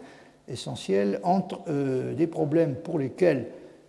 essentiel 0.48 1.20
entre 1.22 1.60
euh, 1.68 2.14
des 2.14 2.26
problèmes 2.26 2.74
pour 2.74 2.98
lesquels 2.98 3.46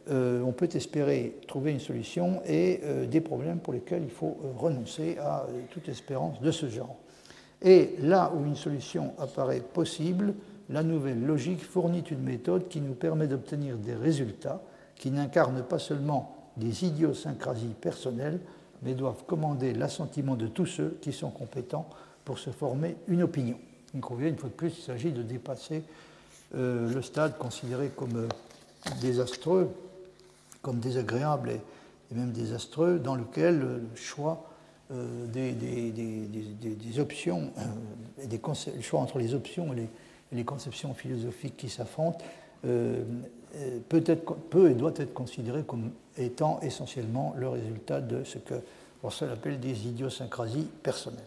euh, 0.09 0.41
on 0.41 0.51
peut 0.51 0.69
espérer 0.73 1.37
trouver 1.47 1.71
une 1.71 1.79
solution 1.79 2.41
et 2.45 2.79
euh, 2.83 3.05
des 3.05 3.19
problèmes 3.19 3.59
pour 3.59 3.73
lesquels 3.73 4.03
il 4.03 4.09
faut 4.09 4.37
euh, 4.43 4.51
renoncer 4.57 5.17
à 5.19 5.45
toute 5.71 5.89
espérance 5.89 6.39
de 6.39 6.51
ce 6.51 6.69
genre. 6.69 6.95
Et 7.61 7.95
là 8.01 8.31
où 8.35 8.45
une 8.45 8.55
solution 8.55 9.13
apparaît 9.17 9.59
possible, 9.59 10.33
la 10.69 10.83
nouvelle 10.83 11.25
logique 11.25 11.63
fournit 11.63 12.03
une 12.11 12.21
méthode 12.21 12.67
qui 12.67 12.79
nous 12.79 12.93
permet 12.93 13.27
d'obtenir 13.27 13.77
des 13.77 13.95
résultats 13.95 14.61
qui 14.95 15.11
n'incarnent 15.11 15.63
pas 15.63 15.79
seulement 15.79 16.35
des 16.55 16.85
idiosyncrasies 16.85 17.75
personnelles, 17.79 18.39
mais 18.83 18.93
doivent 18.93 19.23
commander 19.25 19.73
l'assentiment 19.73 20.35
de 20.35 20.47
tous 20.47 20.65
ceux 20.65 20.97
qui 21.01 21.11
sont 21.11 21.31
compétents 21.31 21.89
pour 22.23 22.39
se 22.39 22.49
former 22.49 22.95
une 23.07 23.23
opinion. 23.23 23.57
Donc, 23.93 24.09
une 24.19 24.37
fois 24.37 24.49
de 24.49 24.53
plus, 24.53 24.77
il 24.77 24.81
s'agit 24.83 25.11
de 25.11 25.23
dépasser 25.23 25.83
le 26.53 27.01
stade 27.01 27.37
considéré 27.37 27.89
comme 27.95 28.27
désastreux 29.01 29.69
comme 30.61 30.79
désagréable 30.79 31.51
et, 31.51 32.15
même 32.15 32.31
désastreux, 32.31 32.99
dans 32.99 33.15
lequel 33.15 33.59
le 33.59 33.81
choix 33.95 34.47
euh, 34.91 35.27
des, 35.27 36.99
options, 36.99 37.51
euh, 37.57 38.23
et 38.23 38.27
des 38.27 38.39
choix 38.81 39.01
entre 39.01 39.19
les 39.19 39.33
options 39.33 39.73
et 39.73 39.89
les, 40.31 40.43
conceptions 40.45 40.93
philosophiques 40.93 41.57
qui 41.57 41.67
s'affrontent 41.67 42.23
euh, 42.65 43.03
peut, 43.89 44.03
être, 44.05 44.35
peut 44.49 44.71
et 44.71 44.75
doit 44.75 44.93
être 44.95 45.13
considéré 45.13 45.63
comme 45.63 45.91
étant 46.17 46.61
essentiellement 46.61 47.35
le 47.37 47.49
résultat 47.49 47.99
de 47.99 48.23
ce 48.23 48.37
que 48.37 48.55
Russell 49.03 49.29
appelle 49.29 49.59
des 49.59 49.87
idiosyncrasies 49.87 50.69
personnelles. 50.81 51.19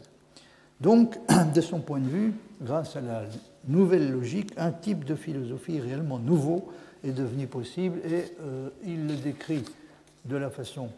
Donc, 0.81 1.18
de 1.55 1.61
son 1.61 1.81
point 1.81 2.01
de 2.01 2.09
vue, 2.09 2.33
grâce 2.62 2.97
à 2.97 3.03
la 3.03 3.24
nouvelle 3.68 4.11
logique, 4.11 4.53
un 4.57 4.72
type 4.72 5.05
de 5.05 5.14
philosophie 5.14 5.81
réellement 5.81 6.18
nouveau 6.18 6.68
est 7.05 7.12
devenu 7.12 7.46
possible 7.46 8.01
et 8.05 8.24
euh, 8.42 8.68
il 8.84 9.07
le 9.07 9.14
décrit 9.14 9.64
de 10.24 10.36
la 10.36 10.51
façon 10.51 10.88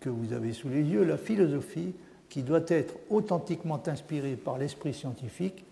que 0.00 0.08
vous 0.08 0.32
avez 0.32 0.52
sous 0.52 0.68
les 0.68 0.82
yeux, 0.82 1.04
la 1.04 1.16
philosophie 1.16 1.94
qui 2.28 2.42
doit 2.42 2.64
être 2.68 2.94
authentiquement 3.10 3.80
inspirée 3.86 4.36
par 4.36 4.58
l'esprit 4.58 4.94
scientifique 4.94 5.64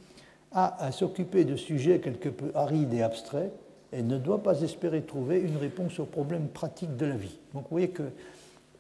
a 0.52 0.84
à 0.84 0.92
s'occuper 0.92 1.44
de 1.44 1.56
sujets 1.56 2.00
quelque 2.00 2.28
peu 2.28 2.50
arides 2.54 2.92
et 2.92 3.02
abstraits 3.02 3.52
et 3.92 4.02
ne 4.02 4.18
doit 4.18 4.42
pas 4.42 4.60
espérer 4.60 5.02
trouver 5.02 5.40
une 5.40 5.56
réponse 5.56 5.98
aux 5.98 6.06
problèmes 6.06 6.48
pratiques 6.48 6.96
de 6.96 7.06
la 7.06 7.16
vie. 7.16 7.38
Donc 7.54 7.64
vous 7.64 7.70
voyez 7.70 7.90
que 7.90 8.04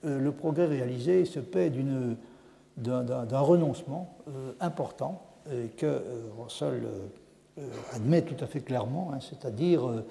euh, 0.04 0.18
le 0.18 0.32
progrès 0.32 0.66
réalisé 0.66 1.24
se 1.24 1.40
paie 1.40 1.70
d'un 2.76 3.40
renoncement 3.40 4.14
euh, 4.28 4.52
important 4.60 5.22
et 5.50 5.68
que 5.68 6.02
Russell 6.38 6.84
admet 7.92 8.22
tout 8.22 8.42
à 8.42 8.46
fait 8.46 8.60
clairement, 8.60 9.10
hein, 9.12 9.18
c'est-à-dire 9.20 10.04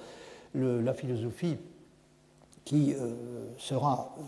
la 0.56 0.94
philosophie 0.94 1.58
qui 2.64 2.94
euh, 2.94 3.14
sera 3.58 4.16
euh, 4.18 4.22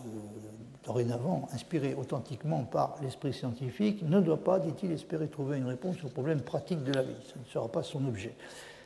dorénavant 0.86 1.48
inspirée 1.54 1.96
authentiquement 1.96 2.64
par 2.64 2.98
l'esprit 3.02 3.34
scientifique 3.34 4.04
ne 4.04 4.20
doit 4.20 4.44
pas, 4.44 4.60
dit-il, 4.60 4.92
espérer 4.92 5.28
trouver 5.28 5.58
une 5.58 5.68
réponse 5.68 6.04
aux 6.04 6.10
problèmes 6.10 6.42
pratiques 6.42 6.84
de 6.84 6.94
la 6.94 7.04
vie. 7.04 7.16
Ce 7.26 7.38
ne 7.38 7.46
sera 7.46 7.68
pas 7.68 7.84
son 7.84 8.06
objet. 8.06 8.36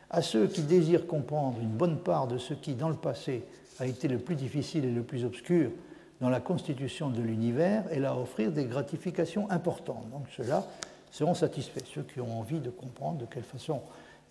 À 0.09 0.21
ceux 0.21 0.47
qui 0.47 0.61
désirent 0.61 1.07
comprendre 1.07 1.59
une 1.61 1.75
bonne 1.75 1.97
part 1.97 2.27
de 2.27 2.37
ce 2.37 2.53
qui, 2.53 2.73
dans 2.75 2.89
le 2.89 2.95
passé, 2.95 3.43
a 3.79 3.85
été 3.85 4.07
le 4.07 4.19
plus 4.19 4.35
difficile 4.35 4.85
et 4.85 4.91
le 4.91 5.03
plus 5.03 5.25
obscur 5.25 5.71
dans 6.19 6.29
la 6.29 6.39
constitution 6.39 7.09
de 7.09 7.21
l'univers, 7.21 7.83
elle 7.91 8.05
a 8.05 8.11
à 8.11 8.15
offrir 8.15 8.51
des 8.51 8.65
gratifications 8.65 9.49
importantes. 9.51 10.09
Donc 10.11 10.25
ceux-là 10.35 10.65
seront 11.11 11.35
satisfaits. 11.35 11.85
Ceux 11.93 12.01
qui 12.01 12.19
ont 12.19 12.39
envie 12.39 12.59
de 12.59 12.69
comprendre 12.69 13.19
de 13.19 13.25
quelle 13.25 13.43
façon 13.43 13.81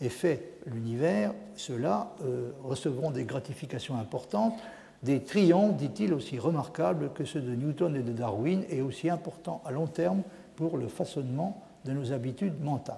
est 0.00 0.08
fait 0.08 0.52
l'univers, 0.66 1.32
ceux-là 1.56 2.14
euh, 2.22 2.50
recevront 2.62 3.10
des 3.10 3.24
gratifications 3.24 3.96
importantes, 3.96 4.58
des 5.02 5.20
triomphes, 5.20 5.76
dit-il, 5.76 6.12
aussi 6.12 6.38
remarquables 6.38 7.10
que 7.12 7.24
ceux 7.24 7.40
de 7.40 7.54
Newton 7.54 7.96
et 7.96 8.02
de 8.02 8.12
Darwin, 8.12 8.64
et 8.68 8.82
aussi 8.82 9.08
importants 9.08 9.62
à 9.64 9.70
long 9.70 9.86
terme 9.86 10.22
pour 10.56 10.76
le 10.76 10.88
façonnement 10.88 11.62
de 11.84 11.92
nos 11.92 12.12
habitudes 12.12 12.62
mentales. 12.62 12.96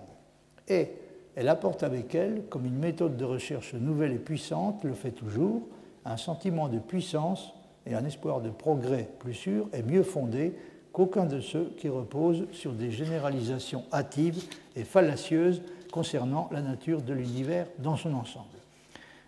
Et 0.69 0.93
elle 1.37 1.49
apporte 1.49 1.83
avec 1.83 2.15
elle, 2.15 2.43
comme 2.49 2.67
une 2.67 2.79
méthode 2.79 3.17
de 3.17 3.25
recherche 3.25 3.75
nouvelle 3.75 4.13
et 4.13 4.19
puissante, 4.19 4.85
le 4.85 4.95
fait 4.95 5.13
toujours, 5.13 5.63
un 6.05 6.17
sentiment 6.17 6.69
de 6.69 6.79
puissance 6.79 7.53
et 7.87 7.95
un 7.95 8.05
espoir 8.05 8.41
de 8.41 8.51
progrès 8.51 9.09
plus 9.19 9.35
sûr 9.35 9.69
et 9.73 9.83
mieux 9.83 10.03
fondé 10.03 10.55
qu'aucun 10.93 11.27
de 11.27 11.41
ceux 11.41 11.73
qui 11.77 11.89
reposent 11.89 12.47
sur 12.53 12.73
des 12.73 12.91
généralisations 12.91 13.85
hâtives 13.93 14.43
et 14.75 14.85
fallacieuses 14.85 15.63
concernant 15.93 16.49
la 16.53 16.63
nature 16.63 17.03
de 17.03 17.13
l'univers 17.13 17.67
dans 17.79 17.97
son 17.97 18.15
ensemble. 18.15 18.47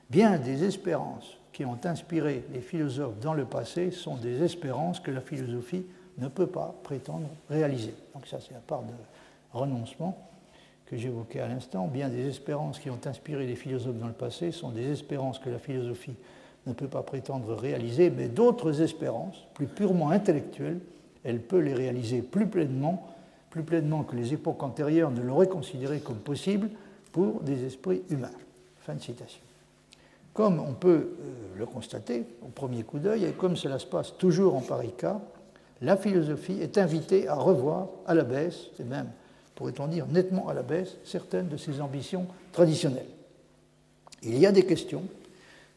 Bien 0.09 0.39
des 0.39 0.65
espérances 0.65 1.39
qui 1.53 1.65
ont 1.65 1.79
inspiré 1.85 2.45
les 2.53 2.61
philosophes 2.61 3.19
dans 3.21 3.35
le 3.35 3.45
passé 3.45 3.91
sont 3.91 4.17
des 4.17 4.43
espérances 4.43 5.01
que 5.01 5.11
la 5.11 5.21
philosophie 5.21 5.85
ne 6.19 6.29
peut 6.29 6.47
pas 6.47 6.75
prétendre 6.83 7.29
réaliser. 7.49 7.95
Donc 8.15 8.27
ça, 8.27 8.39
c'est 8.41 8.55
la 8.55 8.61
part 8.61 8.83
de 8.83 8.93
renoncement 9.53 10.17
que 10.87 10.97
j'évoquais 10.97 11.41
à 11.41 11.49
l'instant. 11.49 11.87
Bien 11.87 12.09
des 12.09 12.27
espérances 12.27 12.79
qui 12.79 12.91
ont 12.91 12.99
inspiré 13.05 13.47
les 13.47 13.57
philosophes 13.57 13.99
dans 13.99 14.09
le 14.09 14.13
passé 14.13 14.53
sont 14.53 14.71
des 14.71 14.91
espérances 14.91 15.39
que 15.39 15.51
la 15.51 15.59
philosophie 15.59 16.17
ne 16.67 16.73
peut 16.73 16.89
pas 16.89 17.03
prétendre 17.03 17.55
réaliser, 17.55 18.11
mais 18.11 18.29
d'autres 18.29 18.83
espérances, 18.83 19.47
plus 19.55 19.67
purement 19.67 20.11
intellectuelles, 20.11 20.81
elle 21.25 21.41
peut 21.41 21.61
les 21.61 21.75
réaliser 21.75 22.23
plus 22.23 22.47
pleinement, 22.47 23.07
plus 23.51 23.63
pleinement 23.63 24.05
que 24.05 24.17
les 24.17 24.33
époques 24.33 24.63
antérieures 24.63 25.11
ne 25.11 25.21
l'auraient 25.21 25.49
considéré 25.49 26.01
comme 26.01 26.19
possible 26.19 26.71
pour 27.13 27.41
des 27.41 27.65
esprits 27.65 28.03
humains. 28.09 28.31
Fin 28.81 28.95
de 28.95 29.01
citation. 29.01 29.41
Comme 30.33 30.61
on 30.61 30.75
peut 30.75 30.89
euh, 31.21 31.59
le 31.59 31.67
constater 31.67 32.25
au 32.43 32.49
premier 32.49 32.85
coup 32.85 33.01
d'œil, 33.01 33.25
et 33.25 33.33
comme 33.33 33.57
cela 33.57 33.79
se 33.79 33.87
passe 33.87 34.17
toujours 34.17 34.55
en 34.55 34.61
pareil 34.61 34.93
cas, 34.97 35.21
la 35.83 35.97
philosophie 35.97 36.59
est 36.61 36.79
invitée 36.79 37.27
à 37.27 37.35
revoir 37.35 37.89
à 38.07 38.15
la 38.15 38.23
baisse, 38.23 38.67
et 38.79 38.85
même, 38.85 39.09
pourrait-on 39.57 39.89
dire, 39.89 40.07
nettement 40.07 40.49
à 40.49 40.55
la 40.55 40.63
baisse, 40.63 40.97
certaines 41.05 41.49
de 41.49 41.57
ses 41.57 41.81
ambitions 41.81 42.27
traditionnelles. 42.53 43.09
Il 44.23 44.39
y 44.39 44.47
a 44.47 44.53
des 44.53 44.65
questions 44.65 45.03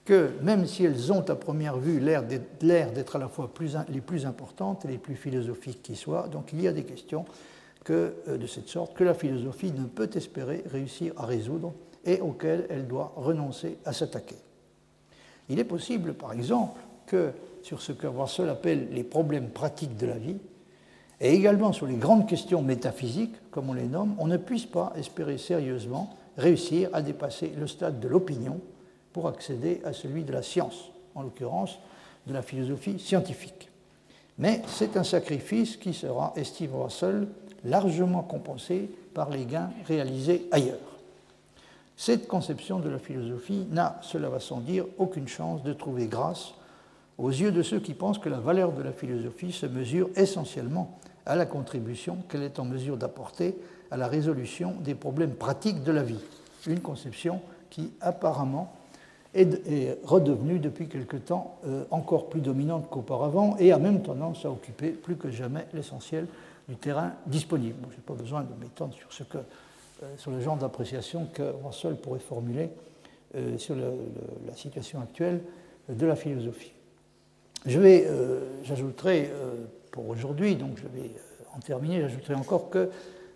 que, 0.06 0.32
même 0.42 0.68
si 0.68 0.84
elles 0.84 1.12
ont 1.12 1.22
à 1.22 1.36
première 1.36 1.78
vue 1.78 2.00
l'air 2.00 2.24
d'être 2.24 3.16
à 3.16 3.20
la 3.20 3.30
fois 3.30 3.50
les 3.90 4.02
plus 4.02 4.26
importantes 4.26 4.86
et 4.86 4.90
les 4.90 4.98
plus 4.98 5.16
philosophiques 5.16 5.82
qui 5.82 5.96
soient, 5.96 6.28
donc 6.28 6.52
il 6.52 6.62
y 6.62 6.68
a 6.68 6.74
des 6.74 6.84
questions 6.84 7.26
que, 7.84 8.14
euh, 8.28 8.38
de 8.38 8.48
cette 8.48 8.68
sorte 8.68 8.94
que 8.94 9.04
la 9.04 9.14
philosophie 9.14 9.72
ne 9.72 9.86
peut 9.86 10.10
espérer 10.14 10.64
réussir 10.72 11.14
à 11.18 11.26
résoudre 11.26 11.74
et 12.06 12.22
auxquelles 12.22 12.68
elle 12.70 12.88
doit 12.88 13.14
renoncer 13.16 13.78
à 13.86 13.94
s'attaquer. 13.94 14.36
Il 15.50 15.60
est 15.60 15.66
possible, 15.66 16.14
par 16.14 16.34
exemple, 16.34 16.80
que 17.06 17.32
sur 17.62 17.82
ce 17.82 17.92
que 17.92 18.08
Russell 18.08 18.50
appelle 18.50 18.90
les 18.92 19.04
problèmes 19.04 19.50
pratiques 19.50 19.98
de 19.98 20.08
la 20.08 20.18
vie, 20.18 20.38
et 21.22 21.34
également 21.34 21.72
sur 21.72 21.86
les 21.86 21.96
grandes 21.96 22.28
questions 22.28 22.62
métaphysiques, 22.62 23.36
comme 23.52 23.70
on 23.70 23.74
les 23.74 23.88
nomme, 23.88 24.16
on 24.20 24.28
ne 24.28 24.38
puisse 24.38 24.66
pas 24.66 24.94
espérer 24.98 25.38
sérieusement 25.38 26.18
réussir 26.38 26.90
à 26.92 27.02
dépasser 27.02 27.54
le 27.58 27.68
stade 27.68 28.00
de 28.00 28.08
l'opinion 28.08 28.60
pour 29.14 29.28
accéder 29.28 29.82
à 29.86 29.94
celui 29.94 30.24
de 30.24 30.34
la 30.34 30.42
science, 30.42 30.92
en 31.16 31.22
l'occurrence 31.22 31.80
de 32.28 32.34
la 32.34 32.42
philosophie 32.42 33.00
scientifique. 33.00 33.70
Mais 34.38 34.62
c'est 34.68 34.98
un 34.98 35.04
sacrifice 35.04 35.78
qui 35.78 35.94
sera, 35.94 36.34
estime 36.36 36.76
Russell, 36.76 37.28
largement 37.66 38.22
compensé 38.22 38.90
par 39.14 39.30
les 39.30 39.46
gains 39.46 39.72
réalisés 39.88 40.48
ailleurs. 40.52 40.78
Cette 41.96 42.28
conception 42.28 42.80
de 42.80 42.90
la 42.90 43.00
philosophie 43.00 43.68
n'a, 43.72 44.00
cela 44.02 44.30
va 44.30 44.40
sans 44.40 44.60
dire, 44.60 44.86
aucune 44.98 45.28
chance 45.28 45.64
de 45.64 45.74
trouver 45.74 46.08
grâce 46.08 46.54
aux 47.18 47.30
yeux 47.30 47.52
de 47.52 47.62
ceux 47.62 47.80
qui 47.80 47.94
pensent 47.94 48.18
que 48.18 48.30
la 48.30 48.40
valeur 48.40 48.72
de 48.72 48.82
la 48.82 48.92
philosophie 48.92 49.52
se 49.52 49.68
mesure 49.68 50.10
essentiellement 50.16 50.98
à 51.26 51.36
la 51.36 51.46
contribution 51.46 52.18
qu'elle 52.28 52.44
est 52.44 52.60
en 52.60 52.66
mesure 52.66 52.98
d'apporter 52.98 53.56
à 53.92 53.98
la 53.98 54.08
résolution 54.08 54.74
des 54.84 54.96
problèmes 54.96 55.36
pratiques 55.36 55.84
de 55.84 55.92
la 55.92 56.04
vie. 56.04 56.20
Une 56.66 56.80
conception 56.80 57.42
qui 57.70 57.92
apparemment 58.02 58.74
est, 59.34 59.98
redevenue 60.04 60.60
depuis 60.60 60.88
quelque 60.88 61.18
temps 61.18 61.58
euh, 61.66 61.84
encore 61.92 62.30
plus 62.30 62.42
dominante 62.42 62.90
qu'auparavant 62.90 63.56
et 63.58 63.72
a 63.72 63.78
même 63.78 64.02
tendance 64.02 64.46
à 64.46 64.50
occuper 64.50 64.90
plus 64.90 65.16
que 65.16 65.32
jamais 65.32 65.66
l'essentiel 65.74 66.28
du 66.68 66.76
terrain 66.76 67.14
disponible. 67.26 67.76
je 67.90 67.96
n'ai 67.96 68.02
pas 68.02 68.14
besoin 68.14 68.42
de 68.42 68.54
m'étendre 68.62 68.94
sur, 69.10 69.26
euh, 69.36 70.06
sur 70.18 70.32
le 70.32 70.40
genre 70.40 70.58
d'appréciation 70.58 71.28
que 71.34 71.44
Russell 71.64 71.96
pourrait 71.96 72.20
formuler 72.20 72.70
euh, 73.36 73.58
sur 73.58 73.76
la 73.76 74.56
situation 74.56 75.02
actuelle 75.02 75.42
de 75.90 76.06
la 76.06 76.16
philosophie. 76.16 76.74
J'ajouterai 77.66 79.32
pour 79.92 80.10
aujourd'hui, 80.10 80.56
donc 80.56 80.78
je 80.78 80.84
vais 80.84 81.12
en 81.56 81.60
terminer, 81.60 82.02
j'ajouterai 82.02 82.36
encore 82.36 82.70
que 82.70 82.90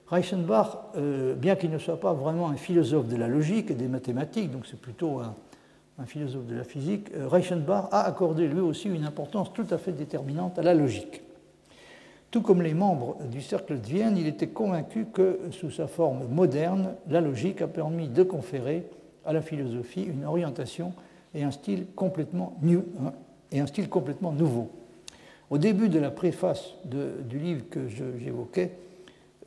Reichenbach, 0.08 0.78
bien 1.38 1.56
qu'il 1.56 1.72
ne 1.72 1.78
soit 1.78 2.00
pas 2.00 2.14
vraiment 2.14 2.50
un 2.50 2.56
philosophe 2.56 3.08
de 3.08 3.16
la 3.16 3.28
logique 3.28 3.72
et 3.72 3.74
des 3.74 3.88
mathématiques, 3.88 4.52
donc 4.52 4.66
c'est 4.66 4.80
plutôt 4.80 5.20
un, 5.20 5.34
philosophe 6.06 6.46
de 6.46 6.56
la 6.56 6.64
physique, 6.64 7.10
euh, 7.16 7.28
Reichenbach 7.28 7.88
a 7.92 8.02
accordé 8.02 8.48
lui 8.48 8.60
aussi 8.60 8.88
une 8.88 9.06
importance 9.06 9.52
tout 9.54 9.66
à 9.72 9.78
fait 9.78 9.92
déterminante 9.92 10.60
à 10.60 10.62
la 10.62 10.74
logique. 10.74 11.24
Tout 12.32 12.42
comme 12.42 12.62
les 12.62 12.74
membres 12.74 13.18
du 13.32 13.42
cercle 13.42 13.80
de 13.80 13.86
Vienne, 13.86 14.18
il 14.18 14.28
était 14.28 14.48
convaincu 14.48 15.06
que, 15.06 15.40
sous 15.52 15.72
sa 15.72 15.88
forme 15.88 16.28
moderne, 16.28 16.96
la 17.10 17.22
logique 17.22 17.62
a 17.62 17.68
permis 17.68 18.10
de 18.10 18.24
conférer 18.24 18.86
à 19.26 19.34
la 19.34 19.42
philosophie 19.42 20.04
une 20.04 20.26
orientation 20.26 20.94
et 21.34 21.44
un 21.44 21.52
style 21.52 21.86
complètement, 21.96 22.58
new, 22.62 22.84
hein, 23.02 23.14
et 23.52 23.60
un 23.60 23.68
style 23.68 23.90
complètement 23.90 24.32
nouveau. 24.32 24.70
Au 25.50 25.58
début 25.58 25.88
de 25.88 26.00
la 26.00 26.12
préface 26.12 26.74
du 26.84 27.40
livre 27.40 27.64
que 27.70 27.88
j'évoquais, 27.88 28.72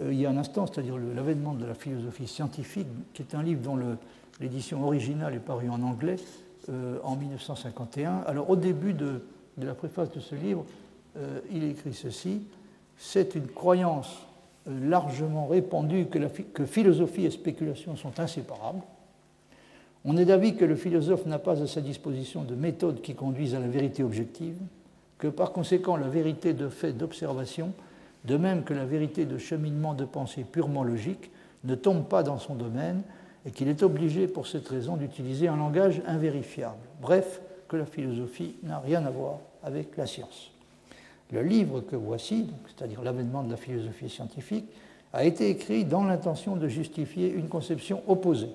euh, 0.01 0.13
il 0.13 0.21
y 0.21 0.27
a 0.27 0.31
un 0.31 0.37
instant, 0.37 0.67
c'est-à-dire 0.67 0.97
l'avènement 0.97 1.53
de 1.53 1.67
la 1.67 1.75
philosophie 1.75 2.27
scientifique, 2.27 2.89
qui 3.13 3.23
est 3.23 3.35
un 3.35 3.43
livre 3.43 3.61
dont 3.61 3.79
L'édition 4.41 4.83
originale 4.85 5.35
est 5.35 5.39
parue 5.39 5.69
en 5.69 5.83
anglais 5.83 6.17
euh, 6.71 6.99
en 7.05 7.15
1951. 7.15 8.23
Alors 8.27 8.49
au 8.49 8.57
début 8.57 8.95
de, 8.95 9.23
la 9.59 9.75
préface 9.75 10.11
de 10.13 10.21
ce 10.21 10.35
livre, 10.35 10.65
euh, 11.19 11.41
il 11.53 11.63
écrit 11.65 11.93
ceci. 11.93 12.41
C'est 13.03 13.35
une 13.35 13.47
croyance 13.47 14.27
euh, 14.69 14.91
largement 14.91 15.47
répandue 15.47 16.07
que, 16.07 16.67
philosophie 16.67 17.25
et 17.25 17.31
spéculation 17.31 17.97
sont 17.97 18.21
inséparables. 18.21 18.83
On 20.05 20.19
est 20.19 20.27
d'avis 20.27 20.55
que 20.55 20.67
le 20.67 20.77
philosophe 20.77 21.25
n'a 21.25 21.39
pas 21.39 21.63
à 21.63 21.67
sa 21.67 21.81
disposition 21.81 22.43
de 22.43 22.55
méthodes 22.55 23.01
qui 23.01 23.15
conduisent 23.15 23.55
à 23.55 23.59
la 23.59 23.69
vérité 23.69 24.03
objective, 24.03 24.59
que 25.17 25.29
par 25.29 25.53
conséquent 25.53 25.97
la 25.97 26.09
vérité 26.09 26.53
de 26.53 26.69
fait 26.69 26.93
d'observation, 26.93 27.73
de 28.27 28.37
même 28.37 28.65
que 28.65 28.75
la 28.75 28.85
vérité 28.85 29.25
de 29.25 29.39
cheminement 29.39 29.95
de 29.95 30.05
pensée 30.05 30.45
purement 30.45 30.85
logique, 30.85 31.31
ne 31.65 31.75
tombe 31.75 32.05
pas 32.05 32.23
dans 32.23 32.39
son 32.39 32.55
domaine, 32.55 33.03
et 33.47 33.51
qu'il 33.51 33.69
est 33.69 33.83
obligé 33.83 34.29
pour 34.29 34.47
cette 34.47 34.69
raison 34.69 34.97
d'utiliser 34.97 35.49
un 35.49 35.57
langage 35.57 36.03
invérifiable. 36.07 36.77
Bref, 37.01 37.41
que 37.67 37.77
la 37.77 37.87
philosophie 37.87 38.57
n'a 38.63 38.79
rien 38.79 39.07
à 39.07 39.11
voir 39.11 39.39
avec 39.63 39.97
la 39.97 40.07
science. 40.07 40.51
Le 41.33 41.43
livre 41.43 41.81
que 41.81 41.97
voici, 41.97 42.47
c'est-à-dire 42.67 43.03
l'avènement 43.03 43.43
de 43.43 43.51
la 43.51 43.57
philosophie 43.57 44.09
scientifique, 44.09 44.67
a 45.13 45.25
été 45.25 45.49
écrit 45.49 45.85
dans 45.85 46.05
l'intention 46.05 46.57
de 46.57 46.69
justifier 46.69 47.33
une 47.33 47.49
conception 47.49 48.03
opposée. 48.09 48.51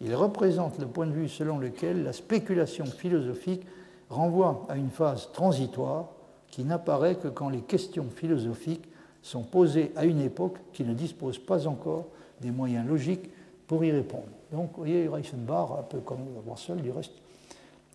Il 0.00 0.14
représente 0.14 0.78
le 0.78 0.86
point 0.86 1.06
de 1.06 1.12
vue 1.12 1.28
selon 1.28 1.58
lequel 1.58 2.02
la 2.02 2.12
spéculation 2.12 2.84
philosophique 2.84 3.62
renvoie 4.10 4.66
à 4.68 4.76
une 4.76 4.90
phase 4.90 5.30
transitoire 5.32 6.06
qui 6.50 6.64
n'apparaît 6.64 7.16
que 7.16 7.28
quand 7.28 7.48
les 7.48 7.60
questions 7.60 8.06
philosophiques 8.14 8.88
sont 9.22 9.42
posées 9.42 9.92
à 9.96 10.04
une 10.04 10.20
époque 10.20 10.58
qui 10.72 10.84
ne 10.84 10.94
dispose 10.94 11.38
pas 11.38 11.66
encore 11.66 12.06
des 12.40 12.50
moyens 12.50 12.86
logiques 12.86 13.30
pour 13.66 13.84
y 13.84 13.90
répondre. 13.90 14.28
Donc, 14.52 14.70
vous 14.72 14.84
voyez, 14.84 15.08
Reichenbach, 15.08 15.70
un 15.78 15.82
peu 15.82 15.98
comme 15.98 16.20
Russell 16.48 16.80
du 16.80 16.90
reste, 16.90 17.14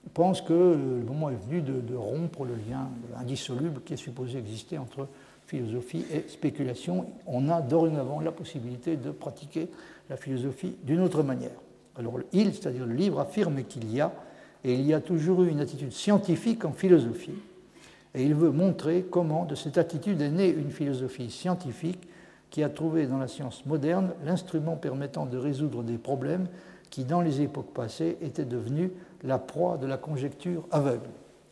pense 0.09 0.41
que 0.41 0.53
le 0.53 1.05
moment 1.05 1.29
est 1.29 1.47
venu 1.47 1.61
de, 1.61 1.95
rompre 1.95 2.45
le 2.45 2.55
lien 2.55 2.89
indissoluble 3.17 3.81
qui 3.85 3.93
est 3.93 3.97
supposé 3.97 4.39
exister 4.39 4.77
entre 4.77 5.07
philosophie 5.45 6.05
et 6.11 6.25
spéculation. 6.27 7.05
On 7.27 7.49
a 7.49 7.61
dorénavant 7.61 8.19
la 8.19 8.31
possibilité 8.31 8.97
de 8.97 9.11
pratiquer 9.11 9.69
la 10.09 10.17
philosophie 10.17 10.75
d'une 10.83 11.01
autre 11.01 11.23
manière. 11.23 11.51
Alors, 11.97 12.19
il, 12.33 12.53
c'est-à-dire 12.53 12.85
le 12.85 12.95
livre, 12.95 13.19
affirme 13.19 13.63
qu'il 13.63 13.93
y 13.93 14.01
a, 14.01 14.13
et 14.63 14.73
il 14.73 14.85
y 14.85 14.93
a 14.93 15.01
toujours 15.01 15.43
eu 15.43 15.49
une 15.49 15.59
attitude 15.59 15.91
scientifique 15.91 16.65
en 16.65 16.71
philosophie, 16.71 17.35
et 18.13 18.23
il 18.23 18.35
veut 18.35 18.51
montrer 18.51 19.05
comment 19.09 19.45
de 19.45 19.55
cette 19.55 19.77
attitude 19.77 20.21
est 20.21 20.29
née 20.29 20.49
une 20.49 20.71
philosophie 20.71 21.29
scientifique 21.29 22.07
qui 22.49 22.63
a 22.63 22.69
trouvé 22.69 23.07
dans 23.07 23.17
la 23.17 23.27
science 23.27 23.65
moderne 23.65 24.11
l'instrument 24.25 24.75
permettant 24.75 25.25
de 25.25 25.37
résoudre 25.37 25.83
des 25.83 25.97
problèmes 25.97 26.47
qui, 26.89 27.05
dans 27.05 27.21
les 27.21 27.41
époques 27.41 27.73
passées, 27.73 28.17
étaient 28.21 28.45
devenus 28.45 28.91
la 29.23 29.37
proie 29.37 29.77
de 29.77 29.87
la 29.87 29.97
conjecture 29.97 30.67
aveugle. 30.71 31.09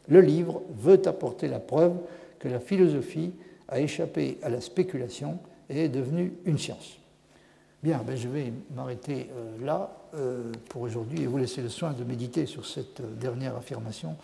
Le 0.08 0.22
livre 0.22 0.62
veut 0.76 1.02
apporter 1.08 1.48
la 1.48 1.60
preuve 1.60 1.98
que 2.40 2.48
la 2.48 2.60
philosophie 2.60 3.34
a 3.68 3.80
échappé 3.80 4.40
à 4.42 4.50
la 4.50 4.62
spéculation 4.62 5.40
et 5.70 5.86
est 5.86 5.90
devenue 5.90 6.34
une 6.46 6.58
science. 6.58 7.00
Bien, 7.82 8.02
ben 8.06 8.18
je 8.18 8.28
vais 8.28 8.52
m'arrêter 8.76 9.30
euh, 9.32 9.66
là 9.66 9.96
euh, 10.16 10.52
pour 10.68 10.82
aujourd'hui 10.82 11.22
et 11.22 11.28
vous 11.28 11.38
laisser 11.38 11.62
le 11.62 11.70
soin 11.70 11.94
de 11.94 12.04
méditer 12.04 12.46
sur 12.46 12.66
cette 12.66 13.00
euh, 13.00 13.16
dernière 13.16 13.56
affirmation. 13.56 14.18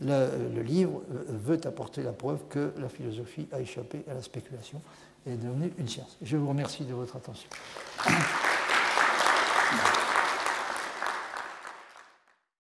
le 0.00 0.62
livre 0.62 1.02
veut 1.28 1.58
apporter 1.64 2.02
la 2.02 2.12
preuve 2.12 2.40
que 2.50 2.72
la 2.78 2.88
philosophie 2.88 3.48
a 3.50 3.60
échappé 3.60 4.04
à 4.10 4.14
la 4.14 4.22
spéculation 4.22 4.80
est 5.26 5.36
devenue 5.36 5.72
une 5.78 5.88
science. 5.88 6.16
Je 6.22 6.36
vous 6.36 6.48
remercie 6.48 6.84
de 6.84 6.94
votre 6.94 7.16
attention. 7.16 7.48